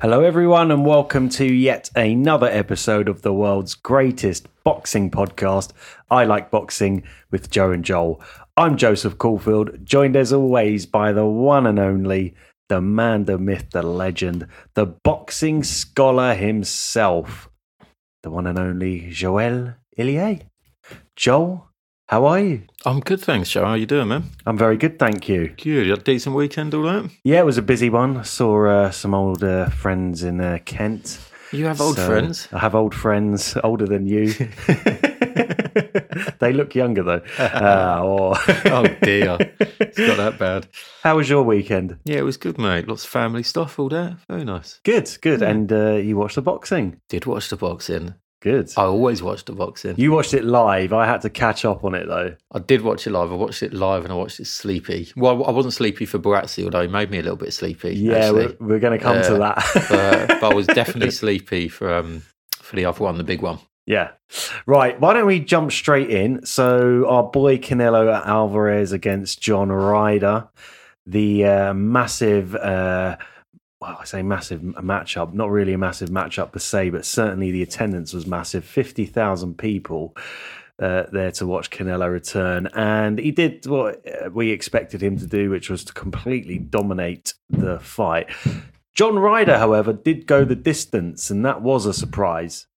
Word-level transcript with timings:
Hello, 0.00 0.22
everyone, 0.22 0.70
and 0.70 0.86
welcome 0.86 1.28
to 1.30 1.44
yet 1.44 1.90
another 1.96 2.46
episode 2.46 3.08
of 3.08 3.22
the 3.22 3.32
world's 3.32 3.74
greatest 3.74 4.46
boxing 4.62 5.10
podcast. 5.10 5.72
I 6.08 6.22
like 6.22 6.52
boxing 6.52 7.02
with 7.32 7.50
Joe 7.50 7.72
and 7.72 7.84
Joel. 7.84 8.22
I'm 8.56 8.76
Joseph 8.76 9.18
Caulfield, 9.18 9.84
joined 9.84 10.14
as 10.14 10.32
always 10.32 10.86
by 10.86 11.10
the 11.10 11.26
one 11.26 11.66
and 11.66 11.80
only, 11.80 12.36
the 12.68 12.80
man, 12.80 13.24
the 13.24 13.38
myth, 13.38 13.70
the 13.72 13.82
legend, 13.82 14.46
the 14.74 14.86
boxing 14.86 15.64
scholar 15.64 16.32
himself, 16.32 17.50
the 18.22 18.30
one 18.30 18.46
and 18.46 18.56
only 18.56 19.10
Joel 19.10 19.74
Illier. 19.98 20.42
Joel, 21.16 21.67
how 22.08 22.24
are 22.26 22.40
you? 22.40 22.62
I'm 22.86 23.00
good, 23.00 23.20
thanks, 23.20 23.50
Joe. 23.50 23.64
How 23.64 23.72
are 23.72 23.76
you 23.76 23.86
doing, 23.86 24.08
man? 24.08 24.24
I'm 24.46 24.56
very 24.56 24.76
good, 24.76 24.98
thank 24.98 25.28
you. 25.28 25.48
Good. 25.48 25.84
You 25.86 25.90
had 25.90 26.00
a 26.00 26.02
decent 26.02 26.34
weekend, 26.34 26.74
all 26.74 26.82
that? 26.84 27.10
Yeah, 27.22 27.40
it 27.40 27.46
was 27.46 27.58
a 27.58 27.62
busy 27.62 27.90
one. 27.90 28.16
I 28.16 28.22
saw 28.22 28.66
uh, 28.66 28.90
some 28.90 29.14
old 29.14 29.44
uh, 29.44 29.68
friends 29.68 30.22
in 30.22 30.40
uh, 30.40 30.58
Kent. 30.64 31.20
You 31.52 31.66
have 31.66 31.80
old 31.80 31.96
So, 31.96 32.06
friends. 32.06 32.48
I 32.52 32.58
have 32.60 32.74
old 32.74 32.94
friends, 32.94 33.56
older 33.64 33.86
than 33.86 34.06
you. 34.06 34.28
they 36.40 36.52
look 36.52 36.74
younger 36.74 37.02
though. 37.02 37.22
Or 37.38 38.36
oh 38.66 38.86
dear, 39.02 39.36
It's 39.60 39.98
not 39.98 40.16
that 40.16 40.36
bad. 40.38 40.68
How 41.02 41.16
was 41.16 41.28
your 41.28 41.42
weekend? 41.42 41.98
Yeah, 42.04 42.18
it 42.18 42.24
was 42.24 42.36
good, 42.36 42.58
mate. 42.58 42.88
Lots 42.88 43.04
of 43.04 43.10
family 43.10 43.42
stuff, 43.42 43.78
all 43.78 43.88
that. 43.90 44.18
Very 44.28 44.44
nice. 44.44 44.80
Good, 44.84 45.10
good. 45.20 45.42
And 45.42 45.72
uh, 45.72 45.92
you 45.94 46.16
watched 46.16 46.36
the 46.36 46.42
boxing. 46.42 47.00
Did 47.08 47.26
watch 47.26 47.48
the 47.48 47.56
boxing. 47.56 48.14
Good. 48.40 48.70
I 48.76 48.82
always 48.82 49.20
watched 49.22 49.46
the 49.46 49.52
boxing. 49.52 49.94
You 49.98 50.12
watched 50.12 50.32
it 50.32 50.44
live. 50.44 50.92
I 50.92 51.06
had 51.06 51.22
to 51.22 51.30
catch 51.30 51.64
up 51.64 51.82
on 51.84 51.94
it 51.94 52.06
though. 52.06 52.36
I 52.52 52.58
did 52.60 52.82
watch 52.82 53.06
it 53.06 53.10
live. 53.10 53.32
I 53.32 53.34
watched 53.34 53.62
it 53.64 53.72
live 53.72 54.04
and 54.04 54.12
I 54.12 54.16
watched 54.16 54.38
it 54.38 54.46
sleepy. 54.46 55.10
Well, 55.16 55.44
I 55.44 55.50
wasn't 55.50 55.74
sleepy 55.74 56.06
for 56.06 56.18
Buatsi, 56.20 56.62
although 56.64 56.82
he 56.82 56.88
made 56.88 57.10
me 57.10 57.18
a 57.18 57.22
little 57.22 57.36
bit 57.36 57.52
sleepy. 57.52 57.94
Yeah, 57.96 58.30
we're, 58.30 58.54
we're 58.60 58.78
going 58.78 58.96
to 58.96 59.02
come 59.04 59.20
to 59.22 59.34
Uh, 59.42 59.54
that. 59.54 60.28
but, 60.28 60.28
but 60.40 60.52
I 60.52 60.54
was 60.54 60.66
definitely 60.68 61.10
sleepy 61.10 61.68
for 61.68 61.92
um 61.92 62.22
for 62.60 62.76
the 62.76 62.84
other 62.84 63.02
one, 63.02 63.18
the 63.18 63.24
big 63.24 63.42
one. 63.42 63.58
Yeah. 63.86 64.10
Right. 64.66 65.00
Why 65.00 65.14
don't 65.14 65.26
we 65.26 65.40
jump 65.40 65.72
straight 65.72 66.10
in? 66.10 66.44
So, 66.44 67.06
our 67.08 67.22
boy 67.24 67.56
Canelo 67.56 68.24
Alvarez 68.24 68.92
against 68.92 69.40
John 69.40 69.72
Ryder, 69.72 70.46
the 71.06 71.46
uh, 71.46 71.72
massive, 71.74 72.54
uh, 72.54 73.16
well, 73.80 73.96
I 74.00 74.04
say 74.04 74.22
massive 74.22 74.60
matchup, 74.60 75.32
not 75.32 75.50
really 75.50 75.72
a 75.72 75.78
massive 75.78 76.08
matchup 76.08 76.52
per 76.52 76.58
se, 76.58 76.90
but 76.90 77.04
certainly 77.04 77.50
the 77.50 77.62
attendance 77.62 78.12
was 78.12 78.26
massive 78.26 78.64
50,000 78.64 79.56
people. 79.56 80.16
Uh, 80.80 81.06
there 81.10 81.32
to 81.32 81.44
watch 81.44 81.70
Canelo 81.70 82.08
return, 82.08 82.68
and 82.68 83.18
he 83.18 83.32
did 83.32 83.66
what 83.66 84.00
uh, 84.06 84.30
we 84.30 84.50
expected 84.50 85.02
him 85.02 85.18
to 85.18 85.26
do, 85.26 85.50
which 85.50 85.68
was 85.68 85.82
to 85.84 85.92
completely 85.92 86.56
dominate 86.56 87.34
the 87.50 87.80
fight. 87.80 88.30
John 88.94 89.18
Ryder, 89.18 89.58
however, 89.58 89.92
did 89.92 90.28
go 90.28 90.44
the 90.44 90.54
distance, 90.54 91.30
and 91.30 91.44
that 91.44 91.62
was 91.62 91.84
a 91.84 91.92
surprise 91.92 92.68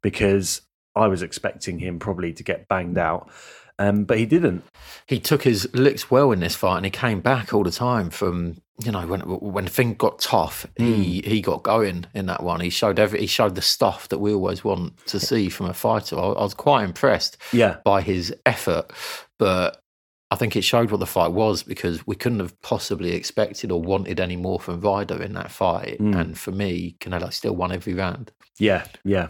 because 0.00 0.62
I 0.94 1.08
was 1.08 1.20
expecting 1.20 1.78
him 1.78 1.98
probably 1.98 2.32
to 2.32 2.42
get 2.42 2.68
banged 2.68 2.96
out, 2.96 3.30
um, 3.78 4.04
but 4.04 4.18
he 4.18 4.26
didn't. 4.26 4.64
he 5.06 5.18
took 5.20 5.42
his 5.42 5.68
licks 5.74 6.10
well 6.10 6.32
in 6.32 6.40
this 6.40 6.54
fight, 6.56 6.76
and 6.78 6.84
he 6.86 6.90
came 6.90 7.20
back 7.20 7.52
all 7.52 7.62
the 7.64 7.70
time 7.70 8.10
from 8.10 8.56
you 8.84 8.92
know 8.92 9.06
when 9.06 9.20
when 9.20 9.66
things 9.66 9.96
got 9.98 10.18
tough. 10.18 10.66
He 10.76 11.22
he 11.24 11.40
got 11.40 11.62
going 11.62 12.06
in 12.14 12.26
that 12.26 12.42
one. 12.42 12.60
He 12.60 12.70
showed 12.70 12.98
every 12.98 13.20
he 13.20 13.26
showed 13.26 13.54
the 13.54 13.62
stuff 13.62 14.08
that 14.08 14.18
we 14.18 14.32
always 14.32 14.62
want 14.64 14.96
to 15.06 15.18
see 15.20 15.48
from 15.48 15.66
a 15.66 15.74
fighter. 15.74 16.16
I, 16.18 16.22
I 16.28 16.42
was 16.42 16.54
quite 16.54 16.84
impressed 16.84 17.36
Yeah, 17.52 17.76
by 17.84 18.02
his 18.02 18.34
effort, 18.44 18.90
but. 19.38 19.80
I 20.28 20.34
think 20.34 20.56
it 20.56 20.62
showed 20.62 20.90
what 20.90 20.98
the 20.98 21.06
fight 21.06 21.30
was 21.30 21.62
because 21.62 22.04
we 22.04 22.16
couldn't 22.16 22.40
have 22.40 22.60
possibly 22.60 23.12
expected 23.12 23.70
or 23.70 23.80
wanted 23.80 24.18
any 24.18 24.34
more 24.34 24.58
from 24.58 24.80
Ryder 24.80 25.22
in 25.22 25.34
that 25.34 25.52
fight. 25.52 26.00
Mm. 26.00 26.20
And 26.20 26.36
for 26.38 26.50
me, 26.50 26.96
Canelo 26.98 27.32
still 27.32 27.54
won 27.54 27.70
every 27.70 27.94
round. 27.94 28.32
yeah, 28.58 28.86
yeah. 29.04 29.28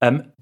Um, 0.00 0.32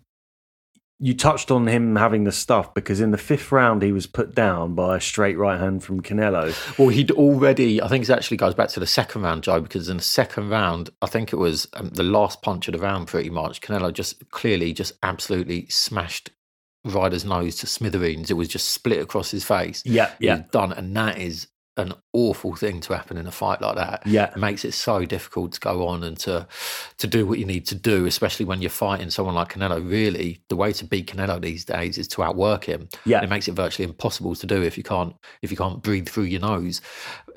you 1.03 1.15
touched 1.15 1.51
on 1.51 1.67
him 1.67 1.97
having 1.97 2.23
the 2.23 2.31
stuff 2.31 2.73
because 2.75 3.01
in 3.01 3.11
the 3.11 3.19
fifth 3.19 3.51
round 3.51 3.83
he 3.83 3.91
was 3.91 4.07
put 4.07 4.37
down 4.37 4.73
by 4.77 4.97
a 4.97 5.01
straight 5.01 5.37
right 5.37 5.59
hand 5.59 5.83
from 5.83 6.01
Canelo. 6.01 6.55
Well, 6.79 6.91
he'd 6.91 7.11
already, 7.11 7.83
I 7.83 7.89
think 7.89 8.05
it 8.05 8.11
actually 8.11 8.37
goes 8.37 8.55
back 8.55 8.69
to 8.69 8.81
the 8.81 8.87
second 8.87 9.23
round, 9.23 9.43
Joe, 9.43 9.61
because 9.61 9.89
in 9.89 9.97
the 9.97 10.03
second 10.03 10.49
round, 10.49 10.91
I 11.03 11.07
think 11.07 11.33
it 11.33 11.37
was 11.37 11.67
um, 11.73 11.89
the 11.89 12.05
last 12.05 12.41
punch 12.41 12.69
of 12.69 12.73
the 12.73 12.79
round 12.79 13.09
pretty 13.09 13.31
much. 13.31 13.61
Canelo 13.61 13.93
just 13.93 14.31
clearly 14.31 14.73
just 14.73 14.93
absolutely 15.03 15.67
smashed 15.67 16.31
Ryder's 16.85 17.25
nose 17.25 17.57
to 17.57 17.67
smithereens. 17.67 18.31
It 18.31 18.35
was 18.35 18.47
just 18.47 18.71
split 18.71 19.03
across 19.03 19.33
his 19.33 19.43
face. 19.43 19.83
Yeah, 19.85 20.13
yeah, 20.21 20.45
done. 20.53 20.73
And 20.73 20.97
that 20.97 21.19
is 21.19 21.49
an 21.79 21.95
awful 22.13 22.55
thing 22.55 22.81
to 22.83 22.95
happen 22.95 23.17
in 23.17 23.27
a 23.27 23.31
fight 23.31 23.63
like 23.63 23.77
that. 23.77 24.03
yeah, 24.07 24.31
It 24.31 24.37
makes 24.37 24.63
it 24.65 24.73
so 24.73 25.07
difficult 25.07 25.53
to 25.53 25.61
go 25.61 25.87
on 25.89 26.03
and 26.05 26.19
to 26.19 26.47
to 26.99 27.07
do 27.07 27.27
what 27.27 27.39
you 27.39 27.47
need 27.47 27.67
to 27.69 27.75
do, 27.75 28.05
especially 28.05 28.45
when 28.45 28.61
you're 28.61 28.69
fighting 28.71 29.09
someone 29.11 29.35
like 29.35 29.55
Canelo. 29.55 29.79
Really, 29.89 30.43
the 30.49 30.57
way 30.57 30.73
to 30.75 30.85
beat 30.85 31.07
Canelo 31.07 31.41
these 31.41 31.65
days 31.65 31.97
is 31.97 32.07
to 32.09 32.23
outwork 32.23 32.65
him. 32.65 32.89
yeah. 33.07 33.23
It 33.23 33.31
makes 33.31 33.49
it 33.49 33.53
virtually 33.53 33.89
impossible 33.89 34.35
to 34.35 34.47
do 34.47 34.63
if 34.63 34.77
you 34.77 34.83
can't 34.85 35.15
if 35.41 35.51
you 35.51 35.57
can't 35.57 35.83
breathe 35.83 36.09
through 36.09 36.25
your 36.25 36.41
nose, 36.43 36.83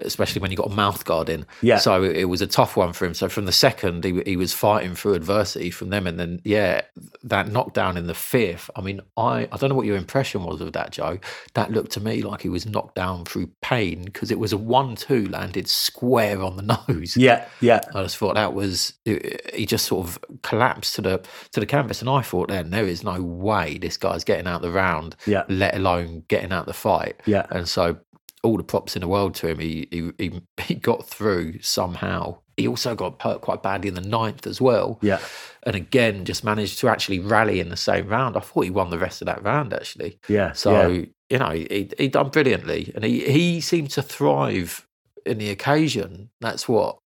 especially 0.02 0.42
when 0.42 0.52
you've 0.52 0.60
got 0.60 0.72
a 0.72 0.76
mouth 0.76 1.06
guard 1.06 1.30
in. 1.30 1.46
Yeah. 1.62 1.78
So 1.78 2.04
it, 2.04 2.18
it 2.18 2.26
was 2.26 2.42
a 2.42 2.48
tough 2.48 2.76
one 2.76 2.94
for 2.94 3.06
him. 3.06 3.14
So 3.14 3.30
from 3.30 3.46
the 3.46 3.52
second, 3.52 4.04
he, 4.04 4.22
he 4.26 4.36
was 4.38 4.54
fighting 4.54 4.96
through 4.96 5.14
adversity 5.14 5.72
from 5.72 5.90
them, 5.90 6.08
and 6.08 6.20
then 6.20 6.42
yeah, 6.44 6.82
that 7.24 7.48
knockdown 7.50 7.96
in 7.98 8.08
the 8.08 8.14
fifth. 8.14 8.70
I 8.76 8.82
mean, 8.82 9.00
I 9.16 9.48
I 9.52 9.58
don't 9.58 9.70
know 9.70 9.76
what 9.76 9.86
your 9.86 9.98
impression 9.98 10.44
was 10.44 10.60
of 10.62 10.74
that, 10.74 10.92
Joe. 10.92 11.20
That 11.54 11.72
looked 11.72 11.92
to 11.94 12.02
me 12.02 12.22
like 12.22 12.42
he 12.42 12.50
was 12.50 12.66
knocked 12.66 12.96
down 12.96 13.26
through 13.26 13.50
pain 13.62 14.06
because 14.26 14.32
it 14.32 14.40
was 14.40 14.52
a 14.54 14.58
one-two 14.58 15.28
landed 15.28 15.68
square 15.68 16.42
on 16.42 16.58
the 16.58 16.80
nose. 16.90 17.16
Yeah, 17.16 17.46
yeah, 17.62 17.82
I 17.94 18.02
just 18.02 18.18
thought 18.18 18.36
that 18.36 18.54
was 18.54 18.94
he 19.06 19.66
just 19.66 19.86
sort 19.86 20.08
of 20.08 20.20
collapsed 20.42 20.96
to 20.96 21.02
the 21.02 21.22
to 21.52 21.60
the 21.60 21.66
canvas, 21.66 22.02
and 22.02 22.10
I 22.10 22.22
thought 22.22 22.50
then 22.50 22.72
there 22.72 22.88
is 22.88 23.04
no 23.04 23.22
way 23.22 23.78
this 23.78 23.98
guy's 23.98 24.24
getting 24.24 24.48
out 24.48 24.62
the 24.62 24.72
round, 24.72 25.16
yeah, 25.28 25.44
let 25.48 25.76
alone 25.76 26.24
getting 26.28 26.52
out 26.52 26.66
the 26.66 26.74
fight. 26.74 27.22
yeah, 27.26 27.46
And 27.52 27.68
so 27.68 27.98
all 28.44 28.58
the 28.58 28.64
props 28.64 28.96
in 28.96 29.02
the 29.02 29.08
world 29.08 29.36
to 29.36 29.48
him. 29.48 29.60
He 29.60 29.88
he 29.92 30.12
he, 30.18 30.42
he 30.62 30.76
got 30.76 31.08
through 31.08 31.62
somehow. 31.62 32.40
He 32.58 32.68
also 32.68 32.96
got 32.96 33.22
hurt 33.22 33.42
quite 33.42 33.62
badly 33.62 33.90
in 33.90 33.96
the 33.96 34.02
ninth 34.02 34.48
as 34.48 34.62
well, 34.62 34.98
yeah. 35.02 35.20
and 35.64 35.76
again 35.76 36.24
just 36.24 36.44
managed 36.44 36.80
to 36.80 36.88
actually 36.88 37.20
rally 37.20 37.60
in 37.60 37.70
the 37.70 37.78
same 37.78 38.08
round. 38.08 38.38
I 38.38 38.40
thought 38.40 38.62
he 38.62 38.70
won 38.70 38.90
the 38.90 39.00
rest 39.00 39.22
of 39.22 39.26
that 39.26 39.44
round 39.44 39.74
actually. 39.74 40.20
yeah. 40.28 40.54
So 40.54 40.88
yeah. 40.88 41.06
you 41.30 41.40
know 41.40 41.50
he 41.50 41.90
he 41.98 42.08
done 42.08 42.30
brilliantly, 42.30 42.92
and 42.96 43.04
he 43.04 43.30
he 43.30 43.62
seemed 43.62 43.92
to 43.92 44.02
thrive 44.02 44.88
in 45.26 45.38
the 45.38 45.50
occasion. 45.50 46.30
That's 46.40 46.70
what 46.70 46.98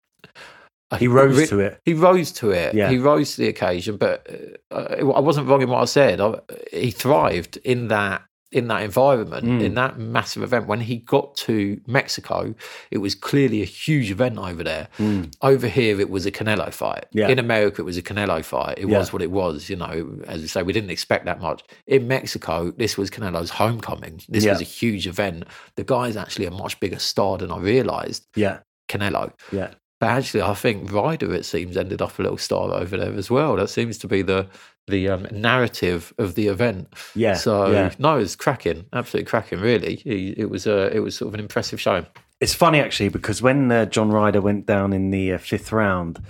he 0.98 1.08
rose 1.08 1.50
to 1.50 1.60
it. 1.60 1.80
he 1.86 1.94
rose 1.94 2.31
to 2.34 2.50
it. 2.50 2.74
Yeah. 2.74 2.90
He 2.90 2.98
rose 2.98 3.36
to 3.36 3.42
the 3.42 3.48
occasion, 3.48 3.98
but 3.98 4.28
uh, 4.72 4.96
I 5.00 5.20
wasn't 5.20 5.48
wrong 5.48 5.62
in 5.62 5.70
what 5.70 5.81
I 5.81 5.86
said. 5.86 6.20
I, 6.20 6.40
he 6.72 6.92
thrived 6.92 7.58
in 7.58 7.90
that 7.90 8.24
in 8.52 8.68
that 8.68 8.82
environment, 8.82 9.46
Mm. 9.46 9.62
in 9.64 9.74
that 9.76 10.00
massive 10.00 10.42
event. 10.42 10.66
When 10.68 10.80
he 10.82 10.98
got 10.98 11.36
to 11.38 11.80
Mexico, 11.86 12.56
it 12.90 12.98
was 12.98 13.14
clearly 13.14 13.62
a 13.62 13.66
huge 13.66 14.10
event 14.10 14.40
over 14.40 14.64
there. 14.64 14.88
Mm. 14.98 15.32
Over 15.42 15.68
here, 15.68 16.00
it 16.00 16.10
was 16.10 16.26
a 16.26 16.32
Canelo 16.32 16.74
fight. 16.74 17.06
Yeah. 17.12 17.28
In 17.28 17.38
America, 17.38 17.82
it 17.82 17.86
was 17.86 17.98
a 17.98 18.02
Canelo 18.02 18.44
fight. 18.44 18.80
It 18.80 18.88
Yeah. 18.88 18.98
was 18.98 19.14
what 19.14 19.22
it 19.22 19.30
was. 19.30 19.70
You 19.70 19.76
know, 19.76 20.20
as 20.28 20.44
I 20.44 20.48
say, 20.48 20.64
we 20.64 20.74
didn't 20.74 20.90
expect 20.90 21.26
that 21.26 21.40
much. 21.40 21.62
In 21.86 22.08
Mexico, 22.08 22.72
this 22.76 22.98
was 22.98 23.12
Canelo's 23.12 23.52
homecoming. 23.52 24.22
This 24.28 24.46
Yeah. 24.46 24.54
was 24.54 24.62
a 24.62 24.66
huge 24.66 25.06
event. 25.06 25.44
The 25.76 25.84
guy's 25.84 26.18
actually 26.18 26.46
a 26.48 26.52
much 26.52 26.80
bigger 26.80 27.00
star 27.00 27.38
than 27.38 27.52
I 27.52 27.60
realised. 27.60 28.26
Yeah, 28.36 28.60
Canelo. 28.88 29.31
yeah. 29.52 29.72
But 30.00 30.12
actually, 30.12 30.42
I 30.44 30.54
think 30.54 30.92
Ryder, 30.94 31.34
it 31.34 31.44
seems, 31.46 31.76
ended 31.76 32.02
up 32.02 32.18
a 32.18 32.22
little 32.24 32.38
star 32.38 32.72
over 32.74 32.95
there 32.98 33.13
as 33.13 33.30
well. 33.30 33.57
That 33.57 33.69
seems 33.69 33.98
to 33.98 34.07
be 34.07 34.22
the 34.22 34.48
the 34.89 35.09
um, 35.09 35.27
narrative 35.31 36.13
of 36.18 36.36
the 36.36 36.47
event. 36.47 36.94
Yeah, 37.15 37.33
So 37.36 37.71
yeah. 37.71 37.94
no, 38.00 38.18
it's 38.18 38.36
cracking, 38.36 38.86
absolutely 38.94 39.30
cracking. 39.30 39.59
Really, 39.59 39.95
it 40.06 40.50
was 40.50 40.68
a 40.68 40.95
it 40.95 41.00
was 41.00 41.15
sort 41.15 41.30
of 41.30 41.33
an 41.36 41.39
impressive 41.39 41.80
showing. 41.80 42.06
It's 42.39 42.53
funny 42.53 42.80
actually 42.80 43.09
because 43.09 43.41
when 43.41 43.71
uh, 43.71 43.86
John 43.86 44.12
Ryder 44.12 44.41
went 44.41 44.65
down 44.65 44.94
in 44.94 45.12
the 45.12 45.33
uh, 45.33 45.38
fifth 45.38 45.71
round, 45.71 46.24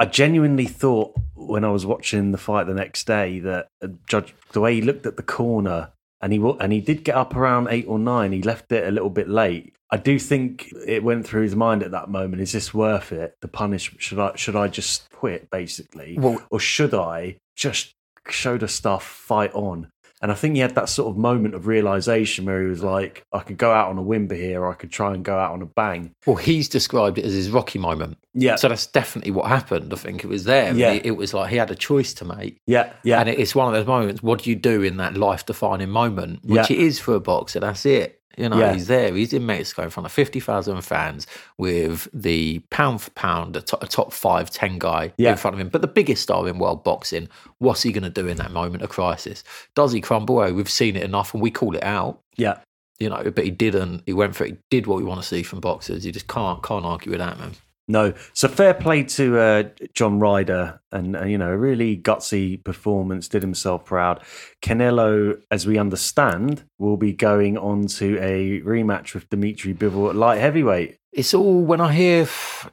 I 0.00 0.06
genuinely 0.06 0.66
thought 0.66 1.14
when 1.34 1.64
I 1.64 1.70
was 1.70 1.84
watching 1.86 2.32
the 2.32 2.38
fight 2.38 2.66
the 2.66 2.74
next 2.74 3.06
day 3.06 3.38
that 3.40 3.68
uh, 3.82 3.88
Judge 4.08 4.34
the 4.52 4.60
way 4.60 4.74
he 4.74 4.82
looked 4.82 5.06
at 5.06 5.16
the 5.16 5.22
corner 5.22 5.92
and 6.20 6.32
he 6.32 6.38
and 6.60 6.72
he 6.72 6.80
did 6.80 7.04
get 7.04 7.16
up 7.16 7.36
around 7.36 7.68
eight 7.68 7.86
or 7.88 7.98
nine. 7.98 8.32
He 8.32 8.42
left 8.42 8.70
it 8.72 8.86
a 8.86 8.90
little 8.90 9.10
bit 9.10 9.28
late. 9.28 9.74
I 9.90 9.98
do 9.98 10.18
think 10.18 10.72
it 10.86 11.04
went 11.04 11.26
through 11.26 11.42
his 11.42 11.54
mind 11.56 11.82
at 11.82 11.90
that 11.90 12.08
moment: 12.08 12.40
is 12.40 12.52
this 12.52 12.72
worth 12.72 13.12
it? 13.12 13.36
The 13.42 13.48
punishment? 13.48 14.00
Should 14.00 14.18
I 14.18 14.34
should 14.36 14.56
I 14.56 14.68
just 14.68 15.10
quit 15.10 15.50
basically, 15.50 16.16
Well- 16.18 16.42
or 16.50 16.60
should 16.60 16.94
I 16.94 17.36
just 17.56 17.94
showed 18.28 18.62
us 18.62 18.72
stuff, 18.74 19.04
fight 19.04 19.52
on? 19.54 19.90
And 20.20 20.30
I 20.30 20.36
think 20.36 20.54
he 20.54 20.60
had 20.60 20.76
that 20.76 20.88
sort 20.88 21.10
of 21.10 21.16
moment 21.16 21.56
of 21.56 21.66
realization 21.66 22.44
where 22.44 22.62
he 22.62 22.68
was 22.68 22.80
like, 22.80 23.24
I 23.32 23.40
could 23.40 23.58
go 23.58 23.72
out 23.72 23.88
on 23.88 23.98
a 23.98 24.02
whimper 24.02 24.36
here, 24.36 24.62
or 24.62 24.70
I 24.70 24.74
could 24.74 24.92
try 24.92 25.12
and 25.14 25.24
go 25.24 25.36
out 25.36 25.50
on 25.50 25.62
a 25.62 25.66
bang. 25.66 26.14
Well, 26.26 26.36
he's 26.36 26.68
described 26.68 27.18
it 27.18 27.24
as 27.24 27.32
his 27.32 27.50
Rocky 27.50 27.80
moment. 27.80 28.18
Yeah. 28.32 28.54
So 28.54 28.68
that's 28.68 28.86
definitely 28.86 29.32
what 29.32 29.48
happened. 29.48 29.92
I 29.92 29.96
think 29.96 30.22
it 30.22 30.28
was 30.28 30.44
there. 30.44 30.72
Yeah. 30.74 30.92
It, 30.92 31.06
it 31.06 31.10
was 31.16 31.34
like 31.34 31.50
he 31.50 31.56
had 31.56 31.72
a 31.72 31.74
choice 31.74 32.14
to 32.14 32.24
make. 32.24 32.60
yeah. 32.68 32.92
Yeah. 33.02 33.18
And 33.18 33.28
it- 33.30 33.40
it's 33.40 33.56
one 33.56 33.66
of 33.66 33.72
those 33.74 33.86
moments. 33.88 34.22
What 34.22 34.44
do 34.44 34.50
you 34.50 34.54
do 34.56 34.82
in 34.82 34.98
that 34.98 35.16
life 35.16 35.44
defining 35.44 35.90
moment? 35.90 36.44
Which 36.44 36.70
Yeah. 36.70 36.76
it 36.76 36.80
is 36.80 37.00
for 37.00 37.14
a 37.16 37.20
boxer. 37.20 37.58
That's 37.58 37.84
it. 37.84 38.20
You 38.36 38.48
know, 38.48 38.58
Yeah. 38.58 38.72
he's 38.72 38.86
there. 38.86 39.14
He's 39.14 39.32
in 39.32 39.44
Mexico 39.46 39.82
in 39.82 39.90
front 39.90 40.06
of 40.06 40.12
50,000 40.12 40.80
fans 40.82 41.26
with 41.58 42.08
the 42.14 42.60
pound 42.70 43.02
for 43.02 43.10
pound, 43.10 43.56
a 43.56 43.60
top, 43.62 43.82
a 43.82 43.86
top 43.86 44.12
five, 44.12 44.50
10 44.50 44.78
guy 44.78 45.12
Yeah. 45.18 45.32
in 45.32 45.36
front 45.36 45.54
of 45.54 45.60
him, 45.60 45.68
but 45.68 45.82
the 45.82 45.88
biggest 45.88 46.22
star 46.22 46.48
in 46.48 46.58
world 46.58 46.82
boxing. 46.84 47.28
What's 47.58 47.82
he 47.82 47.92
going 47.92 48.04
to 48.04 48.10
do 48.10 48.26
in 48.28 48.36
that 48.38 48.50
moment 48.52 48.82
of 48.82 48.88
crisis? 48.90 49.44
Does 49.74 49.92
he 49.92 50.00
crumble? 50.00 50.38
Oh, 50.38 50.52
we've 50.52 50.70
seen 50.70 50.96
it 50.96 51.02
enough 51.02 51.34
and 51.34 51.42
we 51.42 51.50
call 51.50 51.76
it 51.76 51.84
out. 51.84 52.20
Yeah. 52.36 52.58
You 52.98 53.08
know, 53.10 53.22
but 53.34 53.44
he 53.44 53.50
didn't. 53.50 54.02
He 54.06 54.12
went 54.12 54.36
for 54.36 54.44
it. 54.44 54.50
He 54.50 54.56
did 54.70 54.86
what 54.86 54.98
we 54.98 55.04
want 55.04 55.20
to 55.20 55.26
see 55.26 55.42
from 55.42 55.60
boxers. 55.60 56.06
You 56.06 56.12
just 56.12 56.28
can't 56.28 56.62
can't 56.62 56.84
argue 56.84 57.10
with 57.10 57.18
that, 57.20 57.38
man. 57.38 57.52
No, 57.88 58.14
so 58.32 58.46
fair 58.46 58.74
play 58.74 59.02
to 59.02 59.38
uh, 59.38 59.62
John 59.92 60.20
Ryder, 60.20 60.80
and 60.92 61.16
uh, 61.16 61.24
you 61.24 61.36
know, 61.36 61.50
a 61.50 61.56
really 61.56 61.96
gutsy 61.96 62.62
performance, 62.62 63.26
did 63.28 63.42
himself 63.42 63.84
proud. 63.84 64.22
Canelo, 64.62 65.40
as 65.50 65.66
we 65.66 65.78
understand, 65.78 66.64
will 66.78 66.96
be 66.96 67.12
going 67.12 67.58
on 67.58 67.88
to 67.88 68.18
a 68.20 68.60
rematch 68.60 69.14
with 69.14 69.28
Dimitri 69.30 69.74
Bivol 69.74 70.10
at 70.10 70.16
light 70.16 70.38
heavyweight. 70.38 70.98
It's 71.12 71.34
all 71.34 71.60
when 71.60 71.80
I 71.82 71.92
hear 71.92 72.26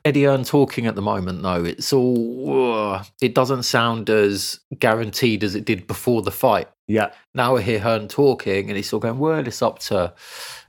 Eddie 0.06 0.24
Hearn 0.24 0.45
talking 0.45 0.88
at 0.88 0.95
the 0.95 1.01
moment, 1.01 1.44
though. 1.44 1.65
It's 1.65 1.91
all 1.91 2.71
uh, 2.94 3.03
it 3.21 3.36
doesn't 3.36 3.63
sound 3.63 4.09
as 4.09 4.62
guaranteed 4.80 5.44
as 5.44 5.56
it 5.56 5.65
did 5.65 5.88
before 5.88 6.21
the 6.21 6.31
fight. 6.31 6.69
Yeah, 6.88 7.12
Now 7.36 7.56
I 7.57 7.62
hear 7.62 7.80
Hearn 7.80 8.07
talking, 8.07 8.68
and 8.69 8.75
he's 8.75 8.91
all 8.94 9.00
going. 9.00 9.19
Well, 9.19 9.45
it's 9.45 9.62
up 9.62 9.77
to 9.80 10.13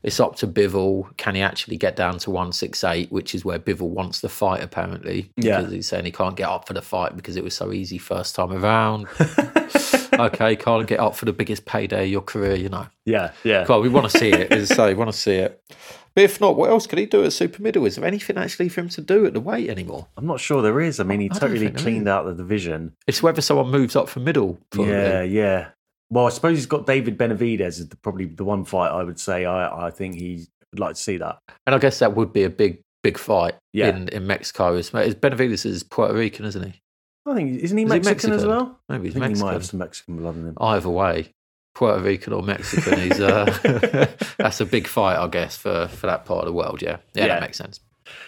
it's 0.02 0.18
up 0.20 0.36
to 0.36 0.46
Bivol. 0.46 1.16
Can 1.16 1.34
he 1.36 1.40
actually 1.42 1.76
get 1.78 1.94
down 1.96 2.18
to 2.18 2.30
one 2.30 2.52
six 2.52 2.82
eight, 2.84 3.10
which 3.12 3.34
is 3.34 3.44
where 3.44 3.58
Bivol 3.58 3.88
wants 3.88 4.20
the 4.20 4.28
fight 4.28 4.62
apparently? 4.62 5.30
Yeah. 5.36 5.58
because 5.60 5.72
he's 5.72 5.88
saying 5.88 6.04
he 6.04 6.10
can't 6.10 6.36
get 6.36 6.48
up 6.48 6.66
for 6.66 6.74
the 6.74 6.82
fight 6.82 7.16
because 7.16 7.36
it 7.36 7.44
was 7.44 7.54
so 7.54 7.72
easy 7.72 7.98
first 7.98 8.34
time 8.34 8.52
around. 8.52 9.06
okay, 10.14 10.56
can't 10.56 10.86
get 10.86 11.00
up 11.00 11.14
for 11.14 11.24
the 11.24 11.32
biggest 11.32 11.64
payday 11.64 12.04
of 12.04 12.10
your 12.10 12.20
career, 12.20 12.54
you 12.54 12.68
know. 12.68 12.86
yeah, 13.06 13.32
yeah. 13.44 13.64
Well, 13.66 13.80
we 13.80 13.88
want 13.88 14.10
to 14.10 14.18
see 14.18 14.30
it. 14.30 14.52
As 14.52 14.70
I 14.72 14.74
say, 14.74 14.88
we 14.88 14.94
want 14.98 15.12
to 15.12 15.16
see 15.16 15.36
it. 15.36 15.62
But 16.14 16.24
if 16.24 16.40
not, 16.40 16.56
what 16.56 16.70
else 16.70 16.86
could 16.86 16.98
he 16.98 17.06
do 17.06 17.24
at 17.24 17.32
super 17.32 17.62
middle? 17.62 17.86
Is 17.86 17.96
there 17.96 18.04
anything 18.04 18.36
actually 18.36 18.68
for 18.68 18.80
him 18.80 18.88
to 18.90 19.00
do 19.00 19.26
at 19.26 19.32
the 19.32 19.40
weight 19.40 19.70
anymore? 19.70 20.08
I'm 20.16 20.26
not 20.26 20.40
sure 20.40 20.60
there 20.62 20.80
is. 20.80 20.98
I 21.00 21.04
mean, 21.04 21.20
he 21.20 21.30
I 21.32 21.38
totally 21.38 21.70
cleaned 21.70 22.08
out 22.08 22.26
the 22.26 22.34
division. 22.34 22.94
It's 23.06 23.22
whether 23.22 23.40
someone 23.40 23.70
moves 23.70 23.94
up 23.96 24.08
from 24.08 24.24
middle. 24.24 24.58
Probably. 24.70 24.92
Yeah, 24.92 25.22
yeah. 25.22 25.68
Well, 26.10 26.26
I 26.26 26.30
suppose 26.30 26.58
he's 26.58 26.66
got 26.66 26.86
David 26.86 27.16
Benavidez 27.16 27.78
is 27.78 27.88
the, 27.88 27.96
probably 27.96 28.24
the 28.24 28.44
one 28.44 28.64
fight 28.64 28.90
I 28.90 29.04
would 29.04 29.20
say 29.20 29.44
I, 29.44 29.86
I 29.86 29.90
think 29.92 30.16
he 30.16 30.46
would 30.72 30.80
like 30.80 30.96
to 30.96 31.00
see 31.00 31.16
that. 31.18 31.38
And 31.66 31.74
I 31.74 31.78
guess 31.78 32.00
that 32.00 32.16
would 32.16 32.32
be 32.32 32.42
a 32.42 32.50
big, 32.50 32.82
big 33.04 33.16
fight 33.16 33.54
Yeah. 33.72 33.90
in, 33.90 34.08
in 34.08 34.26
Mexico. 34.26 34.74
Is 34.74 34.92
is 34.92 35.14
Benavidez 35.14 35.64
is 35.64 35.84
Puerto 35.84 36.14
Rican, 36.14 36.44
isn't 36.46 36.62
he? 36.64 36.80
I 37.26 37.34
think 37.34 37.60
isn't 37.60 37.78
he 37.78 37.84
Is 37.84 37.92
he 37.92 37.98
Mexican, 38.00 38.32
as 38.32 38.44
well? 38.44 38.80
Maybe 38.88 39.04
he's 39.04 39.12
think 39.12 39.24
he 39.24 39.28
might 39.28 39.30
Mexican. 39.30 39.52
have 39.52 39.66
some 39.66 39.78
Mexican 39.78 40.16
blood 40.16 40.34
in 40.36 40.46
him. 40.48 40.54
Either 40.58 40.88
way, 40.88 41.32
Puerto 41.80 42.02
Rican 42.02 42.34
or 42.34 42.42
Mexican, 42.42 43.00
he's 43.00 43.18
uh, 43.20 43.46
that's 44.36 44.60
a 44.60 44.66
big 44.66 44.86
fight, 44.86 45.16
I 45.16 45.26
guess, 45.28 45.56
for, 45.56 45.88
for 45.88 46.06
that 46.08 46.26
part 46.26 46.40
of 46.40 46.44
the 46.46 46.52
world. 46.52 46.82
Yeah, 46.82 46.98
yeah, 47.14 47.22
Yeah. 47.24 47.26
that 47.28 47.40
makes 47.40 47.56
sense. 47.56 47.80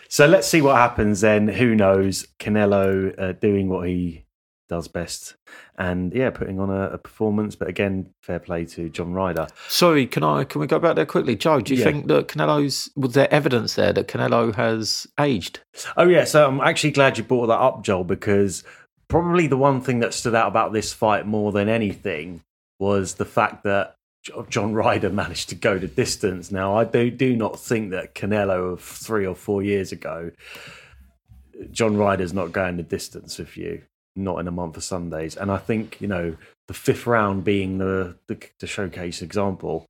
So 0.09 0.27
let's 0.27 0.49
see 0.49 0.63
what 0.63 0.77
happens 0.77 1.21
then. 1.21 1.49
Who 1.49 1.75
knows? 1.75 2.27
Canelo 2.39 3.15
uh, 3.21 3.33
doing 3.33 3.69
what 3.69 3.87
he 3.89 4.25
does 4.71 4.89
best, 4.89 5.35
and 5.77 6.15
yeah, 6.15 6.31
putting 6.31 6.59
on 6.61 6.71
a, 6.71 6.93
a 6.93 6.99
performance. 6.99 7.55
But 7.55 7.69
again, 7.69 8.15
fair 8.23 8.39
play 8.39 8.65
to 8.65 8.89
John 8.89 9.13
Ryder. 9.13 9.49
Sorry, 9.69 10.07
can 10.07 10.23
I 10.25 10.45
can 10.45 10.63
we 10.63 10.67
go 10.67 10.79
back 10.79 10.97
there 10.97 11.05
quickly, 11.05 11.37
Joe? 11.37 11.61
Do 11.61 11.75
you 11.75 11.81
Yeah. 11.81 11.85
think 11.91 12.07
that 12.07 12.29
Canelo's 12.29 12.89
was 12.97 13.13
there 13.13 13.31
evidence 13.31 13.75
there 13.75 13.93
that 13.93 14.09
Canelo 14.09 14.55
has 14.55 15.07
aged? 15.21 15.61
Oh 15.99 16.09
yeah, 16.09 16.25
so 16.25 16.49
I'm 16.49 16.63
actually 16.63 16.93
glad 16.93 17.19
you 17.19 17.25
brought 17.25 17.49
that 17.49 17.61
up, 17.61 17.85
Joel, 17.85 18.05
because 18.05 18.65
probably 19.09 19.47
the 19.47 19.59
one 19.59 19.83
thing 19.83 20.01
that 20.01 20.15
stood 20.15 20.35
out 20.35 20.49
about 20.49 20.73
this 20.73 20.95
fight 20.95 21.27
more 21.27 21.53
than 21.53 21.69
anything 21.69 22.43
was 22.83 23.15
the 23.15 23.25
fact 23.25 23.63
that 23.63 23.95
John 24.49 24.75
Ryder 24.75 25.11
managed 25.23 25.49
to 25.51 25.55
go 25.55 25.79
the 25.79 25.87
distance. 25.87 26.51
Now, 26.51 26.77
I 26.77 26.85
do 26.85 27.11
do 27.11 27.37
not 27.37 27.59
think 27.59 27.93
that 27.93 28.17
Canelo 28.17 28.73
of 28.73 28.83
three 28.83 29.25
or 29.25 29.37
four 29.37 29.63
years 29.63 29.93
ago, 29.93 30.33
John 31.71 31.97
Ryder's 31.97 32.35
not 32.35 32.51
going 32.51 32.77
the 32.77 32.83
distance 32.83 33.39
with 33.39 33.57
you, 33.57 33.83
not 34.17 34.41
in 34.41 34.49
a 34.49 34.51
month 34.51 34.77
of 34.77 34.83
Sundays. 34.83 35.37
And 35.37 35.51
I 35.51 35.59
think 35.59 36.01
you 36.01 36.09
know 36.09 36.37
the 36.67 36.75
fifth 36.75 37.07
round 37.07 37.45
being 37.45 37.79
the 37.79 38.17
the, 38.27 38.37
the 38.59 38.67
showcase 38.67 39.23
example. 39.23 39.87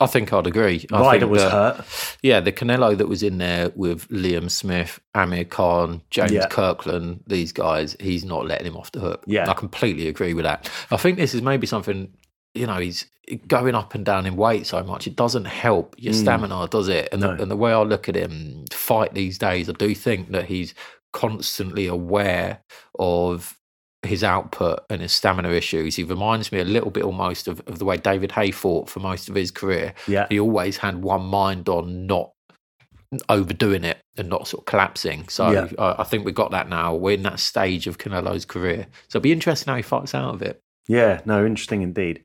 I 0.00 0.06
think 0.06 0.32
I'd 0.32 0.46
agree. 0.46 0.86
I 0.92 1.00
Ryder 1.00 1.26
was 1.28 1.42
that- 1.42 1.50
hurt. 1.52 1.84
Yeah, 2.22 2.40
the 2.40 2.50
Canelo 2.52 2.96
that 2.96 3.08
was 3.08 3.22
in 3.22 3.38
there 3.38 3.70
with 3.76 4.08
Liam 4.08 4.50
Smith, 4.50 4.98
Amir 5.14 5.44
Khan, 5.44 6.02
James 6.10 6.32
Yeah. 6.32 6.46
Kirkland, 6.48 7.22
these 7.26 7.52
guys, 7.52 7.96
he's 8.00 8.24
not 8.24 8.46
letting 8.46 8.66
him 8.66 8.76
off 8.76 8.90
the 8.92 9.00
hook. 9.00 9.22
Yeah. 9.26 9.48
I 9.48 9.54
completely 9.54 10.08
agree 10.08 10.34
with 10.34 10.44
that. 10.44 10.68
I 10.90 10.96
think 10.96 11.18
this 11.18 11.34
is 11.34 11.42
maybe 11.42 11.66
something, 11.66 12.12
you 12.54 12.66
know, 12.66 12.78
he's 12.78 13.06
going 13.46 13.74
up 13.76 13.94
and 13.94 14.04
down 14.04 14.26
in 14.26 14.34
weight 14.34 14.66
so 14.66 14.82
much. 14.82 15.06
It 15.06 15.14
doesn't 15.14 15.44
help 15.44 15.94
your 15.98 16.12
Mm. 16.14 16.20
stamina, 16.22 16.66
does 16.68 16.88
it? 16.88 17.08
And, 17.12 17.20
No. 17.20 17.36
the, 17.36 17.42
and 17.42 17.50
the 17.50 17.56
way 17.56 17.72
I 17.72 17.82
look 17.82 18.08
at 18.08 18.16
him 18.16 18.64
fight 18.72 19.14
these 19.14 19.38
days, 19.38 19.68
I 19.68 19.72
do 19.72 19.94
think 19.94 20.32
that 20.32 20.46
he's 20.46 20.74
constantly 21.12 21.86
aware 21.86 22.60
of 22.98 23.56
his 24.02 24.24
output 24.24 24.80
and 24.90 25.00
his 25.00 25.12
stamina 25.12 25.50
issues. 25.50 25.96
He 25.96 26.02
reminds 26.02 26.50
me 26.50 26.58
a 26.58 26.64
little 26.64 26.90
bit 26.90 27.04
almost 27.04 27.46
of, 27.46 27.60
of 27.66 27.78
the 27.78 27.84
way 27.84 27.96
David 27.96 28.32
Haye 28.32 28.50
fought 28.50 28.88
for 28.88 29.00
most 29.00 29.28
of 29.28 29.34
his 29.34 29.50
career 29.50 29.94
Yeah, 30.06 30.26
he 30.28 30.40
always 30.40 30.76
had 30.76 31.02
one 31.02 31.22
mind 31.22 31.68
on 31.68 32.06
not 32.06 32.32
overdoing 33.28 33.84
it 33.84 33.98
and 34.16 34.28
not 34.28 34.48
sort 34.48 34.62
of 34.62 34.66
collapsing. 34.66 35.28
So 35.28 35.50
Yeah. 35.50 35.68
I, 35.78 36.02
I 36.02 36.04
think 36.04 36.24
we 36.24 36.32
got 36.32 36.50
that 36.50 36.68
now. 36.68 36.94
We're 36.94 37.14
in 37.14 37.22
that 37.24 37.40
stage 37.40 37.86
of 37.86 37.98
Canelo's 37.98 38.44
career. 38.44 38.86
So 39.08 39.18
it'll 39.18 39.22
be 39.22 39.32
interesting 39.32 39.70
how 39.70 39.76
he 39.76 39.82
fights 39.82 40.14
out 40.14 40.34
of 40.34 40.42
it. 40.42 40.60
Yeah, 40.88 41.20
no, 41.24 41.44
interesting 41.46 41.82
indeed. 41.82 42.24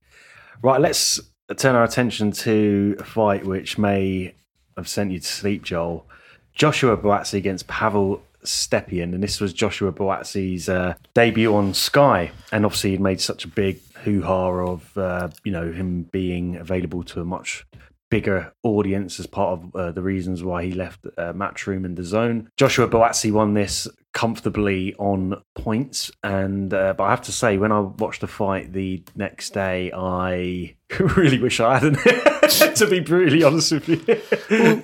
Right, 0.63 0.81
let's 0.81 1.19
turn 1.57 1.75
our 1.75 1.83
attention 1.83 2.31
to 2.31 2.95
a 2.99 3.03
fight 3.03 3.45
which 3.45 3.77
may 3.77 4.33
have 4.75 4.87
sent 4.87 5.11
you 5.11 5.19
to 5.19 5.25
sleep, 5.27 5.63
Joel. 5.63 6.05
Joshua 6.53 6.97
Buatsi 6.97 7.35
against 7.35 7.67
Pavel 7.67 8.23
Stepien, 8.47 9.13
and 9.13 9.21
this 9.21 9.39
was 9.39 9.53
Joshua 9.53 9.91
Buatsi's 9.91 10.69
uh, 10.69 10.95
debut 11.13 11.53
on 11.53 11.73
Sky, 11.73 12.31
and 12.51 12.65
obviously 12.65 12.91
he'd 12.91 13.01
made 13.01 13.21
such 13.21 13.45
a 13.45 13.47
big 13.47 13.79
hoo-ha 14.03 14.49
of 14.49 14.97
uh, 14.97 15.29
you 15.43 15.51
know 15.51 15.71
him 15.71 16.03
being 16.11 16.55
available 16.55 17.03
to 17.03 17.21
a 17.21 17.25
much 17.25 17.65
bigger 18.09 18.53
audience 18.63 19.19
as 19.19 19.27
part 19.27 19.59
of 19.59 19.75
uh, 19.75 19.91
the 19.91 20.01
reasons 20.01 20.43
why 20.43 20.63
he 20.63 20.71
left 20.71 21.05
uh, 21.17 21.33
Matchroom 21.33 21.85
and 21.85 21.97
the 21.97 22.03
Zone. 22.03 22.49
Joshua 22.55 22.87
Boatsi 22.87 23.31
won 23.31 23.53
this 23.53 23.87
comfortably 24.13 24.95
on 24.95 25.41
points, 25.55 26.09
and 26.23 26.73
uh, 26.73 26.93
but 26.97 27.03
I 27.03 27.09
have 27.11 27.21
to 27.23 27.31
say, 27.31 27.57
when 27.57 27.71
I 27.71 27.81
watched 27.81 28.21
the 28.21 28.27
fight 28.27 28.73
the 28.73 29.03
next 29.15 29.51
day, 29.53 29.91
I 29.93 30.75
really 31.17 31.39
wish 31.39 31.59
I 31.59 31.79
hadn't. 31.79 31.97
to 32.77 32.87
be 32.89 32.99
brutally 32.99 33.43
honest 33.43 33.71
with 33.73 33.89
you, 33.89 34.83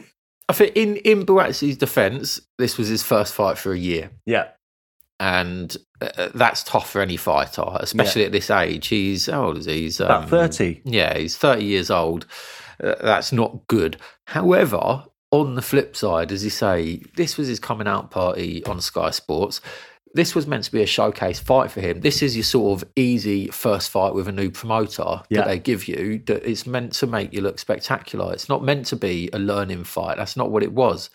I 0.49 0.53
think 0.53 0.75
in, 0.75 0.97
in 0.97 1.25
Buatsi's 1.25 1.77
defence, 1.77 2.41
this 2.57 2.77
was 2.77 2.87
his 2.87 3.03
first 3.03 3.33
fight 3.33 3.57
for 3.57 3.71
a 3.73 3.77
year. 3.77 4.11
yeah, 4.25 4.49
And 5.19 5.75
uh, 6.01 6.29
that's 6.35 6.63
tough 6.63 6.89
for 6.89 7.01
any 7.01 7.17
fighter, 7.17 7.63
especially 7.75 8.25
at 8.25 8.31
this 8.33 8.49
age. 8.49 8.87
He's, 8.87 9.27
how 9.27 9.45
old 9.45 9.57
is 9.57 9.65
he? 9.65 9.83
He's 9.83 9.99
about 9.99 10.23
um, 10.23 10.29
thirty. 10.29 10.81
Yeah, 10.83 11.17
he's 11.17 11.37
30 11.37 11.63
years 11.63 11.89
old. 11.89 12.25
Uh, 12.83 12.95
that's 13.01 13.31
not 13.31 13.67
good. 13.67 13.97
However, 14.27 15.05
on 15.31 15.55
the 15.55 15.61
flip 15.61 15.95
side, 15.95 16.31
as 16.31 16.43
you 16.43 16.49
say, 16.49 17.01
this 17.15 17.37
was 17.37 17.47
his 17.47 17.59
coming 17.59 17.87
out 17.87 18.11
party 18.11 18.63
on 18.65 18.81
Sky 18.81 19.11
Sports. 19.11 19.61
This 20.15 20.35
was 20.35 20.45
meant 20.45 20.63
to 20.65 20.71
be 20.71 20.83
a 20.83 20.85
showcase 20.85 21.39
fight 21.39 21.71
for 21.71 21.81
him. 21.81 22.01
This 22.01 22.21
is 22.21 22.35
your 22.35 22.43
sort 22.43 22.81
of 22.81 22.89
easy 22.95 23.47
first 23.47 23.89
fight 23.89 24.13
with 24.13 24.27
a 24.27 24.31
new 24.31 24.51
promoter 24.51 25.21
Yeah. 25.29 25.39
that 25.41 25.47
they 25.47 25.59
give 25.59 25.87
you. 25.87 26.19
That 26.25 26.47
it's 26.47 26.67
meant 26.67 26.93
to 26.93 27.07
make 27.07 27.33
you 27.33 27.41
look 27.41 27.57
spectacular. 27.59 28.31
It's 28.33 28.47
not 28.49 28.63
meant 28.63 28.85
to 28.87 28.95
be 28.95 29.29
a 29.33 29.39
learning 29.39 29.85
fight. 29.85 30.17
That's 30.17 30.37
not 30.37 30.51
what 30.51 30.61
it 30.63 30.71
was. 30.73 31.09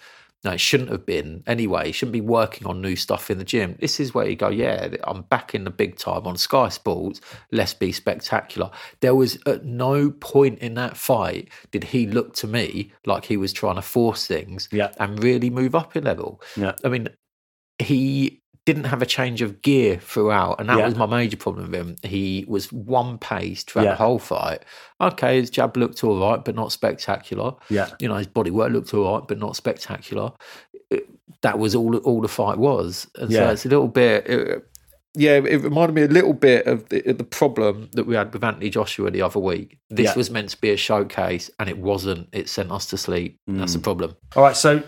No, 0.44 0.52
it 0.52 0.60
shouldn't 0.60 0.90
have 0.90 1.04
been 1.04 1.42
anyway. 1.48 1.88
You 1.88 1.92
shouldn't 1.92 2.12
be 2.12 2.20
working 2.20 2.66
on 2.68 2.80
new 2.80 2.94
stuff 2.94 3.28
in 3.28 3.38
the 3.38 3.44
gym. 3.44 3.76
This 3.80 3.98
is 3.98 4.14
where 4.14 4.28
you 4.28 4.36
go, 4.36 4.48
yeah, 4.48 4.88
I'm 5.02 5.22
back 5.22 5.52
in 5.52 5.64
the 5.64 5.70
big 5.70 5.96
time 5.96 6.28
on 6.28 6.36
Sky 6.36 6.68
Sports. 6.68 7.20
Let's 7.50 7.74
be 7.74 7.90
spectacular. 7.90 8.70
There 9.00 9.16
was 9.16 9.36
at 9.46 9.64
no 9.64 10.10
point 10.12 10.60
in 10.60 10.74
that 10.74 10.96
fight 10.96 11.48
did 11.72 11.82
he 11.82 12.06
look 12.06 12.34
to 12.36 12.46
me 12.46 12.92
like 13.04 13.24
he 13.24 13.36
was 13.36 13.52
trying 13.52 13.74
to 13.76 13.82
force 13.82 14.28
things 14.28 14.68
Yeah. 14.70 14.92
and 15.00 15.22
really 15.22 15.50
move 15.50 15.74
up 15.74 15.96
in 15.96 16.04
level. 16.04 16.40
Yeah. 16.56 16.74
I 16.84 16.88
mean, 16.88 17.08
he 17.80 18.40
didn't 18.68 18.84
have 18.84 19.00
a 19.02 19.06
change 19.06 19.40
of 19.42 19.62
gear 19.62 19.98
throughout, 19.98 20.60
and 20.60 20.68
that 20.68 20.78
Yeah. 20.78 20.84
was 20.86 20.94
my 20.96 21.06
major 21.06 21.36
problem 21.38 21.70
with 21.70 21.74
him. 21.80 21.96
He 22.02 22.44
was 22.46 22.70
one 22.72 23.16
pace 23.18 23.62
throughout 23.64 23.84
Yeah. 23.86 23.90
the 23.92 23.96
whole 24.04 24.18
fight. 24.18 24.60
Okay, 25.00 25.40
his 25.40 25.48
jab 25.50 25.76
looked 25.76 26.04
all 26.04 26.18
right, 26.20 26.44
but 26.44 26.54
not 26.54 26.70
spectacular 26.72 27.52
Yeah, 27.70 27.88
you 28.00 28.08
know, 28.08 28.16
his 28.16 28.26
body 28.26 28.50
work 28.50 28.70
looked 28.72 28.92
all 28.94 29.04
right, 29.14 29.26
but 29.26 29.38
not 29.38 29.56
spectacular. 29.56 30.32
It- 30.90 31.08
that 31.42 31.58
was 31.58 31.74
all 31.74 31.96
all 32.08 32.20
the 32.20 32.28
fight 32.28 32.58
was. 32.58 33.06
And 33.18 33.30
Yeah. 33.30 33.46
so 33.46 33.52
it's 33.52 33.64
a 33.66 33.68
little 33.68 33.88
bit. 33.88 34.26
It, 34.28 34.64
yeah, 35.14 35.36
it 35.54 35.62
reminded 35.62 35.94
me 35.94 36.02
a 36.02 36.08
little 36.08 36.32
bit 36.34 36.66
of 36.66 36.88
the, 36.90 37.00
the 37.12 37.24
problem 37.24 37.88
that 37.94 38.06
we 38.06 38.14
had 38.16 38.32
with 38.32 38.44
Anthony 38.44 38.70
Joshua 38.70 39.10
the 39.10 39.22
other 39.22 39.40
week. 39.40 39.78
This 39.88 40.06
Yeah. 40.10 40.14
was 40.16 40.30
meant 40.30 40.50
to 40.50 40.60
be 40.60 40.70
a 40.70 40.76
showcase, 40.76 41.50
and 41.58 41.68
it 41.68 41.78
wasn't. 41.78 42.28
It 42.32 42.48
sent 42.48 42.70
us 42.70 42.86
to 42.86 42.96
sleep. 42.98 43.38
That's 43.46 43.72
Mm. 43.72 43.76
the 43.76 43.82
problem. 43.88 44.10
All 44.36 44.42
right, 44.42 44.56
so 44.56 44.82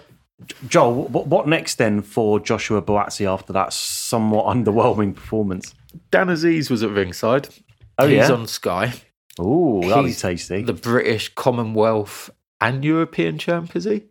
Joel, 0.69 1.05
what, 1.09 1.27
what 1.27 1.49
next 1.49 1.77
then 1.77 2.03
for 2.03 2.41
Joshua 2.41 2.81
Buatsi 2.83 3.27
after 3.31 3.53
that 3.53 3.73
somewhat 3.73 4.47
underwhelming 4.57 5.15
performance? 5.15 5.75
Dan 6.11 6.29
Azeez 6.29 6.71
was 6.71 6.83
at 6.83 6.91
ringside. 6.91 7.49
Oh, 7.99 8.07
He's 8.07 8.29
yeah? 8.29 8.33
on 8.33 8.47
Sky. 8.47 8.93
Oh, 9.39 9.81
that'd 9.89 10.05
be 10.05 10.11
He's 10.11 10.21
tasty. 10.23 10.63
the 10.63 10.73
British 10.73 11.35
Commonwealth 11.35 12.31
and 12.61 12.85
European 12.85 13.39
champ, 13.39 13.75
is 13.77 13.85
he? 13.85 14.05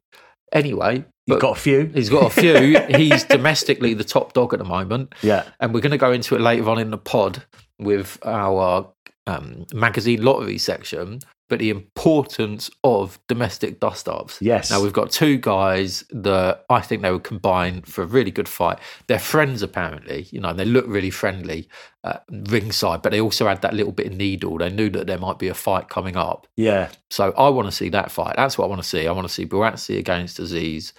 Anyway, 0.52 1.06
He's 1.28 1.38
got 1.38 1.58
a 1.58 1.60
few. 1.60 1.86
he's 1.94 2.10
got 2.10 2.26
a 2.36 2.42
few. 2.42 2.80
he's 2.98 3.24
domestically 3.24 3.94
the 3.94 4.04
top 4.04 4.34
dog 4.34 4.54
at 4.54 4.60
the 4.60 4.66
moment. 4.66 5.14
Yeah. 5.22 5.44
And 5.60 5.74
we're 5.74 5.82
going 5.82 5.92
to 5.92 5.98
go 5.98 6.12
into 6.12 6.36
it 6.36 6.42
later 6.42 6.68
on 6.70 6.80
in 6.80 6.90
the 6.90 6.98
pod 6.98 7.44
with 7.78 8.18
our 8.26 8.92
um, 9.28 9.68
magazine 9.74 10.24
lottery 10.24 10.58
section, 10.58 11.20
but 11.50 11.60
the 11.60 11.70
importance 11.70 12.70
of 12.84 13.20
domestic 13.28 13.80
dust 13.80 14.08
ups. 14.08 14.38
Yes. 14.42 14.70
Now, 14.72 14.82
we've 14.82 14.94
got 14.94 15.12
two 15.12 15.38
guys 15.38 16.04
that 16.12 16.64
I 16.70 16.80
think 16.80 17.02
they 17.02 17.12
would 17.12 17.24
combine 17.24 17.82
for 17.82 18.04
a 18.04 18.06
really 18.08 18.32
good 18.32 18.48
fight. 18.48 18.80
They're 19.08 19.20
friends, 19.20 19.62
apparently. 19.62 20.28
You 20.32 20.40
know, 20.40 20.54
they 20.54 20.64
look 20.66 20.86
really 20.88 21.10
friendly 21.10 21.68
uh, 22.04 22.20
ringside, 22.30 23.02
but 23.02 23.12
they 23.12 23.20
also 23.20 23.48
had 23.48 23.62
that 23.64 23.74
little 23.74 23.92
bit 23.92 24.08
of 24.08 24.14
needle. 24.14 24.58
They 24.60 24.70
knew 24.70 24.90
that 24.92 25.08
there 25.08 25.18
might 25.18 25.40
be 25.40 25.48
a 25.50 25.54
fight 25.54 25.90
coming 25.90 26.16
up. 26.16 26.48
Yeah. 26.56 26.90
So 27.10 27.34
I 27.38 27.50
want 27.50 27.68
to 27.68 27.72
see 27.72 27.90
that 27.90 28.12
fight. 28.12 28.36
That's 28.38 28.58
what 28.58 28.66
I 28.66 28.68
want 28.70 28.82
to 28.82 28.88
see. 28.88 29.08
I 29.08 29.12
want 29.12 29.28
to 29.28 29.34
see 29.34 29.46
Buatsi 29.46 29.98
against 29.98 30.40
Azeez. 30.40 30.94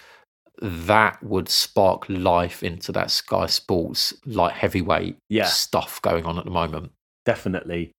That 0.62 1.22
would 1.22 1.48
spark 1.48 2.04
life 2.08 2.62
into 2.62 2.92
that 2.92 3.10
Sky 3.10 3.46
Sports 3.46 4.12
like 4.26 4.52
heavyweight 4.54 5.16
Yeah. 5.30 5.46
stuff 5.46 6.02
going 6.02 6.26
on 6.26 6.38
at 6.38 6.44
the 6.44 6.50
moment. 6.50 6.92
Definitely. 7.24 7.92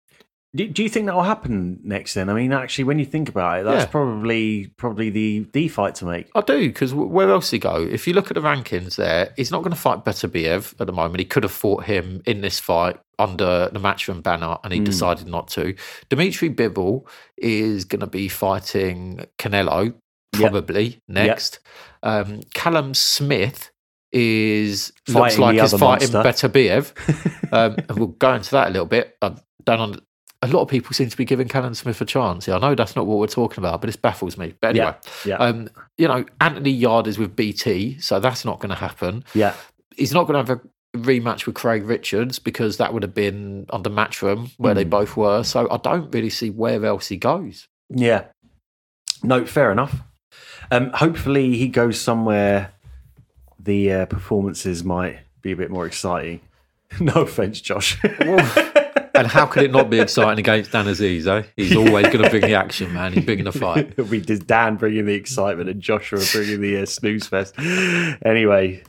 Do, 0.55 0.67
do 0.67 0.83
you 0.83 0.89
think 0.89 1.07
that 1.07 1.15
will 1.15 1.23
happen 1.23 1.79
next? 1.85 2.15
Then, 2.15 2.29
I 2.29 2.35
mean, 2.35 2.53
actually, 2.53 2.83
when 2.85 2.99
you 2.99 3.05
think 3.05 3.29
about 3.29 3.61
it, 3.61 3.65
that's 3.65 3.85
Yeah. 3.85 3.91
probably 3.91 4.73
probably 4.77 5.09
the 5.11 5.47
the 5.53 5.69
fight 5.69 5.95
to 5.97 6.05
make. 6.07 6.29
I 6.35 6.41
do 6.41 6.67
because 6.69 6.93
where 6.93 7.31
else 7.31 7.51
he 7.53 7.59
go? 7.61 7.77
If 7.89 8.09
you 8.09 8.15
look 8.15 8.31
at 8.31 8.35
the 8.35 8.41
rankings, 8.41 8.97
there 8.97 9.33
he's 9.37 9.53
not 9.53 9.59
going 9.63 9.71
to 9.75 9.81
fight 9.81 10.05
Beterbiev 10.05 10.75
at 10.81 10.87
the 10.89 10.93
moment. 10.93 11.21
He 11.21 11.25
could 11.25 11.45
have 11.45 11.53
fought 11.53 11.85
him 11.85 12.21
in 12.27 12.41
this 12.41 12.59
fight 12.59 12.99
under 13.19 13.69
the 13.73 13.79
Matchroom 13.79 14.23
banner, 14.25 14.57
and 14.65 14.73
he 14.73 14.81
Mm. 14.81 14.87
decided 14.87 15.29
not 15.29 15.47
to. 15.49 15.75
Dimitri 16.09 16.51
Bivol 16.51 17.07
is 17.37 17.85
going 17.85 18.01
to 18.01 18.07
be 18.09 18.29
fighting 18.29 19.25
Canelo 19.39 19.95
Yep. 20.37 20.51
probably 20.53 20.99
next. 21.07 21.61
Um, 22.03 22.41
Callum 22.55 22.95
Smith 22.95 23.71
is 24.13 24.93
looks 25.09 25.39
like 25.39 25.59
he's 25.61 25.77
fighting. 25.79 26.09
Beterbiev. 26.09 26.93
um, 27.53 27.77
and 27.89 27.99
we'll 27.99 28.09
go 28.09 28.35
into 28.35 28.51
that 28.53 28.69
a 28.69 28.71
little 28.71 28.87
bit. 28.87 29.17
I 29.23 29.35
don't. 29.65 30.01
A 30.43 30.49
lot 30.49 30.63
of 30.63 30.69
people 30.69 30.93
seem 30.95 31.09
to 31.11 31.17
be 31.17 31.25
giving 31.27 31.49
Callum 31.49 31.75
Smith 31.75 32.01
a 32.01 32.05
chance. 32.07 32.49
Yeah, 32.49 32.57
I 32.57 32.59
know 32.61 32.75
that's 32.75 32.97
not 32.97 33.07
what 33.07 33.19
we're 33.19 33.27
talking 33.27 33.59
about, 33.63 33.81
but 33.83 33.89
this 33.89 33.97
baffles 33.97 34.39
me. 34.39 34.55
But 34.61 34.69
anyway, 34.71 34.95
Yeah. 35.27 35.37
um, 35.37 35.69
you 35.99 36.09
know, 36.09 36.25
Anthony 36.41 36.71
Yarde 36.71 37.09
is 37.09 37.19
with 37.19 37.37
BT, 37.37 37.99
so 37.99 38.21
that's 38.21 38.45
not 38.45 38.59
going 38.59 38.71
to 38.71 38.75
happen. 38.75 39.23
Yeah. 39.35 39.53
He's 39.97 40.13
not 40.15 40.27
going 40.27 40.43
to 40.43 40.51
have 40.53 40.61
a 40.65 40.99
rematch 40.99 41.45
with 41.45 41.55
Craig 41.57 41.85
Richards 41.85 42.39
because 42.39 42.79
that 42.79 42.95
would 42.95 43.03
have 43.03 43.15
been 43.15 43.67
under 43.71 43.91
Matchroom 43.91 44.51
where 44.57 44.73
they 44.73 44.85
Mm. 44.85 44.91
both 44.91 45.17
were. 45.17 45.43
So 45.45 45.69
I 45.71 45.77
don't 45.77 46.11
really 46.15 46.31
see 46.31 46.49
where 46.49 46.85
else 46.87 47.09
he 47.09 47.19
goes. 47.19 47.69
Yeah. 47.91 48.25
No, 49.23 49.45
fair 49.45 49.71
enough. 49.71 49.97
Um, 50.71 50.91
hopefully, 50.95 51.57
he 51.59 51.69
goes 51.69 52.01
somewhere. 52.01 52.73
The 53.59 53.93
uh, 53.93 54.07
performances 54.07 54.85
might 54.85 55.19
be 55.43 55.53
a 55.53 55.57
bit 55.57 55.71
more 55.71 55.85
exciting. 55.85 56.41
no 57.01 57.13
offense, 57.13 57.61
Josh. 57.61 57.99
And 59.21 59.29
how 59.29 59.45
could 59.45 59.65
it 59.65 59.71
not 59.71 59.91
be 59.91 60.01
exciting 60.01 60.39
against 60.39 60.73
Dan 60.73 60.87
Azeez, 60.87 61.27
eh? 61.27 61.47
He's 61.55 61.77
always 61.77 62.07
going 62.07 62.25
to 62.25 62.31
bring 62.31 62.41
the 62.41 62.55
action, 62.55 62.95
man. 62.95 63.13
He's 63.13 63.23
bringing 63.23 63.45
the 63.45 63.53
fight. 63.53 63.91
It'll 63.99 64.07
be 64.07 64.21
Dan 64.21 64.77
bringing 64.77 65.05
the 65.05 65.13
excitement 65.13 65.69
and 65.69 65.79
Joshua 65.79 66.21
bringing 66.33 66.63
the 66.63 66.79
uh, 66.79 66.87
snooze 66.87 67.27
fest. 67.27 67.55
Anyway, 68.25 68.83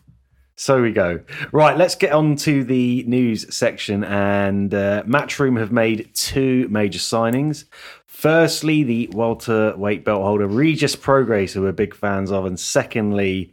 so 0.55 0.81
we 0.81 0.93
go. 0.93 1.19
Right, 1.51 1.75
let's 1.75 1.95
get 1.95 2.13
on 2.13 2.38
to 2.38 2.63
the 2.63 3.03
news 3.03 3.53
section. 3.53 4.05
And 4.05 4.73
uh, 4.73 5.03
Matchroom 5.03 5.59
have 5.59 5.73
made 5.73 6.09
two 6.13 6.69
major 6.69 7.00
signings. 7.00 7.65
Firstly, 8.07 8.83
the 8.83 9.09
welterweight 9.11 10.05
belt 10.05 10.23
holder 10.23 10.47
Regis 10.47 10.95
Prograis, 10.95 11.51
who 11.51 11.63
we're 11.63 11.73
big 11.73 11.93
fans 11.93 12.31
of. 12.31 12.45
And 12.45 12.57
secondly, 12.57 13.51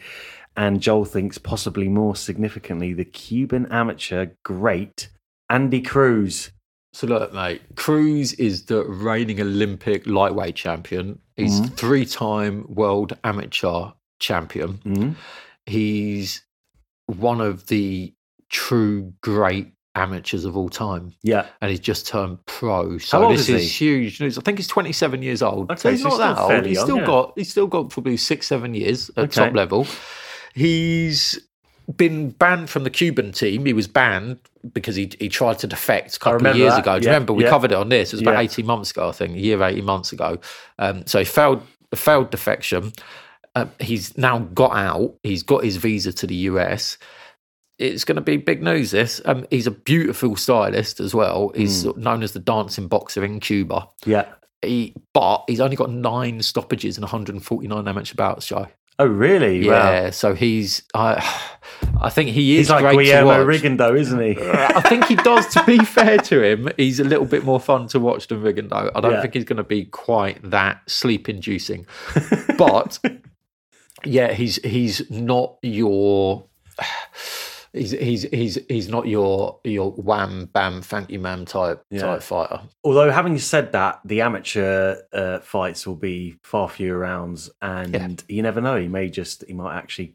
and 0.57 0.81
Joel 0.81 1.07
thinks 1.07 1.39
possibly 1.39 1.89
more 1.89 2.15
significantly, 2.15 2.93
the 2.93 3.05
Cuban 3.05 3.67
amateur 3.73 4.27
great 4.45 5.09
Andy 5.51 5.81
Cruz. 5.81 6.53
So 6.99 7.07
look, 7.07 7.33
mate, 7.33 7.63
Cruz 7.77 8.33
is 8.33 8.65
the 8.65 8.83
reigning 8.83 9.41
Olympic 9.41 10.05
lightweight 10.09 10.57
champion. 10.57 11.21
He's 11.37 11.61
Mhm. 11.61 11.75
three-time 11.77 12.65
world 12.69 13.17
amateur 13.23 13.91
champion. 14.19 14.79
Mhm. 14.85 15.15
He's 15.67 16.43
one 17.07 17.41
of 17.41 17.69
the 17.69 18.13
true 18.51 19.13
great 19.21 19.69
amateurs 19.95 20.45
of 20.45 20.57
all 20.57 20.69
time. 20.69 21.13
Yeah. 21.23 21.47
and 21.61 21.71
he's 21.71 21.79
just 21.79 22.05
turned 22.09 22.45
pro. 22.47 22.99
So 22.99 23.19
How 23.21 23.25
old 23.29 23.35
this 23.39 23.49
is 23.49 23.63
is, 23.67 23.81
huge 23.81 24.21
news. 24.21 24.37
I 24.37 24.41
think 24.41 24.59
he's 24.59 24.67
27 24.67 25.23
years 25.23 25.41
old. 25.41 25.69
so 25.69 25.75
Okay, 25.75 25.91
he's 25.93 26.03
so 26.03 26.09
not 26.09 26.19
that 26.19 26.39
old. 26.57 26.67
He's 26.67 26.75
young, 26.79 26.85
still 26.87 26.99
yeah. 26.99 27.07
got 27.07 27.33
he's 27.37 27.51
still 27.51 27.67
got 27.69 27.91
probably 27.91 28.17
six, 28.17 28.49
seven 28.49 28.75
years 28.75 29.09
at 29.17 29.25
Okay. 29.27 29.45
top 29.47 29.55
level. 29.55 29.87
He's 30.53 31.39
been 31.97 32.31
banned 32.31 32.69
from 32.71 32.85
the 32.85 32.91
Cuban 32.91 33.33
team. 33.33 33.65
He 33.65 33.73
was 33.73 33.87
banned 33.89 34.39
because 34.73 34.97
he 34.97 35.11
he 35.19 35.29
tried 35.29 35.59
to 35.61 35.67
defect 35.67 36.17
a 36.17 36.19
couple 36.19 36.47
of 36.47 36.57
years 36.57 36.73
that. 36.75 36.81
ago. 36.81 36.99
Do 36.99 37.05
you 37.05 37.11
remember 37.13 37.33
we 37.33 37.45
yeah. 37.45 37.51
covered 37.51 37.73
it 37.73 37.77
on 37.77 37.89
this? 37.89 38.13
It 38.13 38.17
was 38.17 38.23
about 38.23 38.33
Yeah. 38.35 38.41
18 38.41 38.67
months 38.67 38.91
ago, 38.91 39.09
I 39.09 39.13
think, 39.13 39.37
a 39.37 39.39
year, 39.41 39.63
18 39.63 39.85
months 39.85 40.13
ago. 40.13 40.39
Um, 40.79 41.07
so 41.07 41.19
he 41.19 41.25
failed 41.25 41.63
failed 41.95 42.31
defection. 42.31 42.93
Uh, 43.55 43.67
he's 43.81 44.17
now 44.19 44.41
got 44.41 44.73
out. 44.77 45.15
He's 45.23 45.43
got 45.43 45.65
his 45.65 45.77
visa 45.77 46.13
to 46.13 46.27
the 46.27 46.35
US. 46.35 46.99
It's 47.79 48.05
going 48.05 48.17
to 48.17 48.21
be 48.23 48.37
big 48.37 48.63
news. 48.63 48.91
This. 48.91 49.21
Um, 49.25 49.47
he's 49.51 49.67
a 49.67 49.71
beautiful 49.71 50.37
stylist 50.37 51.01
as 51.01 51.15
well. 51.15 51.53
He's 51.55 51.85
Mm. 51.85 51.97
known 51.97 52.23
as 52.23 52.33
the 52.33 52.41
dancing 52.41 52.89
boxer 52.89 53.25
in 53.25 53.41
Cuba. 53.41 53.89
Yeah. 54.05 54.27
He, 54.63 54.95
but 55.15 55.45
he's 55.47 55.61
only 55.61 55.77
got 55.77 55.89
nine 55.91 56.43
stoppages 56.43 56.99
in 56.99 57.03
149 57.03 57.87
amateur 57.89 58.15
bouts, 58.17 58.47
Joe. 58.49 58.67
Oh, 59.01 59.07
really? 59.07 59.67
Wow. 59.69 59.91
Yeah, 59.91 60.11
so 60.11 60.35
he's. 60.35 60.83
I, 60.95 61.23
I 62.01 62.11
think 62.11 62.31
he 62.31 62.55
is 62.57 62.67
He's 62.67 62.71
like 62.71 62.83
great 62.95 63.05
Guillermo. 63.07 63.45
Rigondeaux, 63.47 63.97
isn't 63.99 64.21
he? 64.21 64.37
I 64.51 64.81
think 64.83 65.05
he 65.05 65.15
does. 65.15 65.47
To 65.55 65.63
be 65.65 65.79
fair 65.85 66.19
to 66.19 66.43
him, 66.43 66.69
he's 66.77 66.99
a 66.99 67.05
little 67.05 67.25
bit 67.27 67.45
more 67.45 67.61
fun 67.61 67.87
to 67.89 68.01
watch 68.01 68.27
than 68.27 68.43
Rigondeaux. 68.43 68.91
I 68.95 69.01
don't 69.01 69.13
Yeah. 69.13 69.23
think 69.23 69.35
he's 69.35 69.45
going 69.45 69.59
to 69.59 69.63
be 69.63 69.85
quite 69.85 70.39
that 70.51 70.83
sleep-inducing, 70.91 71.87
but 72.59 72.99
yeah, 74.05 74.33
he's 74.33 74.57
he's 74.65 75.09
not 75.11 75.59
your. 75.63 76.45
He's 77.73 77.91
he's 77.91 78.23
he's 78.23 78.59
he's 78.69 78.89
not 78.89 79.07
your 79.07 79.61
your 79.65 79.93
wham 79.93 80.47
bam 80.53 80.81
thank 80.83 81.11
you 81.11 81.19
ma'am 81.19 81.45
type 81.45 81.83
Yeah. 81.91 82.01
type 82.03 82.23
fighter. 82.23 82.61
Although, 82.85 83.11
having 83.11 83.39
said 83.39 83.73
that, 83.73 84.01
the 84.05 84.23
amateur 84.23 84.97
uh, 85.13 85.41
fights 85.41 85.87
will 85.87 85.97
be 85.97 86.37
far 86.43 86.69
fewer 86.69 86.99
rounds, 86.99 87.51
and 87.61 87.95
Yeah. 87.95 88.09
you 88.37 88.43
never 88.43 88.61
know. 88.61 88.77
He 88.81 88.89
may 88.89 89.11
just, 89.11 89.45
he 89.47 89.53
might 89.53 89.77
actually 89.77 90.15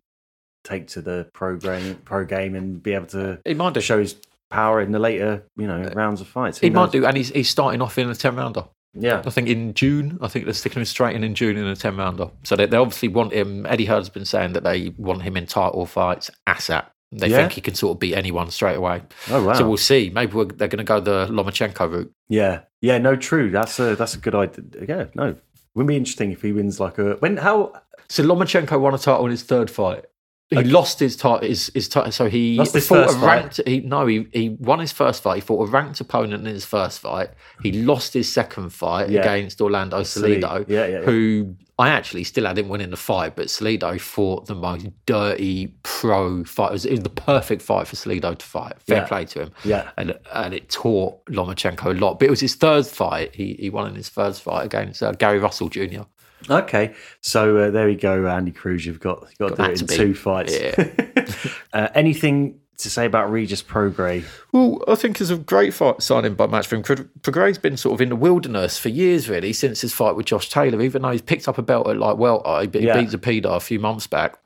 take 0.64 0.88
to 0.88 1.02
the 1.02 1.28
pro 1.34 1.58
game, 1.58 1.96
pro 2.06 2.26
game 2.26 2.56
and 2.56 2.82
be 2.82 2.94
able 2.94 3.08
to 3.08 3.40
He 3.46 3.54
might 3.54 3.74
do. 3.74 3.82
show 3.82 4.00
his 4.00 4.16
power 4.50 4.82
in 4.82 4.92
the 4.92 5.00
later, 5.00 5.44
you 5.58 5.68
know, 5.68 5.92
rounds 5.94 6.22
of 6.22 6.28
fights. 6.28 6.60
Who 6.60 6.68
He 6.68 6.72
might 6.72 6.92
do, 6.92 7.06
and 7.06 7.16
he's 7.18 7.30
he's 7.30 7.50
starting 7.50 7.82
off 7.82 7.98
in 7.98 8.10
a 8.10 8.16
ten 8.16 8.36
rounder. 8.36 8.66
Yeah. 8.96 9.24
I 9.26 9.30
think 9.32 9.48
in 9.50 9.74
June. 9.74 10.20
I 10.22 10.28
think 10.28 10.46
they're 10.46 10.54
sticking 10.54 10.80
him 10.82 10.86
straight 10.86 11.16
in 11.16 11.24
in 11.24 11.34
June 11.34 11.58
in 11.58 11.66
a 11.66 11.76
ten 11.76 11.98
rounder. 11.98 12.30
So 12.44 12.56
they, 12.56 12.68
they 12.68 12.78
obviously 12.78 13.08
want 13.10 13.34
him. 13.34 13.66
Eddie 13.66 13.86
Hearn's 13.86 14.10
been 14.10 14.24
saying 14.26 14.54
that 14.54 14.64
they 14.64 14.94
want 14.98 15.24
him 15.24 15.36
in 15.36 15.48
title 15.48 15.86
fights 15.88 16.30
ASAP. 16.48 16.86
They 17.18 17.28
Yeah? 17.28 17.38
think 17.38 17.54
he 17.54 17.62
can 17.62 17.76
sort 17.76 17.96
of 17.96 18.00
beat 18.00 18.16
anyone 18.16 18.50
straight 18.52 18.76
away. 18.76 19.02
Oh 19.30 19.44
wow. 19.46 19.54
So 19.54 19.68
we'll 19.68 19.78
see. 19.78 20.10
Maybe 20.14 20.34
we're, 20.34 20.46
they're 20.46 20.68
going 20.68 20.78
to 20.78 20.84
go 20.84 21.00
the 21.00 21.28
Lomachenko 21.28 21.92
route. 21.92 22.14
yeah. 22.30 22.62
Yeah. 22.82 22.98
No. 22.98 23.16
True. 23.16 23.50
That's 23.52 23.80
a 23.80 23.96
that's 23.96 24.16
a 24.16 24.18
good 24.18 24.36
idea. 24.36 24.64
Yeah. 24.88 25.06
No. 25.16 25.36
Wouldn't 25.76 25.88
be 25.88 25.96
interesting 25.98 26.32
if 26.32 26.42
he 26.42 26.52
wins 26.52 26.80
like 26.80 26.98
a 26.98 27.14
when 27.20 27.38
how 27.38 27.74
So 28.10 28.24
Lomachenko 28.24 28.80
won 28.80 28.94
a 28.94 28.98
title 28.98 29.26
in 29.26 29.32
his 29.32 29.44
third 29.44 29.70
fight. 29.72 30.06
He 30.50 30.58
Okay. 30.60 30.70
lost 30.70 31.00
his 31.00 31.16
title. 31.16 31.48
His, 31.48 31.72
his 31.74 31.88
title. 31.90 32.12
So 32.12 32.30
he 32.30 32.58
Lost 32.58 32.74
his 32.76 32.88
fought 32.88 33.12
a 33.12 33.18
ranked. 33.18 33.60
He 33.66 33.80
no. 33.80 34.06
He 34.06 34.28
he 34.34 34.50
won 34.50 34.80
his 34.80 34.92
first 34.92 35.24
fight. 35.24 35.36
He 35.36 35.42
fought 35.42 35.68
a 35.68 35.72
ranked 35.72 36.00
opponent 36.02 36.46
in 36.48 36.54
his 36.54 36.66
first 36.66 37.00
fight. 37.00 37.30
He 37.64 37.72
lost 37.72 38.14
his 38.14 38.32
second 38.32 38.70
fight 38.70 39.10
Yeah. 39.10 39.22
against 39.22 39.60
Orlando 39.62 40.02
Salido. 40.02 40.66
Yeah. 40.68 40.86
Yeah. 40.86 41.02
who 41.02 41.56
I 41.80 41.90
actually 41.90 42.24
still 42.24 42.46
had 42.46 42.60
him 42.60 42.70
winning 42.70 42.92
the 42.92 42.98
fight, 42.98 43.36
but 43.36 43.48
Salido 43.48 44.00
fought 44.00 44.46
the 44.46 44.54
most 44.54 44.88
dirty 45.08 45.74
pro 45.82 46.44
fight. 46.44 46.70
It 46.70 46.74
was, 46.74 46.86
it 46.86 46.92
was 46.92 47.00
the 47.00 47.10
perfect 47.10 47.64
fight 47.64 47.88
for 47.88 47.96
Salido 47.96 48.38
to 48.38 48.46
fight. 48.46 48.74
Fair 48.86 49.08
play 49.08 49.26
to 49.26 49.44
him. 49.44 49.52
Yeah. 49.66 49.90
And, 49.98 50.14
and 50.34 50.54
it 50.54 50.70
taught 50.70 51.26
Lomachenko 51.26 51.86
a 51.86 52.00
lot. 52.00 52.20
But 52.20 52.28
it 52.28 52.30
was 52.30 52.42
his 52.42 52.54
third 52.54 52.86
fight. 52.86 53.34
He, 53.34 53.56
he 53.60 53.72
won 53.72 53.88
in 53.88 53.96
his 53.96 54.08
first 54.08 54.44
fight 54.44 54.66
against 54.66 55.02
uh, 55.02 55.14
Gary 55.14 55.40
Russell 55.40 55.68
Jr. 55.68 56.02
Okay, 56.50 56.94
so 57.22 57.58
uh, 57.58 57.72
there 57.72 57.86
we 57.88 57.96
go, 57.96 58.28
Andy 58.28 58.52
Cruz. 58.52 58.86
You've 58.86 59.00
got 59.00 59.22
you've 59.30 59.38
got, 59.38 59.56
Got 59.56 59.56
to 59.56 59.56
do 59.56 59.64
that 59.64 59.72
it 59.72 59.82
in 59.82 59.88
to 59.88 59.94
beat. 59.94 59.98
two 59.98 60.14
fights. 60.16 61.54
uh, 61.74 61.88
anything 61.96 62.60
to 62.78 62.90
say 62.90 63.06
about 63.06 63.32
Regis 63.32 63.62
Prograis? 63.64 64.26
Well, 64.52 64.84
I 64.88 64.96
think 64.96 65.22
it's 65.22 65.30
a 65.30 65.38
great 65.38 65.74
fight 65.74 66.02
signing 66.02 66.34
by 66.34 66.48
Matchroom. 66.48 66.84
Prograis's 67.22 67.58
been 67.60 67.78
sort 67.78 67.94
of 67.94 68.02
in 68.02 68.10
the 68.10 68.16
wilderness 68.16 68.78
for 68.78 68.90
years, 68.90 69.30
really, 69.30 69.54
since 69.54 69.82
his 69.82 69.94
fight 69.94 70.16
with 70.16 70.26
Josh 70.26 70.50
Taylor. 70.50 70.82
Even 70.82 71.04
though 71.04 71.12
he's 71.12 71.22
picked 71.22 71.48
up 71.48 71.58
a 71.58 71.62
belt 71.62 71.88
at 71.88 71.98
like 71.98 72.18
welter, 72.18 72.62
he, 72.72 72.80
he 72.80 72.86
Yeah. 72.88 73.00
beat 73.00 73.10
Zepeda 73.10 73.56
a 73.56 73.60
few 73.60 73.80
months 73.80 74.08
back. 74.08 74.38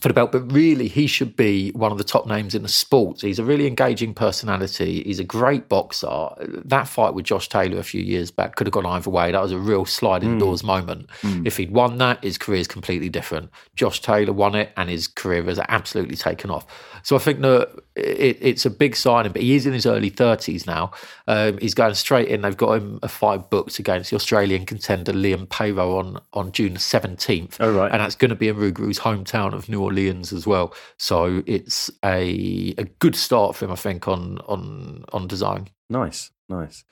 For 0.00 0.08
the 0.08 0.14
belt, 0.14 0.32
but 0.32 0.50
really 0.50 0.88
he 0.88 1.06
should 1.06 1.36
be 1.36 1.70
one 1.72 1.92
of 1.92 1.98
the 1.98 2.04
top 2.04 2.26
names 2.26 2.54
in 2.54 2.62
the 2.62 2.68
sport. 2.68 3.20
He's 3.20 3.38
a 3.38 3.44
really 3.44 3.66
engaging 3.66 4.14
personality. 4.14 5.02
He's 5.02 5.18
a 5.18 5.24
great 5.24 5.68
boxer. 5.68 6.30
That 6.64 6.88
fight 6.88 7.12
with 7.12 7.26
Josh 7.26 7.50
Taylor 7.50 7.78
a 7.78 7.82
few 7.82 8.00
years 8.00 8.30
back 8.30 8.56
could 8.56 8.66
have 8.66 8.72
gone 8.72 8.86
either 8.86 9.10
way. 9.10 9.32
That 9.32 9.42
was 9.42 9.52
a 9.52 9.58
real 9.58 9.84
sliding 9.84 10.38
doors 10.38 10.64
moment. 10.64 11.10
If 11.44 11.58
he'd 11.58 11.72
won 11.72 11.98
that, 11.98 12.24
his 12.24 12.38
career 12.38 12.60
is 12.60 12.68
completely 12.68 13.10
different. 13.10 13.50
Josh 13.76 14.00
Taylor 14.00 14.32
won 14.32 14.54
it, 14.54 14.72
and 14.78 14.88
his 14.88 15.08
career 15.08 15.44
has 15.44 15.60
absolutely 15.68 16.16
taken 16.16 16.50
off. 16.50 16.66
So 17.02 17.16
I 17.16 17.18
think 17.18 17.40
that 17.40 17.68
it, 17.96 18.38
it's 18.40 18.64
a 18.64 18.70
big 18.70 18.96
signing, 18.96 19.32
but 19.32 19.42
he 19.42 19.54
is 19.54 19.66
in 19.66 19.72
his 19.72 19.86
early 19.86 20.10
30s 20.10 20.66
now. 20.66 20.92
Um, 21.26 21.58
he's 21.58 21.74
going 21.74 21.94
straight 21.94 22.28
in. 22.28 22.42
They've 22.42 22.56
got 22.56 22.74
him 22.74 22.98
a 23.02 23.08
fight 23.08 23.50
booked 23.50 23.78
against 23.78 24.10
the 24.10 24.16
Australian 24.16 24.66
contender 24.66 25.12
Liam 25.12 25.46
Paro 25.46 25.98
on, 25.98 26.20
on 26.32 26.52
June 26.52 26.74
17th. 26.74 27.56
Oh, 27.60 27.72
right. 27.72 27.90
And 27.90 28.00
that's 28.00 28.14
going 28.14 28.30
to 28.30 28.34
be 28.34 28.48
in 28.48 28.56
Rougarou's 28.56 29.00
hometown 29.00 29.52
of 29.52 29.68
New 29.72 29.82
Orleans 29.82 30.32
as 30.32 30.46
well. 30.46 30.72
So 30.98 31.42
it's 31.46 31.90
a 32.04 32.74
a 32.78 32.84
good 33.00 33.16
start 33.16 33.56
for 33.56 33.64
him, 33.64 33.72
I 33.72 33.76
think, 33.76 34.06
on 34.06 34.38
on 34.46 35.04
on 35.12 35.26
design. 35.26 35.68
Nice, 35.90 36.30
nice. 36.48 36.84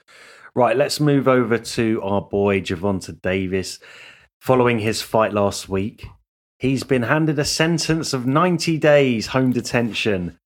Right, 0.54 0.76
let's 0.76 0.98
move 0.98 1.28
over 1.28 1.58
to 1.58 2.02
our 2.02 2.20
boy 2.20 2.60
Gervonta 2.60 3.20
Davis. 3.22 3.78
Following 4.40 4.80
his 4.80 5.00
fight 5.00 5.32
last 5.32 5.68
week, 5.68 6.06
he's 6.58 6.82
been 6.82 7.02
handed 7.02 7.38
a 7.38 7.44
sentence 7.44 8.12
of 8.12 8.26
90 8.26 8.78
days 8.78 9.28
home 9.28 9.52
detention, 9.52 10.38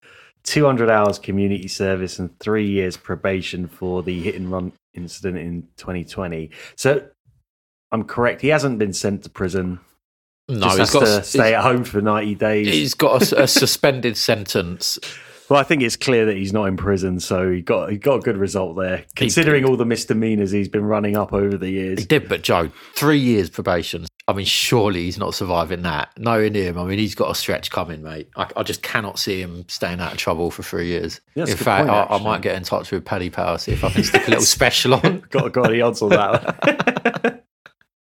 200 0.43 0.91
hours 0.91 1.19
community 1.19 1.69
service, 1.69 2.19
and 2.19 2.39
three 2.39 2.67
years 2.67 2.97
probation 2.99 3.67
for 3.67 4.03
the 4.03 4.21
hit 4.21 4.35
and 4.35 4.51
run 4.51 4.73
incident 4.93 5.39
in 5.39 5.63
2020. 5.77 6.51
So 6.77 7.07
I'm 7.93 8.05
correct. 8.05 8.43
He 8.43 8.49
hasn't 8.49 8.79
been 8.79 8.93
sent 8.93 9.23
to 9.23 9.31
prison. 9.31 9.81
No, 10.49 10.77
just 10.77 10.79
he's 10.79 10.91
got 10.93 11.05
to 11.05 11.23
stay 11.25 11.55
at 11.55 11.63
home 11.63 11.85
for 11.85 12.01
90 12.01 12.35
days. 12.35 12.69
he's 12.69 12.95
got 12.95 13.33
a, 13.33 13.45
a 13.45 13.49
suspended 13.49 14.17
sentence. 14.17 14.99
Well, 15.49 15.61
I 15.61 15.63
think 15.63 15.83
it's 15.83 15.97
clear 15.97 16.25
that 16.27 16.37
he's 16.37 16.53
not 16.53 16.65
in 16.67 16.77
prison, 16.77 17.21
so 17.21 17.51
he 17.51 17.61
got 17.61 17.91
he 17.91 17.99
got 17.99 18.17
a 18.17 18.21
good 18.21 18.39
result 18.39 18.77
there, 18.77 19.05
considering 19.15 19.67
all 19.67 19.77
the 19.77 19.85
misdemeanors 19.85 20.51
he's 20.51 20.69
been 20.69 20.85
running 20.85 21.17
up 21.17 21.35
over 21.35 21.59
the 21.59 21.71
years. 21.71 21.99
He 22.01 22.07
did, 22.07 22.29
but 22.29 22.43
Joe, 22.43 22.71
three 22.95 23.19
years 23.19 23.51
probation. 23.51 24.07
I 24.27 24.33
mean, 24.33 24.47
surely 24.47 25.03
he's 25.03 25.19
not 25.19 25.35
surviving 25.35 25.83
that. 25.83 26.19
Knowing 26.19 26.55
him, 26.55 26.79
I 26.79 26.85
mean, 26.85 26.99
he's 26.99 27.15
got 27.15 27.31
a 27.31 27.35
stretch 27.35 27.71
coming, 27.71 28.03
mate. 28.03 28.31
I, 28.37 28.49
I 28.57 28.63
just 28.63 28.83
cannot 28.83 29.19
see 29.19 29.43
him 29.43 29.67
staying 29.69 30.01
out 30.01 30.13
of 30.13 30.19
trouble 30.19 30.51
for 30.51 30.63
three 30.63 30.87
years. 30.87 31.21
That's 31.35 31.51
in 31.51 31.57
fact, 31.59 31.89
point, 31.89 32.11
I, 32.11 32.17
I 32.17 32.23
might 32.23 32.41
get 32.41 32.57
in 32.57 32.63
touch 32.63 32.91
with 32.91 33.05
Paddy 33.05 33.29
Power 33.29 33.59
see 33.59 33.73
if 33.73 33.85
I 33.85 33.91
can 33.91 34.03
stick 34.03 34.27
a 34.27 34.31
little 34.31 34.45
special 34.47 34.95
on. 34.95 35.25
got 35.29 35.53
got 35.53 35.69
the 35.69 35.83
odds 35.83 36.01
on 36.01 36.09
that. 36.09 37.45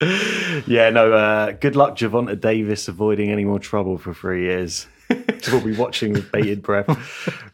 yeah, 0.69 0.89
no. 0.89 1.11
Uh, 1.11 1.51
good 1.51 1.75
luck, 1.75 1.97
Gervonta 1.97 2.39
Davis, 2.39 2.87
avoiding 2.87 3.31
any 3.31 3.43
more 3.43 3.59
trouble 3.59 3.97
for 3.97 4.13
three 4.13 4.43
years. 4.43 4.87
we'll 5.51 5.61
be 5.61 5.75
watching 5.75 6.13
with 6.13 6.31
bated 6.31 6.61
breath. 6.61 6.87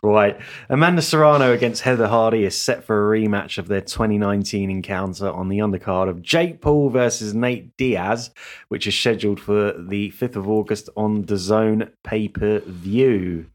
right, 0.03 0.37
Amanda 0.69 1.01
Serrano 1.01 1.53
against 1.53 1.83
Heather 1.83 2.07
Hardy 2.07 2.43
is 2.43 2.59
set 2.59 2.83
for 2.83 3.15
a 3.15 3.19
rematch 3.19 3.57
of 3.57 3.67
their 3.67 3.81
2019 3.81 4.69
encounter 4.69 5.29
on 5.29 5.47
the 5.47 5.59
undercard 5.59 6.09
of 6.09 6.21
Jake 6.21 6.61
Paul 6.61 6.89
versus 6.89 7.33
Nate 7.33 7.75
Diaz, 7.77 8.31
which 8.67 8.87
is 8.87 8.97
scheduled 8.97 9.39
for 9.39 9.71
the 9.71 10.11
5th 10.11 10.35
of 10.35 10.49
August 10.49 10.89
on 10.97 11.23
the 11.23 11.37
Zone 11.37 11.91
pay 12.03 12.27
per 12.27 12.59
view. 12.59 13.47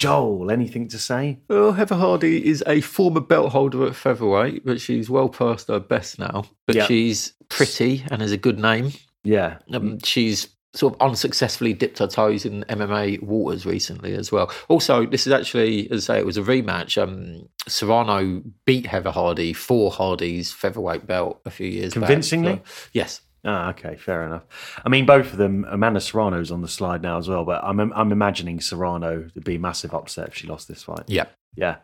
Joel, 0.00 0.50
anything 0.50 0.88
to 0.88 0.98
say? 0.98 1.38
Well, 1.48 1.72
Heather 1.72 1.94
Hardy 1.94 2.44
is 2.48 2.64
a 2.66 2.80
former 2.80 3.20
belt 3.20 3.52
holder 3.52 3.86
at 3.86 3.94
featherweight, 3.94 4.64
but 4.64 4.80
she's 4.80 5.10
well 5.10 5.28
past 5.28 5.68
her 5.68 5.78
best 5.78 6.18
now. 6.18 6.44
But 6.66 6.74
Yeah. 6.76 6.86
she's 6.86 7.34
pretty 7.50 8.02
and 8.10 8.22
has 8.22 8.32
a 8.32 8.38
good 8.38 8.58
name. 8.58 8.92
Yeah, 9.24 9.58
Um, 9.72 9.98
she's 10.02 10.48
sort 10.72 10.94
of 10.94 11.00
unsuccessfully 11.02 11.74
dipped 11.74 11.98
her 11.98 12.06
toes 12.06 12.46
in 12.46 12.64
MMA 12.68 13.18
waters 13.22 13.66
recently 13.66 14.14
as 14.14 14.32
well. 14.32 14.50
Also, 14.68 15.04
this 15.04 15.26
is 15.26 15.32
actually, 15.34 15.90
as 15.90 16.08
I 16.08 16.14
say, 16.14 16.18
it 16.20 16.26
was 16.26 16.38
a 16.38 16.42
rematch. 16.42 16.96
Um, 17.00 17.48
Serrano 17.68 18.40
beat 18.64 18.86
Heather 18.86 19.10
Hardy 19.10 19.52
for 19.52 19.90
Hardy's 19.90 20.50
featherweight 20.50 21.06
belt 21.06 21.40
a 21.44 21.50
few 21.50 21.66
years 21.66 21.92
back. 21.92 22.04
Convincingly? 22.04 22.62
So- 22.64 22.88
yes. 22.94 23.20
Ah, 23.44 23.70
okay, 23.70 23.96
fair 23.96 24.24
enough. 24.24 24.44
I 24.84 24.88
mean, 24.88 25.06
both 25.06 25.32
of 25.32 25.38
them. 25.38 25.64
Amanda 25.68 26.00
Serrano's 26.00 26.50
on 26.50 26.60
the 26.60 26.68
slide 26.68 27.02
now 27.02 27.18
as 27.18 27.28
well, 27.28 27.44
but 27.44 27.62
I'm 27.64 27.80
I'm 27.80 28.12
imagining 28.12 28.60
Serrano 28.60 29.30
would 29.34 29.44
be 29.44 29.54
a 29.54 29.58
massive 29.58 29.94
upset 29.94 30.28
if 30.28 30.34
she 30.34 30.46
lost 30.46 30.68
this 30.68 30.82
fight. 30.82 31.04
Yeah. 31.06 31.26
Yeah. 31.56 31.76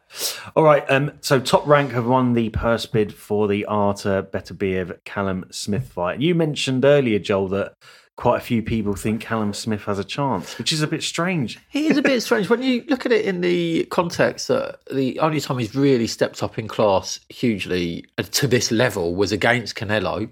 All 0.54 0.62
right. 0.62 0.84
Um. 0.90 1.12
So 1.22 1.40
Top 1.40 1.66
Rank 1.66 1.92
have 1.92 2.06
won 2.06 2.34
the 2.34 2.50
purse 2.50 2.86
bid 2.86 3.14
for 3.14 3.48
the 3.48 3.64
Arta 3.64 4.26
Beterbiev 4.30 5.02
Callum 5.04 5.46
Smith 5.50 5.88
fight. 5.88 6.20
You 6.20 6.34
mentioned 6.34 6.84
earlier, 6.84 7.18
Joel, 7.18 7.48
that 7.48 7.74
quite 8.16 8.38
a 8.38 8.40
few 8.40 8.62
people 8.62 8.94
think 8.94 9.20
Callum 9.20 9.52
Smith 9.52 9.84
has 9.84 9.98
a 9.98 10.04
chance, 10.04 10.58
which 10.58 10.72
is 10.72 10.82
a 10.82 10.86
bit 10.86 11.02
strange. 11.02 11.58
He 11.68 11.86
is 11.86 11.96
a 11.96 12.02
bit 12.02 12.20
strange 12.22 12.48
when 12.48 12.62
you 12.62 12.84
look 12.88 13.06
at 13.06 13.12
it 13.12 13.24
in 13.24 13.40
the 13.40 13.84
context 13.86 14.48
that 14.48 14.80
the 14.92 15.18
only 15.20 15.40
time 15.40 15.58
he's 15.58 15.74
really 15.74 16.06
stepped 16.06 16.42
up 16.42 16.58
in 16.58 16.68
class 16.68 17.20
hugely 17.28 18.04
uh, 18.18 18.22
to 18.22 18.46
this 18.46 18.70
level 18.70 19.14
was 19.14 19.32
against 19.32 19.74
Canelo 19.74 20.30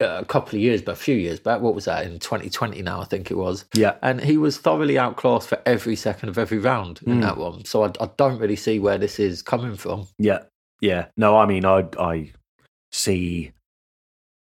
Uh, 0.00 0.18
a 0.20 0.24
couple 0.24 0.54
of 0.54 0.62
years, 0.62 0.80
but 0.80 0.92
a 0.92 0.96
few 0.96 1.16
years 1.16 1.40
back. 1.40 1.60
What 1.60 1.74
was 1.74 1.86
that 1.86 2.06
in 2.06 2.20
2020? 2.20 2.82
Now 2.82 3.00
I 3.00 3.04
think 3.04 3.32
it 3.32 3.36
was. 3.36 3.64
Yeah. 3.74 3.96
and 4.00 4.20
he 4.20 4.36
was 4.36 4.56
thoroughly 4.56 4.96
outclassed 4.96 5.48
for 5.48 5.60
every 5.66 5.96
second 5.96 6.28
of 6.28 6.38
every 6.38 6.58
round 6.58 7.00
in 7.04 7.18
mm. 7.18 7.22
that 7.22 7.36
one. 7.36 7.64
So 7.64 7.82
I, 7.82 7.88
I 8.00 8.08
don't 8.16 8.38
really 8.38 8.54
see 8.54 8.78
where 8.78 8.96
this 8.96 9.18
is 9.18 9.42
coming 9.42 9.74
from. 9.74 10.06
Yeah. 10.16 10.44
Yeah. 10.80 11.06
No, 11.16 11.36
I 11.36 11.46
mean, 11.46 11.64
I 11.64 11.88
I 11.98 12.30
see 12.92 13.50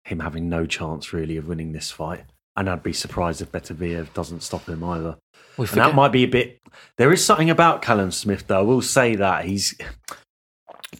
him 0.04 0.20
having 0.20 0.48
no 0.48 0.66
chance 0.66 1.12
really 1.12 1.36
of 1.36 1.48
winning 1.48 1.72
this 1.72 1.90
fight. 1.90 2.24
And 2.56 2.70
I'd 2.70 2.82
be 2.82 2.92
surprised 2.92 3.42
if 3.42 3.52
Beterbiev 3.52 4.12
doesn't 4.14 4.42
stop 4.42 4.66
him 4.66 4.82
either. 4.82 5.16
And 5.58 5.68
that 5.68 5.94
might 5.94 6.12
be 6.12 6.24
a 6.24 6.28
bit. 6.28 6.60
There 6.96 7.12
is 7.12 7.24
something 7.24 7.50
about 7.50 7.82
Callum 7.82 8.10
Smith, 8.10 8.46
though. 8.46 8.58
I 8.58 8.62
will 8.62 8.82
say 8.82 9.14
that 9.16 9.44
he's 9.44 9.78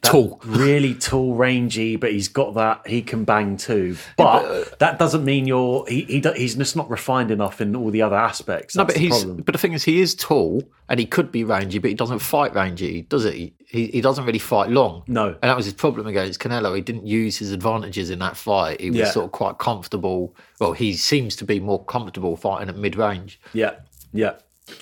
Tall. 0.03 0.41
really 0.45 0.95
tall, 0.95 1.35
rangy, 1.35 1.97
but 1.97 2.13
he's 2.13 2.29
got 2.29 2.55
that. 2.55 2.87
He 2.87 3.03
can 3.03 3.25
bang 3.25 3.57
too, 3.57 3.97
but 4.17 4.45
uh, 4.45 4.65
that 4.79 4.99
doesn't 4.99 5.25
mean 5.25 5.47
you're. 5.47 5.85
He, 5.89 6.03
he 6.03 6.23
he's 6.37 6.55
just 6.57 6.77
not 6.77 6.91
refined 6.91 7.31
enough 7.31 7.61
in 7.61 7.75
all 7.75 7.91
the 7.91 8.03
other 8.03 8.17
aspects. 8.17 8.77
no, 8.77 8.85
but 8.85 8.97
he's 8.97 9.11
problem. 9.25 9.43
but 9.43 9.53
the 9.53 9.59
thing 9.59 9.73
is, 9.73 9.85
he 9.85 10.01
is 10.01 10.15
tall 10.15 10.63
and 10.89 11.01
he 11.01 11.07
could 11.07 11.33
be 11.33 11.45
rangy, 11.45 11.79
but 11.79 11.89
he 11.89 11.95
doesn't 11.95 12.19
fight 12.19 12.53
rangy, 12.55 13.03
does 13.03 13.25
he? 13.25 13.55
He 13.67 13.87
he 13.87 14.01
doesn't 14.01 14.25
really 14.27 14.39
fight 14.41 14.71
long. 14.71 15.03
no. 15.07 15.29
And 15.29 15.43
that 15.43 15.57
was 15.57 15.65
his 15.67 15.75
problem 15.75 16.07
against 16.07 16.41
Canelo. 16.41 16.75
He 16.75 16.83
didn't 16.83 17.07
use 17.07 17.37
his 17.39 17.53
advantages 17.53 18.11
in 18.11 18.19
that 18.19 18.37
fight. 18.37 18.81
He 18.81 18.91
was 18.91 18.99
Yeah. 18.99 19.11
sort 19.11 19.27
of 19.27 19.33
quite 19.33 19.59
comfortable. 19.59 20.35
Well, 20.61 20.73
he 20.73 20.95
seems 20.95 21.37
to 21.37 21.45
be 21.45 21.59
more 21.61 21.85
comfortable 21.85 22.37
fighting 22.37 22.69
at 22.69 22.77
mid 22.77 22.97
range. 22.97 23.41
Yeah, 23.53 23.77
yeah. 24.13 24.35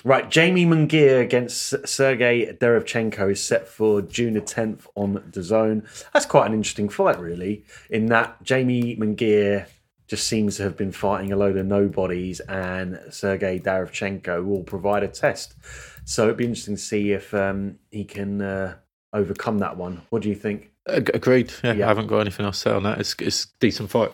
Right, 0.03 0.29
Jamie 0.29 0.65
Munguia 0.65 1.21
against 1.21 1.87
Sergey 1.87 2.51
Derevyanchenko 2.59 3.31
is 3.31 3.43
set 3.43 3.67
for 3.67 4.01
June 4.01 4.33
the 4.33 4.41
10th 4.41 4.87
on 4.95 5.23
the 5.31 5.43
zone. 5.43 5.87
That's 6.13 6.25
quite 6.25 6.47
an 6.47 6.53
interesting 6.53 6.89
fight, 6.89 7.19
really, 7.19 7.63
in 7.89 8.07
that 8.07 8.41
Jamie 8.43 8.95
Munguia 8.95 9.67
just 10.07 10.27
seems 10.27 10.57
to 10.57 10.63
have 10.63 10.77
been 10.77 10.91
fighting 10.91 11.31
a 11.31 11.35
load 11.35 11.57
of 11.57 11.65
nobodies, 11.65 12.39
and 12.41 12.99
Sergey 13.09 13.59
Derevyanchenko 13.59 14.43
will 14.45 14.63
provide 14.63 15.03
a 15.03 15.07
test. 15.07 15.55
So 16.03 16.23
it'd 16.25 16.37
be 16.37 16.45
interesting 16.45 16.75
to 16.75 16.81
see 16.81 17.11
if 17.11 17.33
um, 17.33 17.79
he 17.91 18.05
can 18.05 18.41
uh, 18.41 18.75
overcome 19.13 19.59
that 19.59 19.77
one. 19.77 20.01
What 20.09 20.21
do 20.21 20.29
you 20.29 20.35
think? 20.35 20.71
Agreed. 20.87 21.51
Yeah, 21.63 21.73
Yeah. 21.73 21.85
I 21.85 21.87
haven't 21.87 22.07
got 22.07 22.19
anything 22.19 22.45
else 22.45 22.61
to 22.63 22.69
say 22.69 22.75
on 22.75 22.83
that. 22.83 22.99
It's 22.99 23.15
it's 23.19 23.45
a 23.45 23.47
decent 23.59 23.89
fight. 23.89 24.11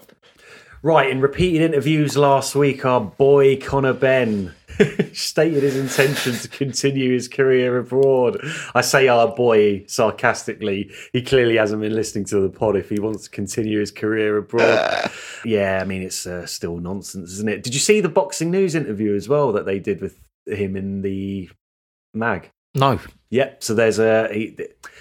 Right, 0.83 1.09
in 1.11 1.21
repeated 1.21 1.61
interviews 1.61 2.17
last 2.17 2.55
week, 2.55 2.85
our 2.85 3.01
boy 3.01 3.57
Conor 3.57 3.93
Benn 3.93 4.53
stated 5.13 5.63
his 5.63 5.77
intention 5.77 6.33
to 6.33 6.47
continue 6.47 7.13
his 7.13 7.27
career 7.27 7.77
abroad. 7.77 8.39
I 8.75 8.81
say 8.81 9.07
our 9.07 9.27
boy 9.33 9.85
sarcastically. 9.87 10.91
He 11.13 11.21
clearly 11.21 11.57
hasn't 11.57 11.81
been 11.81 11.95
listening 11.95 12.25
to 12.25 12.39
the 12.39 12.49
pod 12.49 12.75
if 12.75 12.89
he 12.89 12.99
wants 12.99 13.25
to 13.25 13.29
continue 13.29 13.79
his 13.79 13.91
career 13.91 14.37
abroad. 14.37 15.11
yeah, 15.45 15.79
I 15.81 15.85
mean, 15.85 16.01
it's 16.03 16.25
uh, 16.25 16.45
still 16.45 16.77
nonsense, 16.77 17.31
isn't 17.33 17.49
it? 17.49 17.63
Did 17.63 17.73
you 17.73 17.79
see 17.79 18.01
the 18.01 18.09
Boxing 18.09 18.51
News 18.51 18.75
interview 18.75 19.15
as 19.15 19.27
well 19.29 19.51
that 19.53 19.65
they 19.65 19.79
did 19.79 20.01
with 20.01 20.17
him 20.45 20.75
in 20.75 21.01
the 21.01 21.49
mag? 22.13 22.51
No, 22.73 22.99
Yep. 23.31 23.63
So 23.63 23.73
there's 23.73 23.99
a 23.99 24.31
he- 24.31 24.57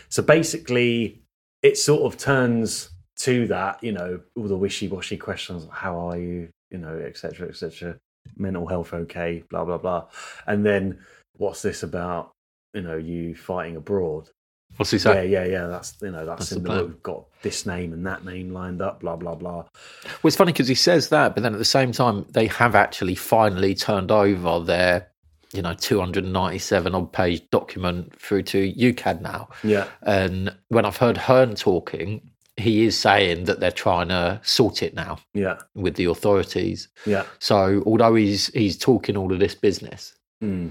so 0.09 0.23
basically 0.23 1.21
it 1.63 1.77
sort 1.77 2.03
of 2.03 2.19
turns 2.19 2.91
to 3.19 3.47
that, 3.49 3.83
you 3.83 3.93
know, 3.93 4.21
all 4.35 4.49
the 4.49 4.57
wishy-washy 4.57 5.19
questions, 5.19 5.67
how 5.71 5.99
are 5.99 6.17
you, 6.17 6.49
you 6.71 6.79
know, 6.79 6.97
etc., 6.99 7.49
etc. 7.49 7.99
Mental 8.37 8.67
health 8.67 8.93
okay, 8.95 9.45
blah 9.51 9.65
blah 9.65 9.79
blah, 9.79 10.07
and 10.47 10.65
then 10.65 10.99
what's 11.37 11.63
this 11.63 11.83
about? 11.83 12.33
You 12.75 12.83
know, 12.83 12.97
you 12.97 13.35
fighting 13.35 13.77
abroad. 13.77 14.29
what's 14.77 14.93
he 14.93 14.99
saying? 14.99 15.31
Yeah, 15.31 15.43
yeah, 15.45 15.51
yeah. 15.51 15.67
That's 15.67 15.97
you 16.01 16.11
know, 16.11 16.25
that's, 16.25 16.51
That's 16.51 16.53
in 16.53 16.63
the 16.63 16.75
the 16.75 16.85
we've 16.87 17.03
got 17.03 17.25
this 17.43 17.67
name 17.67 17.93
and 17.93 18.07
that 18.07 18.25
name 18.25 18.51
lined 18.53 18.81
up, 18.81 19.01
blah 19.01 19.17
blah 19.17 19.35
blah. 19.35 19.65
Well, 20.05 20.25
it's 20.25 20.37
funny 20.37 20.53
because 20.53 20.69
he 20.69 20.75
says 20.75 21.09
that, 21.09 21.35
but 21.35 21.43
then 21.43 21.53
at 21.53 21.59
the 21.59 21.65
same 21.65 21.93
time, 21.93 22.27
they 22.31 22.47
have 22.47 22.75
actually 22.75 23.15
finally 23.17 23.75
turned 23.75 24.11
over 24.11 24.61
their, 24.65 25.09
you 25.53 25.63
know, 25.63 25.75
297 25.75 26.95
odd 26.95 27.13
page 27.13 27.43
document 27.51 28.15
through 28.21 28.43
to 28.45 28.73
UKAD 28.73 29.21
now. 29.21 29.49
Yeah, 29.65 29.89
And 30.03 30.55
when 30.69 30.85
I've 30.85 30.97
heard 30.99 31.17
Hearn 31.17 31.55
talking, 31.57 32.30
he 32.61 32.85
is 32.85 32.99
saying 32.99 33.45
that 33.45 33.61
they're 33.61 33.71
trying 33.71 34.09
to 34.09 34.41
sort 34.43 34.83
it 34.83 34.95
now 34.95 35.19
Yeah. 35.35 35.59
with 35.75 35.95
the 35.97 36.05
authorities. 36.07 36.89
Yeah. 37.07 37.25
So 37.39 37.83
although 37.87 38.15
he's 38.15 38.49
he's 38.49 38.77
talking 38.79 39.17
all 39.17 39.33
of 39.33 39.39
this 39.41 39.55
business, 39.55 40.15
Mm. 40.43 40.71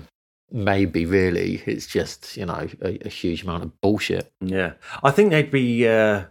maybe 0.52 1.06
really 1.06 1.62
it's 1.66 1.86
just 1.88 2.36
you 2.38 2.46
know 2.46 2.68
a, 2.82 2.98
a 3.06 3.10
huge 3.10 3.44
amount 3.44 3.64
of 3.64 3.82
bullshit. 3.82 4.32
Yeah. 4.42 4.74
I 5.04 5.12
think 5.12 5.30
they'd 5.32 5.52
be 5.52 5.88
uh, 5.88 6.24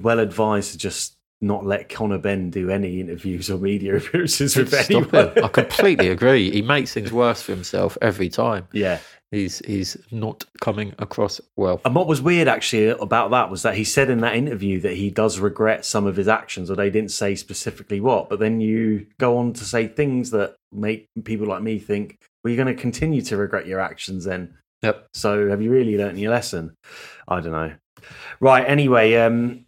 well 0.00 0.18
advised 0.20 0.72
to 0.72 0.78
just 0.78 1.14
not 1.42 1.66
let 1.66 1.90
Conor 1.90 2.16
Benn 2.18 2.48
do 2.48 2.70
any 2.70 2.98
interviews 2.98 3.50
or 3.50 3.58
media 3.58 3.96
appearances 3.98 4.56
with 4.56 4.70
Stop 4.72 4.90
anyone. 4.90 5.32
it. 5.36 5.44
I 5.44 5.48
completely 5.48 6.08
agree. 6.08 6.50
He 6.50 6.62
makes 6.62 6.94
things 6.94 7.12
worse 7.12 7.42
for 7.42 7.52
himself 7.52 7.98
every 8.00 8.30
time. 8.30 8.66
yeah. 8.72 8.98
He's 9.32 9.58
he's 9.66 9.96
not 10.12 10.44
coming 10.60 10.94
across 10.98 11.40
well. 11.56 11.80
And 11.84 11.94
what 11.96 12.06
was 12.06 12.22
weird 12.22 12.46
actually 12.46 12.88
about 12.90 13.32
that 13.32 13.50
was 13.50 13.62
that 13.62 13.74
he 13.74 13.82
said 13.82 14.08
in 14.08 14.20
that 14.20 14.36
interview 14.36 14.80
that 14.80 14.94
he 14.94 15.10
does 15.10 15.40
regret 15.40 15.84
some 15.84 16.06
of 16.06 16.14
his 16.14 16.28
actions, 16.28 16.70
or 16.70 16.76
they 16.76 16.90
didn't 16.90 17.10
say 17.10 17.34
specifically 17.34 18.00
what. 18.00 18.28
But 18.28 18.38
then 18.38 18.60
you 18.60 19.06
go 19.18 19.38
on 19.38 19.52
to 19.54 19.64
say 19.64 19.88
things 19.88 20.30
that 20.30 20.54
make 20.70 21.08
people 21.24 21.48
like 21.48 21.62
me 21.62 21.80
think, 21.80 22.18
well, 22.42 22.52
you're 22.52 22.64
going 22.64 22.74
to 22.74 22.80
continue 22.80 23.20
to 23.22 23.36
regret 23.36 23.66
your 23.66 23.80
actions 23.80 24.24
then. 24.24 24.56
Yep. 24.82 25.08
So 25.14 25.48
have 25.48 25.60
you 25.60 25.72
really 25.72 25.98
learnt 25.98 26.18
your 26.18 26.30
lesson? 26.30 26.76
I 27.26 27.40
don't 27.40 27.52
know. 27.52 27.74
Right. 28.38 28.64
Anyway, 28.64 29.16
um, 29.16 29.64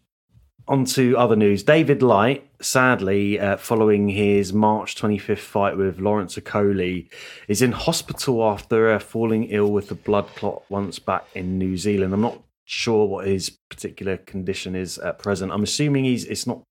on 0.68 0.84
to 0.84 1.16
other 1.18 1.34
news. 1.34 1.64
David 1.64 2.02
Light, 2.02 2.47
sadly, 2.60 3.38
uh, 3.38 3.56
following 3.56 4.08
his 4.08 4.52
March 4.52 4.96
25th 4.96 5.38
fight 5.38 5.76
with 5.76 5.98
Lawrence 5.98 6.36
Okolie, 6.36 7.08
is 7.46 7.62
in 7.62 7.72
hospital 7.72 8.44
after 8.44 8.90
uh, 8.90 8.98
falling 8.98 9.44
ill 9.44 9.70
with 9.70 9.90
a 9.90 9.94
blood 9.94 10.26
clot 10.34 10.62
once 10.68 10.98
back 10.98 11.26
in 11.34 11.58
New 11.58 11.76
Zealand. 11.76 12.12
I'm 12.12 12.20
not 12.20 12.42
sure 12.64 13.06
what 13.06 13.26
his 13.26 13.50
particular 13.70 14.16
condition 14.18 14.74
is 14.76 14.98
at 14.98 15.18
present. 15.18 15.52
I'm 15.52 15.62
assuming 15.62 16.04
he's 16.04 16.24
it's 16.24 16.46
not 16.46 16.62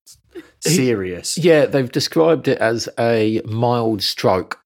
serious. 0.59 1.37
Yeah, 1.37 1.65
they've 1.65 1.91
described 1.91 2.47
it 2.47 2.59
as 2.59 2.87
a 2.99 3.41
mild 3.45 4.03
stroke. 4.03 4.59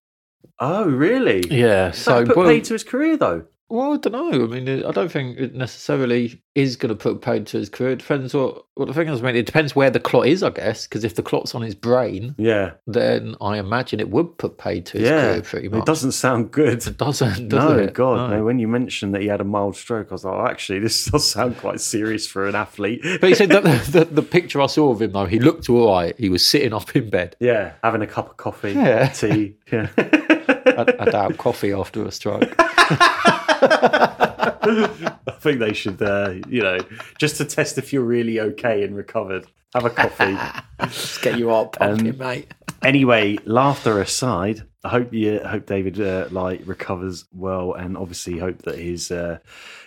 Oh, 0.59 0.89
really? 0.89 1.43
Yeah. 1.49 1.91
So 1.91 2.21
So 2.21 2.25
put 2.25 2.37
well, 2.37 2.47
paid 2.47 2.65
to 2.65 2.73
his 2.73 2.83
career 2.83 3.17
though. 3.17 3.45
Well, 3.71 3.93
I 3.93 3.97
don't 3.97 4.11
know. 4.13 4.43
I 4.43 4.47
mean, 4.47 4.83
I 4.85 4.91
don't 4.91 5.11
think 5.11 5.37
it 5.39 5.55
necessarily 5.55 6.41
is 6.53 6.75
going 6.75 6.89
to 6.89 6.95
put 6.95 7.21
paid 7.21 7.47
to 7.47 7.57
his 7.57 7.69
career. 7.69 7.91
It 7.91 7.99
depends 7.99 8.33
what 8.33 8.65
what 8.75 8.87
the 8.87 8.93
thing 8.93 9.07
is. 9.09 9.21
I 9.21 9.25
mean, 9.25 9.35
it 9.35 9.45
depends 9.45 9.75
where 9.75 9.89
the 9.89 9.99
clot 9.99 10.27
is, 10.27 10.43
I 10.43 10.49
guess. 10.49 10.87
Because 10.87 11.03
if 11.03 11.15
the 11.15 11.21
clot's 11.23 11.53
on 11.55 11.61
his 11.61 11.75
brain, 11.75 12.35
Yeah. 12.37 12.71
then 12.87 13.35
I 13.39 13.57
imagine 13.59 13.99
it 13.99 14.09
would 14.09 14.37
put 14.37 14.57
paid 14.57 14.85
to 14.87 14.97
his 14.97 15.07
Yeah. 15.09 15.21
career 15.31 15.41
pretty 15.43 15.69
much. 15.69 15.79
It 15.79 15.85
doesn't 15.85 16.11
sound 16.13 16.51
good. 16.51 16.85
It 16.85 16.97
doesn't. 16.97 17.49
Does 17.49 17.59
no, 17.69 17.77
it? 17.77 17.93
God, 17.93 18.31
no. 18.31 18.43
When 18.43 18.59
you 18.59 18.67
mentioned 18.67 19.13
that 19.13 19.21
he 19.21 19.27
had 19.27 19.39
a 19.41 19.43
mild 19.45 19.75
stroke, 19.75 20.07
I 20.11 20.13
was 20.15 20.25
like, 20.25 20.33
oh, 20.33 20.45
actually, 20.47 20.79
this 20.79 21.05
does 21.11 21.29
sound 21.29 21.57
quite 21.57 21.79
serious 21.79 22.25
for 22.27 22.47
an 22.47 22.55
athlete. 22.55 23.01
But 23.19 23.29
he 23.29 23.35
said 23.35 23.49
that 23.49 23.63
the, 23.63 23.99
the, 23.99 24.05
the 24.05 24.21
picture 24.23 24.61
I 24.61 24.67
saw 24.67 24.91
of 24.91 25.01
him 25.01 25.11
though, 25.11 25.25
he 25.25 25.39
looked 25.39 25.69
all 25.69 25.91
right. 25.93 26.15
He 26.17 26.29
was 26.29 26.45
sitting 26.45 26.73
up 26.73 26.95
in 26.95 27.09
bed. 27.09 27.35
yeah, 27.39 27.73
having 27.83 28.01
a 28.01 28.07
cup 28.07 28.29
of 28.31 28.37
coffee, 28.37 28.73
Yeah. 28.73 29.07
tea. 29.09 29.55
Yeah. 29.71 29.87
I, 29.97 30.85
I 30.99 31.05
doubt 31.05 31.37
coffee 31.37 31.71
after 31.73 32.03
a 32.05 32.11
stroke. 32.11 32.55
I 33.61 35.37
think 35.39 35.59
they 35.59 35.73
should, 35.73 36.01
uh, 36.01 36.35
you 36.47 36.61
know, 36.61 36.79
just 37.17 37.37
to 37.37 37.45
test 37.45 37.77
if 37.77 37.93
you're 37.93 38.03
really 38.03 38.39
okay 38.39 38.83
and 38.83 38.95
recovered, 38.95 39.45
have 39.73 39.85
a 39.85 39.89
coffee. 39.89 40.37
Just 40.89 41.21
get 41.21 41.37
you 41.39 41.51
up, 41.51 41.77
pumping, 41.77 42.17
mate. 42.17 42.51
anyway, 42.83 43.37
laughter 43.45 44.01
aside, 44.01 44.63
I 44.83 44.89
hope 44.89 45.13
you 45.13 45.39
hope 45.39 45.65
David 45.65 45.99
uh, 46.01 46.27
like 46.31 46.61
recovers 46.65 47.25
well, 47.33 47.73
and 47.73 47.95
obviously 47.95 48.39
hope 48.39 48.63
that 48.63 48.77
his, 48.77 49.11
uh, 49.11 49.39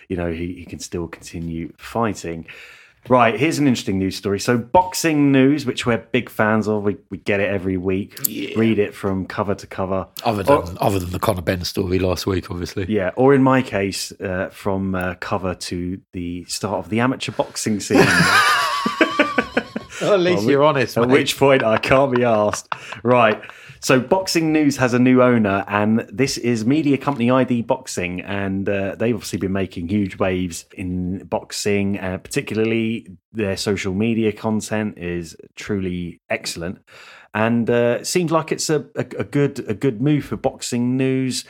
you 0.09 0.17
know, 0.17 0.31
he, 0.31 0.53
he 0.53 0.65
can 0.65 0.79
still 0.79 1.07
continue 1.07 1.73
fighting. 1.77 2.47
Right, 3.07 3.39
here's 3.39 3.59
an 3.59 3.67
interesting 3.67 3.99
news 3.99 4.15
story. 4.15 4.39
So, 4.39 4.57
boxing 4.57 5.31
news, 5.31 5.65
which 5.65 5.85
we're 5.85 5.99
big 5.99 6.29
fans 6.29 6.67
of, 6.67 6.83
we, 6.83 6.97
we 7.11 7.19
get 7.19 7.39
it 7.39 7.49
every 7.49 7.77
week. 7.77 8.17
Read 8.27 8.79
it 8.79 8.95
from 8.95 9.27
cover 9.27 9.53
to 9.53 9.67
cover. 9.67 10.07
Other 10.23 10.41
than 10.41 10.77
other 10.81 10.97
than 10.97 11.11
the 11.11 11.19
Conor 11.19 11.43
Benn 11.43 11.63
story 11.65 11.99
last 11.99 12.25
week, 12.25 12.49
obviously. 12.49 12.85
Yeah, 12.87 13.11
or 13.15 13.35
in 13.35 13.43
my 13.43 13.61
case, 13.61 14.11
uh, 14.19 14.49
from 14.51 14.95
uh, 14.95 15.15
cover 15.19 15.53
to 15.53 16.01
the 16.13 16.45
start 16.45 16.79
of 16.79 16.89
the 16.89 16.99
amateur 16.99 17.31
boxing 17.31 17.79
scene. 17.79 17.97
At 20.01 20.19
least 20.19 20.43
you're 20.45 20.63
honest, 20.63 20.97
At 20.97 21.07
mate. 21.07 21.13
which 21.13 21.37
point 21.37 21.63
I 21.63 21.77
can't 21.77 22.13
be 22.13 22.23
asked. 22.23 22.67
Right. 23.03 23.41
So, 23.85 23.99
Boxing 23.99 24.51
News 24.51 24.77
has 24.77 24.95
a 24.95 24.97
new 24.97 25.21
owner, 25.21 25.63
and 25.67 26.09
this 26.11 26.39
is 26.39 26.65
media 26.65 26.97
company 26.97 27.29
ID 27.29 27.61
Boxing, 27.61 28.19
and 28.21 28.67
uh, 28.67 28.95
they've 28.95 29.13
obviously 29.13 29.37
been 29.37 29.51
making 29.51 29.89
huge 29.89 30.17
waves 30.17 30.65
in 30.75 31.19
boxing. 31.25 31.99
Uh, 31.99 32.17
particularly, 32.17 33.05
their 33.31 33.55
social 33.55 33.93
media 33.93 34.31
content 34.31 34.97
is 34.97 35.37
truly 35.55 36.19
excellent, 36.31 36.79
and 37.35 37.69
uh, 37.69 37.97
it 37.99 38.07
seems 38.07 38.31
like 38.31 38.51
it's 38.51 38.71
a, 38.71 38.87
a, 38.95 39.05
a 39.19 39.23
good 39.23 39.63
a 39.69 39.75
good 39.75 40.01
move 40.01 40.25
for 40.25 40.35
Boxing 40.35 40.97
News 40.97 41.45